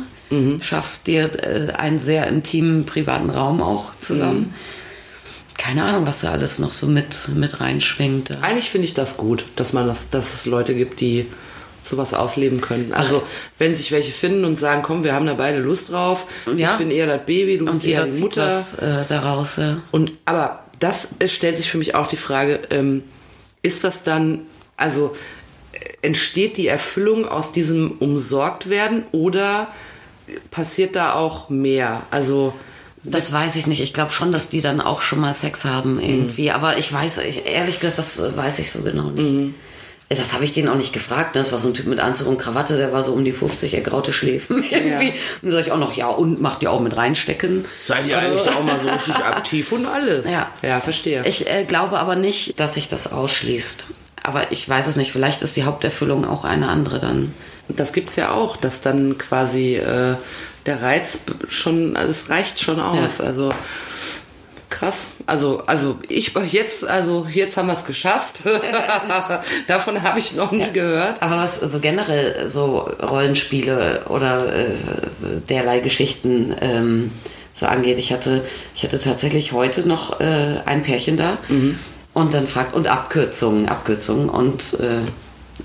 schaffst 0.61 1.07
dir 1.07 1.31
äh, 1.43 1.73
einen 1.73 1.99
sehr 1.99 2.27
intimen 2.27 2.85
privaten 2.85 3.29
Raum 3.29 3.61
auch 3.61 3.85
zusammen. 3.99 4.53
Keine 5.59 5.83
Ahnung, 5.83 6.05
was 6.07 6.21
da 6.21 6.31
alles 6.31 6.57
noch 6.59 6.71
so 6.71 6.87
mit, 6.87 7.27
mit 7.35 7.59
reinschwingt. 7.59 8.41
Eigentlich 8.41 8.69
finde 8.69 8.85
ich 8.87 8.93
das 8.93 9.17
gut, 9.17 9.45
dass 9.57 9.73
man 9.73 9.85
das, 9.87 10.09
dass 10.09 10.33
es 10.33 10.45
Leute 10.45 10.73
gibt, 10.73 11.01
die 11.01 11.27
sowas 11.83 12.13
ausleben 12.13 12.61
können. 12.61 12.93
Also 12.93 13.21
wenn 13.57 13.75
sich 13.75 13.91
welche 13.91 14.11
finden 14.13 14.45
und 14.45 14.55
sagen, 14.55 14.83
komm, 14.83 15.03
wir 15.03 15.13
haben 15.13 15.25
da 15.25 15.33
beide 15.33 15.59
Lust 15.59 15.91
drauf, 15.91 16.27
Ja. 16.55 16.71
ich 16.71 16.77
bin 16.77 16.91
eher 16.91 17.07
das 17.07 17.25
Baby, 17.25 17.57
du 17.57 17.65
Und 17.65 17.71
bist 17.71 17.85
eher 17.85 18.05
die 18.05 18.19
Mutter. 18.21 18.47
was 18.47 18.75
äh, 18.75 19.03
daraus. 19.09 19.57
Ja. 19.57 19.81
Und 19.91 20.13
aber 20.25 20.63
das 20.79 21.09
äh, 21.19 21.27
stellt 21.27 21.57
sich 21.57 21.69
für 21.69 21.77
mich 21.77 21.93
auch 21.93 22.07
die 22.07 22.15
Frage, 22.17 22.61
ähm, 22.69 23.03
ist 23.61 23.83
das 23.83 24.03
dann, 24.03 24.41
also 24.77 25.13
äh, 25.73 26.07
entsteht 26.07 26.55
die 26.57 26.67
Erfüllung 26.67 27.27
aus 27.27 27.51
diesem 27.51 27.91
Umsorgtwerden 27.99 29.03
oder 29.11 29.67
passiert 30.51 30.95
da 30.95 31.13
auch 31.15 31.49
mehr? 31.49 32.03
Also 32.11 32.53
Das 33.03 33.31
weiß 33.31 33.55
ich 33.55 33.67
nicht. 33.67 33.81
Ich 33.81 33.93
glaube 33.93 34.12
schon, 34.12 34.31
dass 34.31 34.49
die 34.49 34.62
dann 34.62 34.81
auch 34.81 35.01
schon 35.01 35.19
mal 35.19 35.33
Sex 35.33 35.65
haben 35.65 35.99
irgendwie. 35.99 36.51
Aber 36.51 36.77
ich 36.77 36.91
weiß, 36.91 37.19
ich, 37.19 37.45
ehrlich 37.45 37.79
gesagt, 37.79 37.97
das 37.97 38.19
äh, 38.19 38.35
weiß 38.35 38.59
ich 38.59 38.71
so 38.71 38.81
genau 38.81 39.09
nicht. 39.09 39.53
Das 40.09 40.33
habe 40.33 40.43
ich 40.43 40.53
den 40.53 40.67
auch 40.67 40.75
nicht 40.75 40.91
gefragt. 40.91 41.35
ne? 41.35 41.41
Das 41.41 41.51
war 41.51 41.59
so 41.59 41.67
ein 41.67 41.75
Typ 41.75 41.85
mit 41.85 41.99
Anzug 41.99 42.27
und 42.27 42.39
Krawatte, 42.39 42.77
der 42.77 42.91
war 42.91 43.03
so 43.03 43.13
um 43.13 43.23
die 43.23 43.31
50, 43.31 43.75
er 43.75 43.81
graute 43.81 44.12
Schläfen 44.12 44.63
irgendwie. 44.69 45.13
Und 45.43 45.51
sag 45.51 45.62
ich 45.62 45.71
auch 45.71 45.77
noch, 45.77 45.95
ja, 45.95 46.07
und 46.07 46.41
macht 46.41 46.63
ihr 46.63 46.71
auch 46.71 46.79
mit 46.79 46.97
reinstecken. 46.97 47.65
seid 47.83 48.07
ihr 48.07 48.17
eigentlich 48.17 48.41
da 48.41 48.55
auch 48.55 48.63
mal 48.63 48.79
so 48.79 48.88
richtig 48.89 49.15
aktiv 49.17 49.71
und 49.71 49.85
alles? 49.85 50.29
Ja. 50.29 50.49
ja 50.63 50.81
verstehe. 50.81 51.23
Ich 51.25 51.47
äh, 51.49 51.63
glaube 51.63 51.99
aber 51.99 52.15
nicht, 52.15 52.59
dass 52.59 52.73
sich 52.73 52.88
das 52.88 53.12
ausschließt. 53.12 53.85
Aber 54.23 54.51
ich 54.51 54.67
weiß 54.67 54.88
es 54.88 54.95
nicht. 54.95 55.12
Vielleicht 55.12 55.43
ist 55.43 55.55
die 55.55 55.63
Haupterfüllung 55.63 56.27
auch 56.27 56.43
eine 56.43 56.67
andere 56.67 56.99
dann. 56.99 57.33
Das 57.69 57.93
gibt's 57.93 58.15
ja 58.15 58.31
auch, 58.31 58.57
dass 58.57 58.81
dann 58.81 59.19
quasi 59.19 59.75
äh, 59.75 60.15
der 60.69 60.82
Reiz 60.82 61.25
schon, 61.47 61.97
also 61.97 62.12
es 62.12 62.29
reicht 62.29 62.62
schon 62.62 62.79
aus. 62.79 63.17
Ja. 63.17 63.25
Also 63.25 63.51
krass. 64.69 65.13
Also, 65.25 65.63
also 65.65 65.99
ich 66.08 66.34
jetzt, 66.51 66.88
also 66.88 67.27
jetzt 67.32 67.58
haben 67.58 67.67
wir 67.67 67.73
es 67.73 67.86
geschafft. 67.86 68.43
Davon 69.67 70.03
habe 70.03 70.19
ich 70.19 70.36
noch 70.36 70.51
nie 70.51 70.71
gehört. 70.71 71.21
Aber 71.21 71.38
was 71.38 71.60
so 71.60 71.79
generell 71.79 72.49
so 72.49 72.88
Rollenspiele 73.01 74.05
oder 74.10 74.53
äh, 74.55 74.69
derlei 75.49 75.79
Geschichten 75.79 76.55
ähm, 76.62 77.12
so 77.55 77.65
angeht, 77.65 77.97
ich 77.97 78.13
hatte, 78.13 78.45
ich 78.75 78.84
hatte 78.84 79.01
tatsächlich 79.01 79.51
heute 79.51 79.88
noch 79.88 80.21
äh, 80.21 80.62
ein 80.65 80.84
Pärchen 80.84 81.17
da 81.17 81.38
und 82.13 82.34
dann 82.34 82.47
fragt, 82.47 82.73
und 82.75 82.88
Abkürzungen, 82.88 83.67
Abkürzungen 83.67 84.29
und 84.29 84.75
äh, 84.79 85.01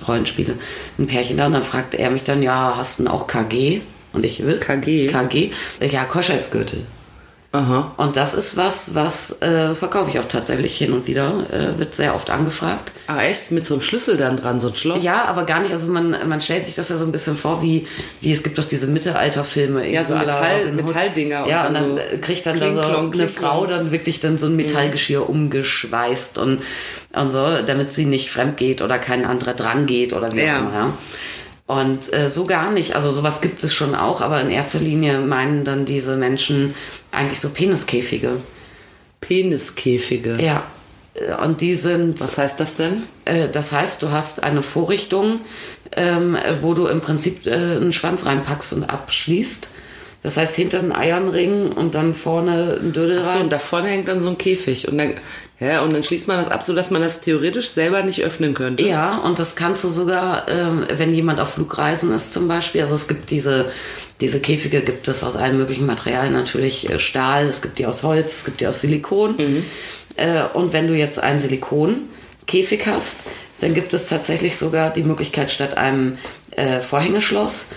Rollenspiele, 0.08 0.54
ein 0.98 1.06
Pärchen 1.06 1.36
da 1.36 1.46
und 1.46 1.52
dann 1.52 1.62
fragte 1.62 1.98
er 1.98 2.10
mich 2.10 2.24
dann, 2.24 2.42
ja, 2.42 2.74
hast 2.76 2.98
du 2.98 3.04
denn 3.04 3.12
auch 3.12 3.26
KG? 3.26 3.82
Und 4.14 4.24
ich 4.24 4.44
will 4.46 4.58
KG? 4.58 5.08
KG. 5.08 5.50
Ja, 5.90 6.04
Koschheitsgürtel. 6.04 6.86
Aha. 7.52 7.92
Und 7.98 8.16
das 8.16 8.34
ist 8.34 8.56
was, 8.56 8.96
was 8.96 9.40
äh, 9.40 9.76
verkaufe 9.76 10.10
ich 10.10 10.18
auch 10.18 10.26
tatsächlich 10.26 10.76
hin 10.76 10.92
und 10.92 11.06
wieder. 11.06 11.46
Äh, 11.52 11.78
wird 11.78 11.94
sehr 11.94 12.16
oft 12.16 12.28
angefragt. 12.30 12.90
Ah, 13.06 13.22
echt? 13.22 13.52
Mit 13.52 13.64
so 13.64 13.74
einem 13.74 13.80
Schlüssel 13.80 14.16
dann 14.16 14.36
dran, 14.36 14.58
so 14.58 14.70
ein 14.70 14.74
Schloss? 14.74 15.04
Ja, 15.04 15.26
aber 15.26 15.44
gar 15.44 15.60
nicht. 15.60 15.72
Also 15.72 15.86
man, 15.86 16.16
man 16.28 16.40
stellt 16.40 16.64
sich 16.64 16.74
das 16.74 16.88
ja 16.88 16.96
so 16.96 17.04
ein 17.04 17.12
bisschen 17.12 17.36
vor, 17.36 17.62
wie, 17.62 17.86
wie 18.20 18.32
es 18.32 18.42
gibt 18.42 18.58
doch 18.58 18.64
diese 18.64 18.88
Mittelalterfilme. 18.88 19.88
Ja, 19.88 20.02
so 20.02 20.16
Metall-. 20.16 20.72
Metalldinger 20.72 21.44
und 21.44 21.48
Ja, 21.50 21.68
und 21.68 21.74
dann 21.74 21.96
dann, 21.96 22.06
so 22.10 22.18
kriegt 22.22 22.44
dann 22.44 22.58
da 22.58 22.66
Kling, 22.66 22.74
so 22.74 22.88
klong, 22.88 23.02
eine 23.04 23.10
kling, 23.12 23.28
Frau 23.28 23.66
dann 23.66 23.92
wirklich 23.92 24.18
dann 24.18 24.36
so 24.38 24.46
ein 24.46 24.56
Metallgeschirr 24.56 25.28
umgeschweißt 25.30 26.38
und, 26.38 26.60
und 27.14 27.30
so, 27.30 27.46
damit 27.64 27.92
sie 27.94 28.06
nicht 28.06 28.30
fremd 28.30 28.56
geht 28.56 28.82
oder 28.82 28.98
kein 28.98 29.24
anderer 29.24 29.54
dran 29.54 29.86
geht 29.86 30.12
oder 30.12 30.32
wie 30.32 30.40
Ja. 30.42 30.56
auch 30.56 30.60
immer. 30.62 30.72
Ja. 30.74 30.92
Und 31.66 32.12
äh, 32.12 32.28
so 32.28 32.44
gar 32.46 32.70
nicht. 32.70 32.94
Also 32.94 33.10
sowas 33.10 33.40
gibt 33.40 33.64
es 33.64 33.72
schon 33.74 33.94
auch, 33.94 34.20
aber 34.20 34.40
in 34.42 34.50
erster 34.50 34.78
Linie 34.78 35.20
meinen 35.20 35.64
dann 35.64 35.86
diese 35.86 36.16
Menschen 36.16 36.74
eigentlich 37.10 37.40
so 37.40 37.48
Peniskäfige. 37.50 38.36
Peniskäfige. 39.20 40.36
Ja. 40.42 40.62
Äh, 41.14 41.34
Und 41.42 41.60
die 41.60 41.74
sind 41.74 42.20
Was 42.20 42.38
heißt 42.38 42.60
das 42.60 42.76
denn? 42.76 43.04
äh, 43.24 43.48
Das 43.48 43.72
heißt, 43.72 44.02
du 44.02 44.10
hast 44.10 44.42
eine 44.42 44.62
Vorrichtung, 44.62 45.40
ähm, 45.96 46.36
wo 46.60 46.74
du 46.74 46.86
im 46.86 47.00
Prinzip 47.00 47.46
äh, 47.46 47.52
einen 47.52 47.92
Schwanz 47.92 48.26
reinpackst 48.26 48.74
und 48.74 48.84
abschließt. 48.90 49.70
Das 50.24 50.36
heißt, 50.36 50.56
hinter 50.56 50.80
den 50.80 50.90
Eiernring 50.92 51.70
und 51.70 51.94
dann 51.94 52.14
vorne 52.16 52.80
ein 52.82 52.92
Dödel 52.92 53.20
Achso, 53.20 53.34
rein. 53.34 53.42
und 53.42 53.52
da 53.52 53.58
vorne 53.60 53.88
hängt 53.88 54.08
dann 54.08 54.20
so 54.20 54.28
ein 54.30 54.38
Käfig. 54.38 54.88
Und 54.88 54.98
dann, 54.98 55.12
ja, 55.60 55.82
und 55.82 55.92
dann 55.92 56.02
schließt 56.02 56.26
man 56.26 56.38
das 56.38 56.50
ab, 56.50 56.64
sodass 56.64 56.90
man 56.90 57.02
das 57.02 57.20
theoretisch 57.20 57.68
selber 57.68 58.02
nicht 58.02 58.24
öffnen 58.24 58.54
könnte. 58.54 58.82
Ja, 58.82 59.18
und 59.18 59.38
das 59.38 59.54
kannst 59.54 59.84
du 59.84 59.88
sogar, 59.90 60.48
ähm, 60.48 60.86
wenn 60.96 61.14
jemand 61.14 61.38
auf 61.38 61.52
Flugreisen 61.54 62.10
ist 62.12 62.32
zum 62.32 62.48
Beispiel, 62.48 62.80
also 62.80 62.96
es 62.96 63.06
gibt 63.06 63.30
diese 63.30 63.66
Diese 64.20 64.38
Käfige 64.40 64.80
gibt 64.80 65.08
es 65.08 65.24
aus 65.24 65.34
allen 65.36 65.58
möglichen 65.58 65.86
Materialien, 65.86 66.32
natürlich 66.34 66.88
äh, 66.88 66.98
Stahl, 67.00 67.48
es 67.48 67.62
gibt 67.62 67.78
die 67.78 67.84
aus 67.86 68.02
Holz, 68.04 68.38
es 68.38 68.44
gibt 68.44 68.60
die 68.60 68.66
aus 68.68 68.80
Silikon. 68.80 69.36
Äh, 70.16 70.42
und 70.54 70.72
wenn 70.72 70.86
du 70.86 70.94
jetzt 70.94 71.18
einen 71.18 71.40
Silikonkäfig 71.40 72.86
hast, 72.86 73.24
dann 73.60 73.74
gibt 73.74 73.92
es 73.92 74.06
tatsächlich 74.06 74.56
sogar 74.56 74.90
die 74.90 75.02
Möglichkeit, 75.02 75.50
statt 75.50 75.76
einem 75.76 76.16
äh, 76.56 76.80
Vorhängeschloss, 76.80 77.68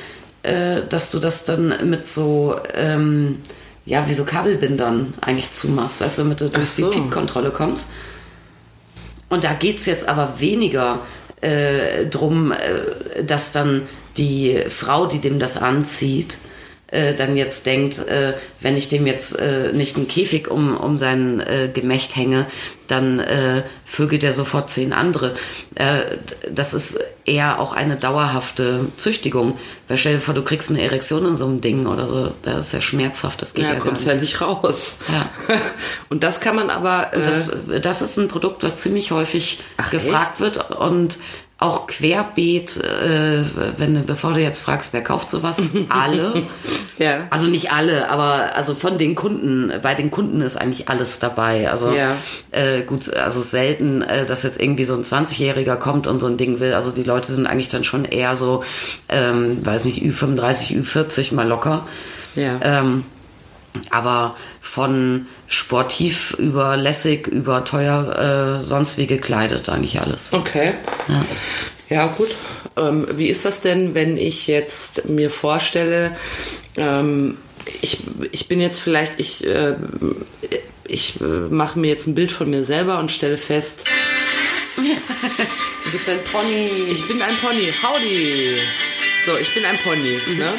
äh, 0.47 0.87
dass 0.87 1.11
du 1.11 1.19
das 1.19 1.43
dann 1.43 1.89
mit 1.89 2.07
so, 2.07 2.55
ähm, 2.73 3.41
ja, 3.85 4.07
wie 4.07 4.13
so 4.13 4.23
Kabelbindern 4.23 5.13
eigentlich 5.21 5.53
zumachst, 5.53 6.01
weißt 6.01 6.17
du, 6.17 6.23
damit 6.23 6.41
du 6.41 6.49
durch 6.49 6.69
so. 6.69 6.89
die 6.89 6.99
Piepkontrolle 6.99 7.51
kommst. 7.51 7.89
Und 9.29 9.43
da 9.43 9.53
geht 9.53 9.77
es 9.77 9.85
jetzt 9.85 10.07
aber 10.07 10.39
weniger 10.39 10.99
äh, 11.41 12.05
drum, 12.05 12.51
äh, 12.51 13.23
dass 13.23 13.51
dann 13.51 13.81
die 14.15 14.63
Frau, 14.69 15.05
die 15.05 15.19
dem 15.19 15.37
das 15.37 15.57
anzieht, 15.57 16.37
äh, 16.87 17.13
dann 17.13 17.35
jetzt 17.35 17.65
denkt, 17.65 17.99
äh, 18.07 18.33
wenn 18.61 18.77
ich 18.77 18.87
dem 18.89 19.05
jetzt 19.07 19.37
äh, 19.39 19.71
nicht 19.73 19.97
einen 19.97 20.07
Käfig 20.07 20.49
um, 20.49 20.75
um 20.75 20.97
sein 20.97 21.39
äh, 21.41 21.69
Gemächt 21.73 22.15
hänge, 22.15 22.45
dann 22.87 23.19
äh, 23.19 23.63
vögelt 23.83 24.23
er 24.23 24.33
sofort 24.33 24.69
zehn 24.69 24.93
andere. 24.93 25.35
Äh, 25.75 25.99
das 26.49 26.73
ist 26.73 26.97
eher 27.25 27.59
auch 27.59 27.73
eine 27.73 27.97
dauerhafte 27.97 28.85
Züchtigung. 28.95 29.57
Weil 29.89 29.97
stell 29.97 30.15
dir 30.15 30.21
vor, 30.21 30.33
du 30.33 30.43
kriegst 30.43 30.69
eine 30.69 30.81
Erektion 30.81 31.25
in 31.25 31.35
so 31.35 31.45
einem 31.45 31.59
Ding 31.59 31.87
oder 31.87 32.07
so, 32.07 32.31
das 32.43 32.67
ist 32.67 32.73
ja 32.73 32.81
schmerzhaft, 32.81 33.41
das 33.41 33.53
geht 33.53 33.65
Ja, 33.65 33.73
ja, 33.73 33.79
kommst 33.79 34.05
nicht. 34.05 34.13
ja 34.13 34.19
nicht 34.19 34.41
raus. 34.41 34.99
Ja. 35.09 35.59
Und 36.09 36.23
das 36.23 36.39
kann 36.39 36.55
man 36.55 36.69
aber. 36.69 37.11
Das, 37.13 37.51
das 37.81 38.01
ist 38.01 38.17
ein 38.17 38.29
Produkt, 38.29 38.63
was 38.63 38.77
ziemlich 38.77 39.11
häufig 39.11 39.61
Ach, 39.75 39.91
gefragt 39.91 40.33
echt? 40.33 40.39
wird 40.39 40.71
und 40.71 41.17
auch 41.59 41.87
querbeet, 41.87 42.77
äh, 42.77 43.43
wenn 43.77 44.05
bevor 44.05 44.33
du 44.33 44.39
jetzt 44.39 44.59
fragst, 44.59 44.93
wer 44.93 45.03
kauft 45.03 45.29
sowas, 45.31 45.57
alle. 45.89 46.43
Ja. 46.99 47.25
Also 47.31 47.47
nicht 47.47 47.71
alle, 47.71 48.09
aber 48.11 48.55
also 48.55 48.75
von 48.75 48.99
den 48.99 49.15
Kunden, 49.15 49.71
bei 49.81 49.95
den 49.95 50.11
Kunden 50.11 50.41
ist 50.41 50.55
eigentlich 50.55 50.87
alles 50.87 51.17
dabei. 51.19 51.71
Also 51.71 51.91
Ja. 51.91 52.11
äh, 52.51 52.81
gut, 52.83 53.11
also 53.15 53.41
selten, 53.41 54.03
äh, 54.03 54.27
dass 54.27 54.43
jetzt 54.43 54.61
irgendwie 54.61 54.85
so 54.85 54.93
ein 54.93 55.03
20-Jähriger 55.03 55.77
kommt 55.77 56.05
und 56.05 56.19
so 56.19 56.27
ein 56.27 56.37
Ding 56.37 56.59
will. 56.59 56.73
Also 56.73 56.91
die 56.91 57.03
Leute 57.03 57.31
sind 57.33 57.47
eigentlich 57.47 57.69
dann 57.69 57.83
schon 57.83 58.05
eher 58.05 58.35
so, 58.35 58.63
ähm, 59.09 59.65
weiß 59.65 59.85
nicht, 59.85 60.03
Ü35, 60.03 60.79
Ü40 60.79 61.33
mal 61.33 61.47
locker. 61.47 61.87
ja. 62.35 62.59
Ähm, 62.61 63.03
aber 63.91 64.35
von 64.59 65.27
sportiv 65.47 66.35
über 66.37 66.75
lässig, 66.77 67.27
über 67.27 67.63
teuer, 67.65 68.59
äh, 68.61 68.65
sonst 68.65 68.97
wie 68.97 69.07
gekleidet 69.07 69.69
eigentlich 69.69 69.99
alles. 69.99 70.33
Okay. 70.33 70.73
Ja, 71.89 72.07
gut. 72.07 72.35
Ähm, 72.75 73.07
wie 73.13 73.27
ist 73.27 73.45
das 73.45 73.61
denn, 73.61 73.95
wenn 73.95 74.17
ich 74.17 74.47
jetzt 74.47 75.07
mir 75.07 75.29
vorstelle, 75.29 76.15
ähm, 76.75 77.37
ich, 77.81 77.99
ich 78.31 78.47
bin 78.47 78.59
jetzt 78.59 78.79
vielleicht, 78.79 79.19
ich, 79.19 79.47
äh, 79.47 79.75
ich 80.85 81.19
äh, 81.21 81.23
mache 81.23 81.79
mir 81.79 81.87
jetzt 81.87 82.07
ein 82.07 82.15
Bild 82.15 82.31
von 82.31 82.49
mir 82.49 82.63
selber 82.63 82.99
und 82.99 83.11
stelle 83.11 83.37
fest, 83.37 83.85
Du 84.77 85.91
bist 85.91 86.07
ein 86.09 86.23
Pony. 86.31 86.69
ich 86.91 87.07
bin 87.07 87.21
ein 87.21 87.35
Pony. 87.37 87.73
Howdy. 87.81 88.57
So, 89.25 89.37
ich 89.37 89.51
bin 89.53 89.65
ein 89.65 89.77
Pony. 89.83 90.19
Ne? 90.37 90.53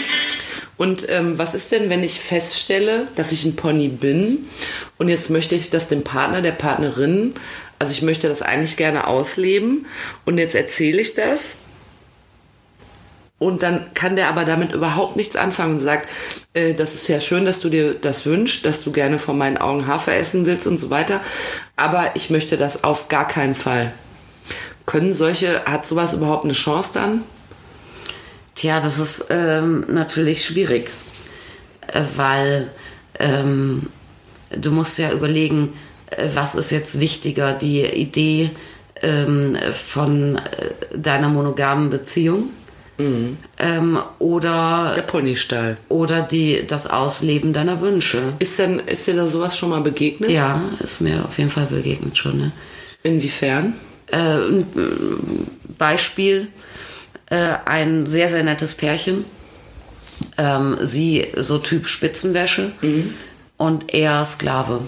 Und 0.77 1.09
ähm, 1.09 1.39
was 1.39 1.55
ist 1.55 1.71
denn, 1.71 1.89
wenn 1.91 2.03
ich 2.03 2.19
feststelle, 2.19 3.09
dass 3.15 3.31
ich 3.31 3.45
ein 3.45 3.55
Pony 3.55 3.89
bin 3.89 4.49
und 4.99 5.09
jetzt 5.09 5.31
möchte 5.31 5.55
ich 5.55 5.71
das 5.71 5.89
dem 5.89 6.05
Partner, 6.05 6.43
der 6.43 6.53
Partnerin, 6.53 7.35
also 7.79 7.93
ich 7.93 8.03
möchte 8.03 8.29
das 8.29 8.43
eigentlich 8.43 8.77
gerne 8.77 9.07
ausleben 9.07 9.87
und 10.25 10.39
jetzt 10.39 10.55
erzähle 10.55 11.01
ich 11.01 11.15
das 11.15 11.59
und 13.39 13.63
dann 13.63 13.95
kann 13.95 14.17
der 14.17 14.29
aber 14.29 14.45
damit 14.45 14.73
überhaupt 14.73 15.17
nichts 15.17 15.37
anfangen 15.37 15.75
und 15.75 15.79
sagt, 15.79 16.09
äh, 16.55 16.75
das 16.75 16.95
ist 16.95 17.09
ja 17.09 17.21
schön, 17.21 17.45
dass 17.45 17.61
du 17.61 17.69
dir 17.69 17.95
das 17.95 18.27
wünschst, 18.27 18.65
dass 18.65 18.83
du 18.83 18.91
gerne 18.91 19.19
vor 19.19 19.35
meinen 19.35 19.59
Augen 19.59 19.87
Hafer 19.87 20.17
essen 20.17 20.45
willst 20.45 20.67
und 20.67 20.79
so 20.79 20.91
weiter, 20.91 21.21
aber 21.77 22.17
ich 22.17 22.31
möchte 22.31 22.57
das 22.57 22.83
auf 22.83 23.09
gar 23.09 23.29
keinen 23.29 23.55
Fall. 23.55 23.93
Können 24.87 25.13
solche, 25.13 25.65
hat 25.67 25.87
sowas 25.87 26.15
überhaupt 26.15 26.45
eine 26.45 26.55
Chance 26.55 26.91
dann? 26.95 27.23
Tja, 28.55 28.81
das 28.81 28.99
ist 28.99 29.27
ähm, 29.31 29.85
natürlich 29.87 30.45
schwierig, 30.45 30.91
äh, 31.87 32.03
weil 32.17 32.71
ähm, 33.21 33.87
du 34.57 34.71
musst 34.71 34.99
ja 34.99 35.13
überlegen, 35.13 35.73
äh, 36.11 36.29
was 36.35 36.55
ist 36.55 36.71
jetzt 36.71 37.01
wichtiger, 37.01 37.53
die 37.53 37.85
Idee 37.85 38.51
ähm, 39.03 39.57
von 39.73 40.37
äh, 40.37 40.99
deiner 40.99 41.29
monogamen 41.29 41.91
Beziehung 41.91 42.51
ähm, 42.99 43.99
oder, 44.19 44.93
Der 44.97 45.03
Ponystall. 45.03 45.77
oder 45.89 46.21
die, 46.23 46.67
das 46.67 46.89
Ausleben 46.89 47.53
deiner 47.53 47.81
Wünsche. 47.81 48.19
Ist 48.41 48.59
denn, 48.59 48.81
ist 48.81 49.07
dir 49.07 49.15
da 49.15 49.27
sowas 49.29 49.57
schon 49.57 49.71
mal 49.71 49.81
begegnet? 49.81 50.31
Ja, 50.31 50.61
ist 50.81 51.01
mir 51.01 51.25
auf 51.25 51.39
jeden 51.39 51.51
Fall 51.51 51.67
begegnet 51.67 52.19
schon. 52.19 52.39
Ne? 52.39 52.53
Inwiefern? 53.05 53.75
äh, 54.11 54.39
Beispiel, 55.77 56.49
äh, 57.31 57.55
ein 57.65 58.07
sehr, 58.07 58.29
sehr 58.29 58.43
nettes 58.43 58.75
Pärchen. 58.75 59.25
Ähm, 60.37 60.77
sie 60.81 61.29
so 61.37 61.59
Typ 61.59 61.87
Spitzenwäsche 61.89 62.73
und 63.59 63.93
er 63.93 64.25
Sklave. 64.25 64.81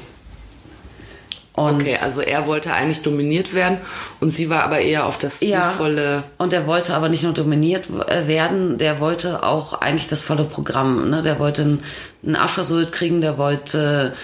Und 1.61 1.83
Okay, 1.83 1.97
also 2.03 2.21
er 2.21 2.47
wollte 2.47 2.73
eigentlich 2.73 3.03
dominiert 3.03 3.55
werden 3.55 3.79
und 4.21 4.31
sie 4.31 4.49
war 4.49 4.63
aber 4.65 4.81
eher 4.81 5.07
auf 5.07 5.19
das 5.19 5.41
ja, 5.41 5.65
stilvolle. 5.65 6.23
und 6.39 6.53
er 6.53 6.67
wollte 6.67 6.95
aber 6.95 7.09
nicht 7.09 7.23
nur 7.23 7.33
dominiert 7.33 7.89
äh, 8.09 8.27
werden, 8.27 8.79
der 8.79 9.01
wollte 9.01 9.43
auch 9.43 9.75
eigentlich 9.75 10.09
das 10.09 10.23
volle 10.23 10.45
Programm. 10.45 11.11
Ne? 11.11 11.23
Der 11.23 11.39
wollte 11.39 11.63
einen, 11.63 11.83
einen 12.27 12.91
kriegen, 12.91 13.21
der 13.21 13.37
wollte 13.39 14.15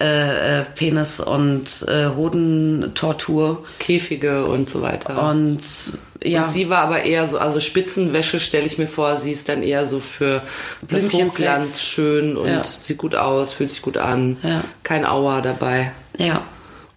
äh, 0.00 0.60
äh, 0.60 0.64
Penis- 0.74 1.20
und 1.20 1.84
äh, 1.88 2.06
Hodentortur. 2.16 3.64
Käfige 3.78 4.46
und 4.46 4.68
so 4.70 4.82
weiter. 4.82 5.30
Und 5.30 5.60
ja, 6.22 6.40
Und 6.40 6.46
sie 6.46 6.70
war 6.70 6.78
aber 6.78 7.02
eher 7.02 7.28
so, 7.28 7.38
also 7.38 7.60
Spitzenwäsche 7.60 8.40
stelle 8.40 8.64
ich 8.66 8.78
mir 8.78 8.86
vor, 8.86 9.16
sie 9.16 9.32
ist 9.32 9.48
dann 9.48 9.62
eher 9.62 9.84
so 9.84 10.00
für 10.00 10.42
das. 10.88 11.12
Hochglanz 11.12 11.82
schön 11.82 12.36
und 12.36 12.48
Ja. 12.48 12.64
sieht 12.64 12.98
gut 12.98 13.14
aus, 13.14 13.52
fühlt 13.52 13.68
sich 13.70 13.82
gut 13.82 13.98
an. 13.98 14.38
Ja. 14.42 14.62
Kein 14.82 15.04
Aua 15.04 15.40
dabei. 15.42 15.92
Ja. 16.16 16.42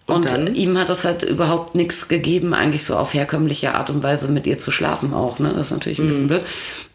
Und 0.08 0.24
Und, 0.32 0.54
ihm 0.56 0.78
hat 0.78 0.88
das 0.88 1.04
halt 1.04 1.22
überhaupt 1.22 1.74
nichts 1.74 2.08
gegeben, 2.08 2.54
eigentlich 2.54 2.82
so 2.86 2.96
auf 2.96 3.12
herkömmliche 3.12 3.74
Art 3.74 3.90
und 3.90 4.02
Weise 4.02 4.28
mit 4.28 4.46
ihr 4.46 4.58
zu 4.58 4.72
schlafen 4.72 5.12
auch. 5.12 5.38
Ne? 5.38 5.52
Das 5.54 5.66
ist 5.66 5.72
natürlich 5.72 5.98
ein 5.98 6.06
Mhm. 6.06 6.08
bisschen 6.08 6.28
blöd. 6.28 6.42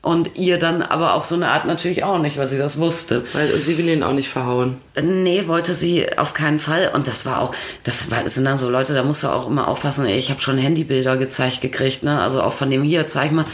Und 0.02 0.32
ihr 0.36 0.58
dann 0.58 0.82
aber 0.82 1.14
auf 1.14 1.24
so 1.24 1.36
eine 1.36 1.48
Art 1.50 1.66
natürlich 1.66 2.04
auch 2.04 2.18
nicht, 2.18 2.38
weil 2.38 2.48
sie 2.48 2.58
das 2.58 2.78
wusste. 2.80 3.24
Weil 3.34 3.56
sie 3.62 3.78
will 3.78 3.88
ihn 3.88 4.02
auch 4.04 4.12
nicht 4.14 4.28
verhauen. 4.30 4.78
Nee, 5.02 5.44
wollte 5.48 5.76
sie 5.76 6.18
auf 6.18 6.34
keinen 6.34 6.58
Fall. 6.60 6.92
Und 6.94 7.08
das 7.08 7.26
war 7.26 7.40
auch, 7.40 7.54
das 7.86 8.10
war, 8.12 8.22
das 8.24 8.34
sind 8.34 8.44
dann 8.46 8.58
so 8.58 8.70
Leute, 8.70 8.94
da 8.96 9.04
musst 9.04 9.24
du 9.24 9.28
auch 9.28 9.48
immer 9.48 9.68
aufpassen. 9.70 10.06
Ey, 10.08 10.18
ich 10.18 10.30
habe 10.32 10.42
schon 10.42 10.58
Handybilder 10.58 11.16
gezeigt 11.16 11.62
gekriegt, 11.62 12.04
ne? 12.04 12.20
Also 12.20 12.42
auch 12.42 12.52
von 12.54 12.70
dem 12.70 12.84
hier, 12.84 13.08
zeig 13.08 13.32
mal, 13.32 13.46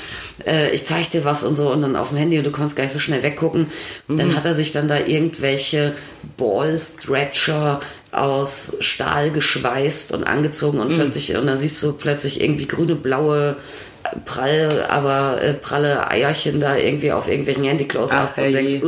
äh, 0.48 0.70
ich 0.72 0.86
zeig 0.86 1.12
dir 1.12 1.24
was 1.26 1.44
und 1.44 1.56
so 1.58 1.70
und 1.72 1.82
dann 1.84 1.96
auf 1.98 2.10
dem 2.10 2.18
Handy 2.18 2.38
und 2.40 2.48
du 2.48 2.52
konntest 2.52 2.78
gar 2.78 2.86
nicht 2.86 2.94
so 2.94 3.00
schnell 3.00 3.22
weggucken. 3.22 3.68
Dann 4.08 4.36
hat 4.36 4.46
er 4.46 4.56
sich 4.56 4.72
dann 4.72 4.88
da 4.88 4.98
irgendwelche 4.98 5.94
Ballstretcher 6.38 7.82
aus 8.12 8.78
Stahl 8.80 9.30
geschweißt 9.32 10.12
und 10.14 10.24
angezogen 10.24 10.80
und 10.80 10.94
plötzlich, 10.96 11.36
und 11.36 11.46
dann 11.48 11.60
siehst 11.60 11.82
du 11.84 11.94
plötzlich 11.94 12.42
irgendwie 12.42 12.66
grüne, 12.68 12.96
blaue, 12.96 13.56
äh, 14.04 14.18
prall, 14.26 14.86
aber 14.90 15.42
äh, 15.42 15.54
pralle 15.54 16.10
Eierchen 16.10 16.60
da 16.60 16.76
irgendwie 16.76 17.12
auf 17.12 17.28
irgendwelchen 17.28 17.66
Handyclose 17.66 18.14
Ach, 18.14 18.36
und 18.38 18.52
denkst, 18.54 18.82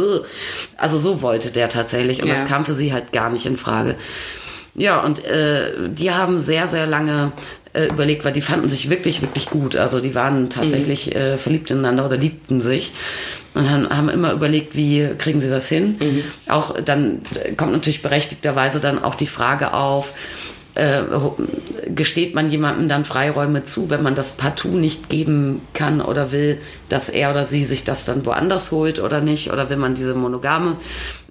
also 0.77 0.97
so 0.97 1.21
wollte 1.21 1.51
der 1.51 1.69
tatsächlich 1.69 2.21
und 2.21 2.29
Ja. 2.29 2.35
das 2.35 2.47
kam 2.47 2.65
für 2.65 2.73
sie 2.73 2.93
halt 2.93 3.11
gar 3.11 3.29
nicht 3.29 3.45
in 3.45 3.57
Frage. 3.57 3.95
Ja, 4.73 5.01
und 5.01 5.23
äh, 5.25 5.73
die 5.89 6.11
haben 6.11 6.41
sehr, 6.41 6.67
sehr 6.67 6.87
lange 6.87 7.33
äh, 7.73 7.87
überlegt, 7.87 8.25
weil 8.25 8.33
die 8.33 8.41
fanden 8.41 8.69
sich 8.69 8.89
wirklich, 8.89 9.21
wirklich 9.21 9.47
gut. 9.47 9.75
Also 9.75 9.99
die 9.99 10.15
waren 10.15 10.49
tatsächlich 10.49 11.15
äh, 11.15 11.37
verliebt 11.37 11.71
ineinander 11.71 12.05
oder 12.05 12.17
liebten 12.17 12.61
sich. 12.61 12.93
Und 13.53 13.69
haben, 13.69 13.89
haben 13.89 14.09
immer 14.09 14.31
überlegt, 14.31 14.75
wie 14.75 15.09
kriegen 15.17 15.39
sie 15.39 15.49
das 15.49 15.67
hin. 15.67 15.95
Auch 16.47 16.79
dann 16.79 17.21
kommt 17.57 17.73
natürlich 17.73 18.01
berechtigterweise 18.01 18.79
dann 18.79 19.03
auch 19.03 19.15
die 19.15 19.27
Frage 19.27 19.73
auf, 19.73 20.13
äh, 20.73 21.01
gesteht 21.93 22.33
man 22.33 22.49
jemandem 22.49 22.87
dann 22.87 23.03
Freiräume 23.03 23.65
zu, 23.65 23.89
wenn 23.89 24.03
man 24.03 24.15
das 24.15 24.37
partout 24.37 24.69
nicht 24.69 25.09
geben 25.09 25.61
kann 25.73 25.99
oder 25.99 26.31
will, 26.31 26.59
dass 26.87 27.09
er 27.09 27.31
oder 27.31 27.43
sie 27.43 27.65
sich 27.65 27.83
das 27.83 28.05
dann 28.05 28.25
woanders 28.25 28.71
holt 28.71 28.99
oder 28.99 29.19
nicht? 29.19 29.51
Oder 29.51 29.69
will 29.69 29.75
man 29.75 29.95
diese 29.95 30.13
monogame 30.13 30.77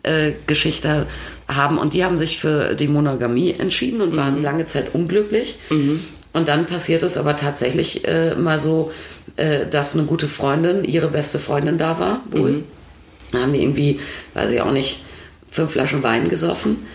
äh, 0.02 0.32
Geschichte 0.46 1.06
haben? 1.48 1.78
Und 1.78 1.94
die 1.94 2.04
haben 2.04 2.18
sich 2.18 2.38
für 2.38 2.74
die 2.74 2.88
Monogamie 2.88 3.54
entschieden 3.58 4.02
und 4.02 4.14
waren 4.14 4.42
lange 4.42 4.66
Zeit 4.66 4.94
unglücklich. 4.94 5.56
Und 6.32 6.48
dann 6.48 6.66
passiert 6.66 7.02
es 7.02 7.16
aber 7.16 7.36
tatsächlich 7.36 8.06
äh, 8.06 8.34
mal 8.34 8.58
so, 8.60 8.92
äh, 9.36 9.66
dass 9.66 9.96
eine 9.96 10.04
gute 10.04 10.28
Freundin, 10.28 10.84
ihre 10.84 11.08
beste 11.08 11.38
Freundin 11.38 11.76
da 11.76 11.98
war, 11.98 12.20
wohl. 12.30 12.64
Dann 13.32 13.42
haben 13.42 13.52
die 13.52 13.62
irgendwie, 13.62 14.00
weiß 14.34 14.50
ich 14.50 14.60
auch 14.60 14.72
nicht, 14.72 15.02
fünf 15.48 15.72
Flaschen 15.72 16.02
Wein 16.02 16.28
gesoffen 16.28 16.86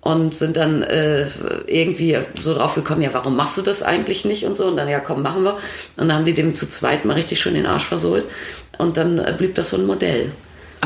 und 0.00 0.34
sind 0.34 0.56
dann 0.56 0.82
äh, 0.84 1.26
irgendwie 1.66 2.16
so 2.40 2.54
drauf 2.54 2.76
gekommen, 2.76 3.02
ja, 3.02 3.10
warum 3.12 3.34
machst 3.34 3.58
du 3.58 3.62
das 3.62 3.82
eigentlich 3.82 4.24
nicht 4.24 4.44
und 4.44 4.56
so. 4.56 4.66
Und 4.66 4.76
dann, 4.76 4.88
ja, 4.88 5.00
komm, 5.00 5.22
machen 5.22 5.42
wir. 5.42 5.54
Und 5.96 6.08
dann 6.08 6.12
haben 6.12 6.24
die 6.24 6.34
dem 6.34 6.54
zu 6.54 6.70
zweit 6.70 7.04
mal 7.04 7.14
richtig 7.14 7.40
schön 7.40 7.54
den 7.54 7.66
Arsch 7.66 7.84
versohlt. 7.84 8.24
Und 8.78 8.96
dann 8.96 9.18
äh, 9.18 9.34
blieb 9.36 9.56
das 9.56 9.70
so 9.70 9.76
ein 9.76 9.86
Modell. 9.86 10.30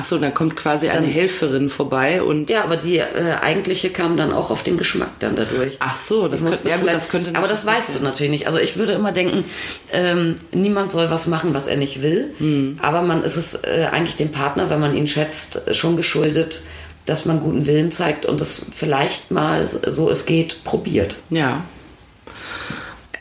Ach 0.01 0.05
so, 0.05 0.17
dann 0.17 0.33
kommt 0.33 0.57
quasi 0.57 0.89
eine 0.89 1.07
Helferin 1.07 1.69
vorbei 1.69 2.23
und. 2.23 2.49
Ja, 2.49 2.65
aber 2.65 2.79
die 2.79 2.97
äh, 2.97 3.37
eigentliche 3.43 3.91
kam 3.91 4.17
dann 4.17 4.33
auch 4.33 4.51
auf 4.51 4.63
den 4.63 4.79
Geschmack 4.79 5.11
dann 5.19 5.37
dadurch. 5.37 5.77
Ach 5.79 5.95
so, 5.95 6.27
das 6.27 6.43
könnte, 6.43 6.69
ja 6.71 6.79
gut, 6.79 6.91
das 6.91 7.11
könnte 7.11 7.35
Aber 7.35 7.49
das 7.49 7.67
weißt 7.67 7.97
du 7.97 8.05
natürlich 8.05 8.31
nicht. 8.31 8.47
Also 8.47 8.59
ich 8.59 8.79
würde 8.79 8.93
immer 8.93 9.13
denken, 9.13 9.45
ähm, 9.93 10.37
niemand 10.53 10.91
soll 10.91 11.11
was 11.11 11.27
machen, 11.27 11.53
was 11.53 11.67
er 11.67 11.77
nicht 11.77 12.01
will. 12.01 12.33
Hm. 12.39 12.79
Aber 12.81 13.03
man 13.03 13.23
ist 13.23 13.37
es 13.37 13.57
äh, 13.57 13.89
eigentlich 13.93 14.17
dem 14.17 14.33
Partner, 14.33 14.71
wenn 14.71 14.81
man 14.81 14.97
ihn 14.97 15.07
schätzt, 15.07 15.63
schon 15.77 15.99
geschuldet, 15.99 16.63
dass 17.05 17.27
man 17.27 17.41
guten 17.41 17.67
Willen 17.67 17.93
zeigt 17.93 18.25
und 18.25 18.41
das 18.41 18.67
vielleicht 18.75 19.31
mal, 19.31 19.67
so 19.67 20.09
es 20.09 20.25
geht, 20.25 20.65
probiert. 20.65 21.17
Ja. 21.29 21.63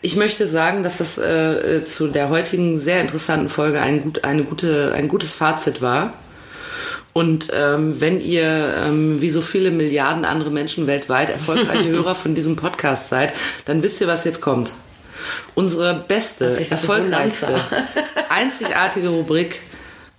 Ich 0.02 0.16
möchte 0.16 0.48
sagen, 0.48 0.84
dass 0.84 1.00
das 1.00 1.18
äh, 1.18 1.78
äh, 1.78 1.84
zu 1.84 2.08
der 2.08 2.30
heutigen 2.30 2.78
sehr 2.78 3.02
interessanten 3.02 3.50
Folge 3.50 3.82
ein, 3.82 4.02
gut, 4.02 4.24
eine 4.24 4.46
gute, 4.46 4.94
ein 4.94 5.10
gutes 5.10 5.34
Fazit 5.34 5.82
war. 5.82 6.14
Und 7.20 7.50
ähm, 7.54 8.00
wenn 8.00 8.22
ihr, 8.22 8.76
ähm, 8.78 9.22
wie 9.22 9.30
so 9.30 9.42
viele 9.42 9.72
Milliarden 9.72 10.24
andere 10.24 10.52
Menschen 10.52 10.88
weltweit, 10.88 11.30
erfolgreiche 11.30 11.90
Hörer 11.90 12.16
von 12.16 12.34
diesem 12.34 12.56
Podcast 12.56 13.10
seid, 13.10 13.34
dann 13.66 13.84
wisst 13.84 14.00
ihr, 14.00 14.08
was 14.08 14.24
jetzt 14.24 14.40
kommt. 14.40 14.72
Unsere 15.54 16.06
beste, 16.08 16.46
erfolgreichste, 16.70 17.60
einzigartige 18.30 19.10
Rubrik, 19.10 19.60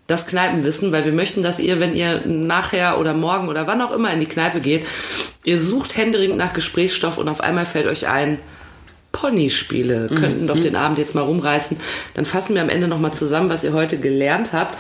das 0.09 0.27
Kneipenwissen, 0.27 0.93
weil 0.93 1.07
wir 1.07 1.15
möchten, 1.15 1.43
dass 1.43 1.59
ihr, 1.59 1.81
wenn 1.81 1.97
ihr 1.97 2.21
nachher 2.27 3.01
oder 3.01 3.15
morgen 3.15 3.49
oder 3.49 3.67
wann 3.67 3.81
auch 3.81 3.93
immer 3.93 4.13
in 4.13 4.21
die 4.21 4.27
Kneipe 4.27 4.61
geht, 4.61 4.85
ihr 5.43 5.59
sucht 5.59 5.97
händeringend 5.97 6.37
nach 6.37 6.53
Gesprächsstoff 6.53 7.17
und 7.17 7.31
auf 7.31 7.41
einmal 7.41 7.65
fällt 7.65 7.87
euch 7.87 8.09
ein, 8.09 8.39
Ponyspiele 9.13 10.09
könnten 10.09 10.47
doch 10.47 10.61
den 10.61 10.77
Abend 10.77 10.99
jetzt 10.99 11.15
mal 11.15 11.23
rumreißen. 11.23 11.79
Dann 12.15 12.27
fassen 12.27 12.55
wir 12.55 12.63
am 12.63 12.69
Ende 12.69 12.89
nochmal 12.89 13.13
zusammen, 13.13 13.49
was 13.49 13.65
ihr 13.65 13.73
heute 13.73 13.99
gelernt 13.99 14.53
habt. 14.53 14.77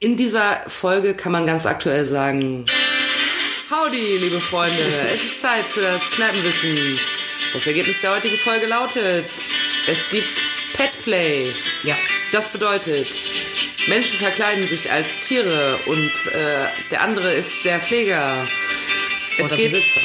In 0.00 0.16
dieser 0.16 0.62
Folge 0.68 1.14
kann 1.14 1.32
man 1.32 1.44
ganz 1.44 1.66
aktuell 1.66 2.04
sagen, 2.04 2.66
Howdy, 3.68 4.18
liebe 4.18 4.40
Freunde, 4.40 4.80
es 5.12 5.24
ist 5.24 5.42
Zeit 5.42 5.64
für 5.64 5.80
das 5.80 6.02
Kneipenwissen. 6.10 7.00
Das 7.52 7.66
Ergebnis 7.66 8.00
der 8.00 8.14
heutigen 8.14 8.36
Folge 8.36 8.66
lautet, 8.66 9.28
es 9.88 10.08
gibt 10.10 10.40
Petplay. 10.74 11.52
Ja. 11.82 11.96
Das 12.30 12.48
bedeutet, 12.48 13.08
Menschen 13.88 14.18
verkleiden 14.18 14.68
sich 14.68 14.88
als 14.92 15.18
Tiere 15.18 15.76
und 15.86 16.32
äh, 16.32 16.66
der 16.92 17.00
andere 17.00 17.32
ist 17.32 17.64
der 17.64 17.80
Pfleger. 17.80 18.46
Es 19.36 19.46
Oder 19.46 19.56
geht, 19.56 19.72
Besitzer. 19.72 20.00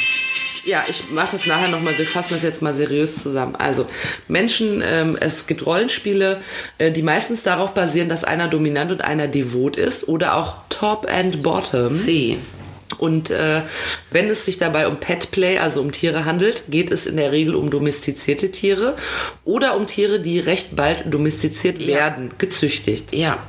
Ja, 0.66 0.84
ich 0.88 1.12
mache 1.12 1.34
das 1.34 1.46
nachher 1.46 1.68
nochmal, 1.68 1.98
wir 1.98 2.06
fassen 2.06 2.34
das 2.34 2.44
jetzt 2.44 2.62
mal 2.62 2.74
seriös 2.74 3.22
zusammen. 3.22 3.56
Also, 3.56 3.86
Menschen, 4.28 4.82
ähm, 4.86 5.18
es 5.20 5.48
gibt 5.48 5.66
Rollenspiele, 5.66 6.42
äh, 6.78 6.92
die 6.92 7.02
meistens 7.02 7.44
darauf 7.44 7.74
basieren, 7.74 8.10
dass 8.10 8.24
einer 8.24 8.48
dominant 8.48 8.92
und 8.92 9.02
einer 9.02 9.28
devot 9.28 9.78
ist 9.78 10.08
oder 10.08 10.36
auch 10.36 10.56
Top 10.70 11.08
and 11.10 11.44
Bottom. 11.44 11.92
C. 11.92 12.38
Und 12.98 13.32
äh, 13.32 13.62
wenn 14.12 14.30
es 14.30 14.46
sich 14.46 14.58
dabei 14.58 14.88
um 14.88 14.98
Petplay, 14.98 15.58
also 15.58 15.82
um 15.82 15.92
Tiere 15.92 16.26
handelt, 16.26 16.66
geht 16.70 16.92
es 16.92 17.06
in 17.06 17.18
der 17.18 17.32
Regel 17.32 17.56
um 17.56 17.70
domestizierte 17.70 18.52
Tiere 18.52 18.96
oder 19.44 19.76
um 19.76 19.88
Tiere, 19.88 20.20
die 20.20 20.40
recht 20.40 20.76
bald 20.76 21.12
domestiziert 21.14 21.86
werden, 21.86 22.32
gezüchtigt. 22.38 23.14
Ja. 23.14 23.40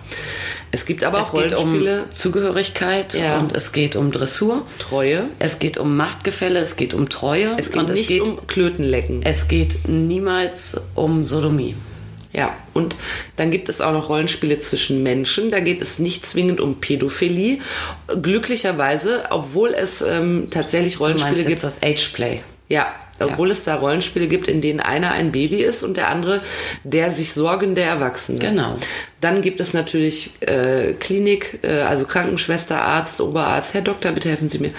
Es 0.75 0.87
gibt 0.87 1.05
aber 1.05 1.20
Es 1.20 1.27
auch 1.27 1.35
geht 1.35 1.53
um 1.53 1.59
Rollenspiele, 1.68 2.05
Zugehörigkeit 2.12 3.14
Ja. 3.14 3.39
und 3.39 3.53
es 3.55 3.70
geht 3.70 3.95
um 3.95 4.11
Dressur. 4.11 4.66
Treue. 4.81 5.29
Es 5.39 5.61
geht 5.61 5.79
um 5.79 5.97
Machtgefälle, 5.97 6.59
es 6.59 6.77
geht 6.77 6.95
um 6.95 7.09
Treue. 7.09 7.55
Es 7.57 7.70
geht 7.70 7.81
und 7.81 7.91
nicht 7.91 8.03
es 8.03 8.09
geht, 8.09 8.22
um 8.22 8.45
Klötenlecken. 8.49 9.22
es 9.22 9.47
geht 9.47 9.89
niemals 9.89 10.81
um 10.97 11.25
Sodomie. 11.25 11.77
Ja, 12.33 12.53
und 12.72 12.97
dann 13.37 13.53
gibt 13.53 13.68
es 13.68 13.81
auch 13.81 13.93
noch 13.93 14.09
Rollenspiele 14.09 14.59
zwischen 14.59 15.05
Menschen. 15.05 15.53
Da 15.53 15.61
geht 15.61 15.81
es 15.81 16.01
nicht 16.01 16.27
zwingend 16.27 16.61
um 16.61 16.81
Pädophilie. 16.81 17.61
Glücklicherweise, 18.20 19.27
obwohl 19.31 19.72
es 19.75 20.03
ähm, 20.03 20.49
tatsächlich 20.51 20.99
Rollenspiele 20.99 21.45
gibt. 21.45 21.62
das 21.62 21.81
Ageplay. 21.85 22.41
Ja, 22.68 22.89
obwohl 23.20 23.53
es 23.53 23.62
da 23.62 23.77
Rollenspiele 23.77 24.27
gibt, 24.27 24.49
in 24.49 24.61
denen 24.61 24.81
einer 24.81 25.12
ein 25.12 25.31
Baby 25.31 25.62
ist 25.62 25.85
und 25.85 25.97
der 25.97 26.09
andere 26.09 26.41
der 26.83 27.11
sich 27.11 27.33
sorgende 27.33 27.83
Erwachsene. 27.83 28.41
Genau. 28.41 28.79
Dann 29.25 29.41
gibt 29.41 29.59
es 29.59 29.72
natürlich 29.72 30.33
äh, 30.41 30.93
Klinik, 31.01 31.61
äh, 31.62 31.81
also 31.81 32.05
Krankenschwester, 32.05 32.83
Arzt, 32.83 33.22
Oberarzt, 33.22 33.72
Herr 33.72 33.81
Doktor, 33.81 34.12
bitte 34.12 34.29
helfen 34.29 34.51
Sie 34.51 34.59
mir. 34.59 34.70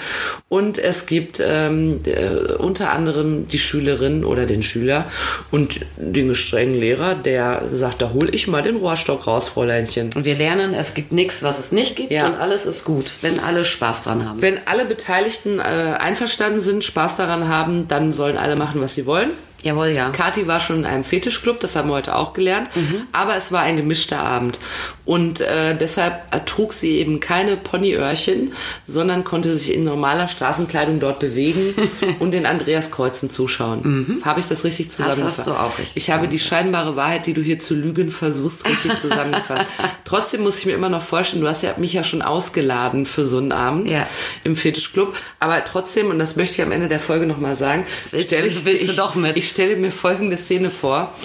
Und 0.49 0.77
es 0.77 1.07
gibt 1.07 1.41
ähm, 1.43 2.01
äh, 2.05 2.53
unter 2.53 2.91
anderem 2.91 3.47
die 3.47 3.57
Schülerin 3.57 4.23
oder 4.23 4.45
den 4.45 4.61
Schüler 4.61 5.05
und 5.49 5.79
den 5.97 6.27
gestrengen 6.27 6.79
Lehrer, 6.79 7.15
der 7.15 7.63
sagt, 7.71 8.03
da 8.03 8.11
hol 8.13 8.35
ich 8.35 8.47
mal 8.47 8.61
den 8.61 8.75
Rohrstock 8.75 9.25
raus, 9.25 9.49
Fräuleinchen. 9.49 10.11
Und 10.15 10.25
wir 10.25 10.35
lernen, 10.35 10.75
es 10.75 10.93
gibt 10.93 11.11
nichts, 11.11 11.41
was 11.41 11.57
es 11.57 11.71
nicht 11.71 11.95
gibt 11.95 12.11
Ja. 12.11 12.27
und 12.27 12.35
alles 12.35 12.67
ist 12.67 12.85
gut, 12.85 13.09
wenn 13.21 13.39
alle 13.39 13.65
Spaß 13.65 14.03
dran 14.03 14.29
haben. 14.29 14.43
Wenn 14.43 14.59
alle 14.67 14.85
Beteiligten 14.85 15.57
äh, 15.57 15.63
einverstanden 15.63 16.61
sind, 16.61 16.83
Spaß 16.83 17.17
daran 17.17 17.47
haben, 17.47 17.87
dann 17.87 18.13
sollen 18.13 18.37
alle 18.37 18.55
machen, 18.55 18.79
was 18.79 18.93
sie 18.93 19.07
wollen. 19.07 19.31
Jawohl, 19.66 19.88
ja. 19.95 20.09
Kathi 20.11 20.47
war 20.47 20.59
schon 20.59 20.78
in 20.78 20.86
einem 20.86 21.03
Fetischclub, 21.03 21.59
das 21.59 21.76
haben 21.76 21.89
wir 21.89 21.95
heute 21.95 22.16
auch 22.16 22.34
gelernt. 22.34 22.70
Aber 23.11 23.36
es 23.36 23.51
war 23.51 23.61
ein 23.63 23.78
gemischter 23.78 24.20
Abend. 24.20 24.59
Und 25.05 25.41
äh, 25.41 25.76
deshalb 25.78 26.45
trug 26.45 26.74
sie 26.74 26.97
eben 26.99 27.20
keine 27.20 27.57
Ponyöhrchen, 27.57 28.53
sondern 28.86 29.24
konnte 29.24 29.53
sich 29.55 29.74
in 29.74 29.84
normaler 29.84 30.28
Straßenkleidung 30.28 30.99
dort 30.99 31.20
bewegen 31.20 31.74
und 32.20 32.32
den 32.34 32.45
Andreaskreuzen 32.45 33.30
zuschauen. 33.30 34.22
Habe 34.24 34.39
ich 34.39 34.45
das 34.45 34.63
richtig 34.63 34.89
zusammengefasst? 34.91 35.39
hast 35.39 35.47
du 35.47 35.51
auch 35.53 35.78
richtig 35.80 35.95
Ich 35.97 36.11
habe 36.11 36.28
die 36.28 36.39
scheinbare 36.39 36.95
Wahrheit, 36.95 37.26
die 37.26 37.34
du 37.34 37.41
hier 37.41 37.57
zu 37.59 37.74
lügen 37.74 38.09
versuchst, 38.11 38.66
richtig 38.70 38.95
zusammengefasst. 38.97 39.66
Trotzdem 40.05 40.41
muss 40.41 40.59
ich 40.59 40.66
mir 40.68 40.74
immer 40.74 40.89
noch 40.89 41.01
vorstellen, 41.01 41.41
du 41.41 41.47
hast 41.49 41.63
ja 41.63 41.74
mich 41.78 41.93
ja 41.93 42.03
schon 42.03 42.22
ausgeladen 42.22 43.05
für 43.07 43.26
so 43.26 43.39
einen 43.39 43.51
Abend 43.51 43.89
Ja. 43.89 44.07
im 44.43 44.55
Fetischclub. 44.55 45.16
Aber 45.39 45.63
trotzdem, 45.66 46.09
und 46.11 46.20
das 46.20 46.36
möchte 46.36 46.55
ich 46.55 46.61
am 46.61 46.72
Ende 46.72 46.88
der 46.88 46.99
Folge 46.99 47.26
nochmal 47.26 47.55
sagen, 47.55 47.86
Willst 48.11 48.28
stelle 48.28 48.43
du- 48.43 48.47
ich, 48.49 48.66
willst 48.66 48.88
du 48.88 48.91
ich, 48.91 48.97
doch 48.97 49.16
mit? 49.16 49.38
Ich 49.38 49.49
stelle 49.55 49.77
mir 49.77 49.91
folgende 49.91 50.35
Szene 50.35 50.69
vor. 50.69 51.15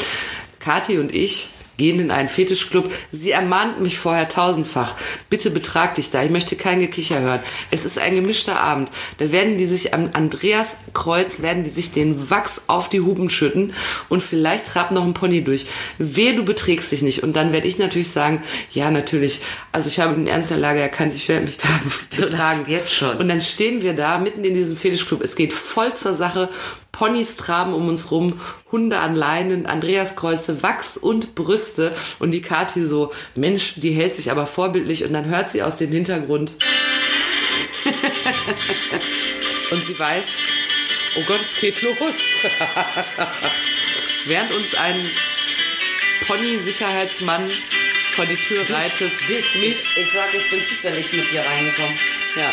Kathi 0.60 0.98
und 0.98 1.12
ich 1.12 1.50
gehen 1.80 1.98
in 1.98 2.10
einen 2.10 2.28
Fetischclub. 2.28 2.92
Sie 3.10 3.30
ermahnt 3.30 3.80
mich 3.80 3.98
vorher 3.98 4.28
tausendfach. 4.28 4.94
Bitte 5.30 5.50
betrag 5.50 5.94
dich 5.94 6.10
da. 6.10 6.22
Ich 6.22 6.30
möchte 6.30 6.54
kein 6.54 6.78
Gekicher 6.78 7.20
hören. 7.20 7.40
Es 7.70 7.84
ist 7.86 7.98
ein 7.98 8.14
gemischter 8.14 8.60
Abend. 8.60 8.90
Da 9.16 9.32
werden 9.32 9.56
die 9.56 9.66
sich 9.66 9.94
am 9.94 10.10
Andreaskreuz, 10.12 11.40
werden 11.40 11.64
die 11.64 11.70
sich 11.70 11.90
den 11.90 12.30
Wachs 12.30 12.60
auf 12.66 12.90
die 12.90 13.00
Huben 13.00 13.30
schütten 13.30 13.72
und 14.10 14.22
vielleicht 14.22 14.66
trabt 14.66 14.92
noch 14.92 15.04
ein 15.04 15.14
Pony 15.14 15.42
durch. 15.42 15.66
Wehe, 15.98 16.36
du 16.36 16.44
beträgst 16.44 16.92
dich 16.92 17.00
nicht. 17.00 17.22
Und 17.22 17.34
dann 17.34 17.52
werde 17.52 17.66
ich 17.66 17.78
natürlich 17.78 18.10
sagen, 18.10 18.42
ja, 18.70 18.90
natürlich. 18.90 19.40
Also 19.72 19.88
ich 19.88 19.98
habe 19.98 20.14
den 20.14 20.26
Ernst 20.26 20.50
der 20.50 20.58
Lage 20.58 20.80
erkannt, 20.80 21.14
ich 21.16 21.28
werde 21.28 21.46
mich 21.46 21.56
da 21.56 21.68
betragen. 22.16 22.66
jetzt 22.68 22.94
schon. 22.94 23.16
Und 23.16 23.28
dann 23.28 23.40
stehen 23.40 23.82
wir 23.82 23.94
da 23.94 24.18
mitten 24.18 24.44
in 24.44 24.52
diesem 24.52 24.76
Fetischclub. 24.76 25.22
Es 25.22 25.34
geht 25.34 25.54
voll 25.54 25.94
zur 25.94 26.14
Sache. 26.14 26.50
Ponys 26.92 27.36
traben 27.36 27.72
um 27.72 27.88
uns 27.88 28.10
rum, 28.10 28.40
Hunde 28.70 28.98
an 28.98 29.14
Leinen, 29.14 29.66
Andreaskreuze, 29.66 30.62
Wachs 30.62 30.96
und 30.96 31.34
Brüste. 31.34 31.94
Und 32.18 32.32
die 32.32 32.42
Kathi 32.42 32.84
so, 32.84 33.12
Mensch, 33.34 33.74
die 33.76 33.92
hält 33.92 34.14
sich 34.14 34.30
aber 34.30 34.46
vorbildlich. 34.46 35.04
Und 35.04 35.12
dann 35.12 35.26
hört 35.26 35.50
sie 35.50 35.62
aus 35.62 35.76
dem 35.76 35.90
Hintergrund. 35.90 36.56
und 39.70 39.84
sie 39.84 39.98
weiß, 39.98 40.26
oh 41.16 41.22
Gott, 41.26 41.40
es 41.40 41.60
geht 41.60 41.80
los. 41.82 41.96
Während 44.26 44.52
uns 44.52 44.74
ein 44.74 45.08
Pony-Sicherheitsmann 46.26 47.50
vor 48.14 48.26
die 48.26 48.36
Tür 48.36 48.68
reitet. 48.68 49.12
Dich, 49.28 49.54
mich. 49.54 49.70
Ich, 49.70 49.96
ich 49.96 50.12
sage, 50.12 50.36
ich 50.36 50.50
bin 50.50 50.60
zufällig 50.68 51.12
mit 51.12 51.30
dir 51.32 51.40
reingekommen. 51.40 51.98
Ja. 52.36 52.52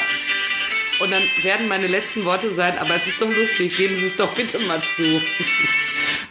Und 0.99 1.11
dann 1.11 1.23
werden 1.43 1.67
meine 1.67 1.87
letzten 1.87 2.25
Worte 2.25 2.49
sein, 2.51 2.77
aber 2.79 2.95
es 2.95 3.07
ist 3.07 3.21
doch 3.21 3.29
lustig, 3.29 3.77
geben 3.77 3.95
Sie 3.95 4.05
es 4.05 4.15
doch 4.15 4.33
bitte 4.33 4.59
mal 4.59 4.81
zu. 4.81 5.21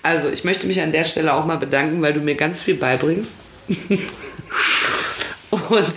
Also, 0.02 0.28
ich 0.30 0.44
möchte 0.44 0.66
mich 0.66 0.80
an 0.80 0.92
der 0.92 1.04
Stelle 1.04 1.34
auch 1.34 1.46
mal 1.46 1.56
bedanken, 1.56 2.02
weil 2.02 2.12
du 2.12 2.20
mir 2.20 2.34
ganz 2.34 2.62
viel 2.62 2.74
beibringst. 2.74 3.36
Und, 5.50 5.92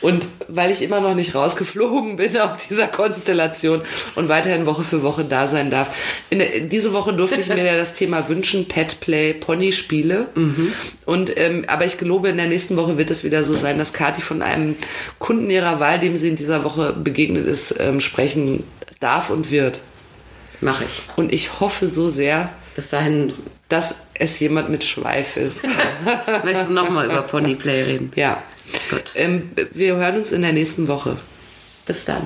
und 0.00 0.26
weil 0.48 0.70
ich 0.70 0.82
immer 0.82 1.00
noch 1.00 1.14
nicht 1.14 1.34
rausgeflogen 1.34 2.16
bin 2.16 2.36
aus 2.38 2.58
dieser 2.68 2.86
Konstellation 2.86 3.82
und 4.14 4.28
weiterhin 4.28 4.66
Woche 4.66 4.82
für 4.82 5.02
Woche 5.02 5.24
da 5.24 5.46
sein 5.46 5.70
darf. 5.70 5.90
In, 6.30 6.68
diese 6.68 6.92
Woche 6.92 7.12
durfte 7.12 7.40
ich 7.40 7.48
mir 7.48 7.64
ja 7.64 7.76
das 7.76 7.92
Thema 7.94 8.28
wünschen, 8.28 8.68
Petplay, 8.68 9.34
Ponyspiele. 9.34 10.28
Und, 11.04 11.36
ähm, 11.36 11.64
aber 11.66 11.84
ich 11.84 11.98
gelobe, 11.98 12.28
in 12.28 12.36
der 12.36 12.46
nächsten 12.46 12.76
Woche 12.76 12.96
wird 12.98 13.10
es 13.10 13.24
wieder 13.24 13.42
so 13.44 13.54
sein, 13.54 13.78
dass 13.78 13.92
Kathi 13.92 14.22
von 14.22 14.42
einem 14.42 14.76
Kunden 15.18 15.50
ihrer 15.50 15.80
Wahl, 15.80 15.98
dem 15.98 16.16
sie 16.16 16.28
in 16.28 16.36
dieser 16.36 16.64
Woche 16.64 16.92
begegnet 16.92 17.46
ist, 17.46 17.74
ähm, 17.78 18.00
sprechen 18.00 18.64
darf 19.00 19.30
und 19.30 19.50
wird. 19.50 19.80
Mache 20.60 20.84
ich. 20.84 21.16
Und 21.16 21.32
ich 21.32 21.60
hoffe 21.60 21.86
so 21.86 22.08
sehr, 22.08 22.50
Bis 22.78 22.90
dahin 22.90 23.32
dass 23.68 24.06
es 24.14 24.38
jemand 24.38 24.70
mit 24.70 24.84
Schweif 24.84 25.36
ist. 25.36 25.64
möchtest 26.44 26.70
du 26.70 26.74
nochmal 26.74 27.06
über 27.06 27.22
Ponyplay 27.22 27.82
reden. 27.82 28.12
ja. 28.14 28.40
Gut. 28.90 29.12
Ähm, 29.14 29.50
wir 29.72 29.96
hören 29.96 30.16
uns 30.16 30.32
in 30.32 30.42
der 30.42 30.52
nächsten 30.52 30.88
Woche. 30.88 31.16
Bis 31.86 32.04
dann. 32.04 32.22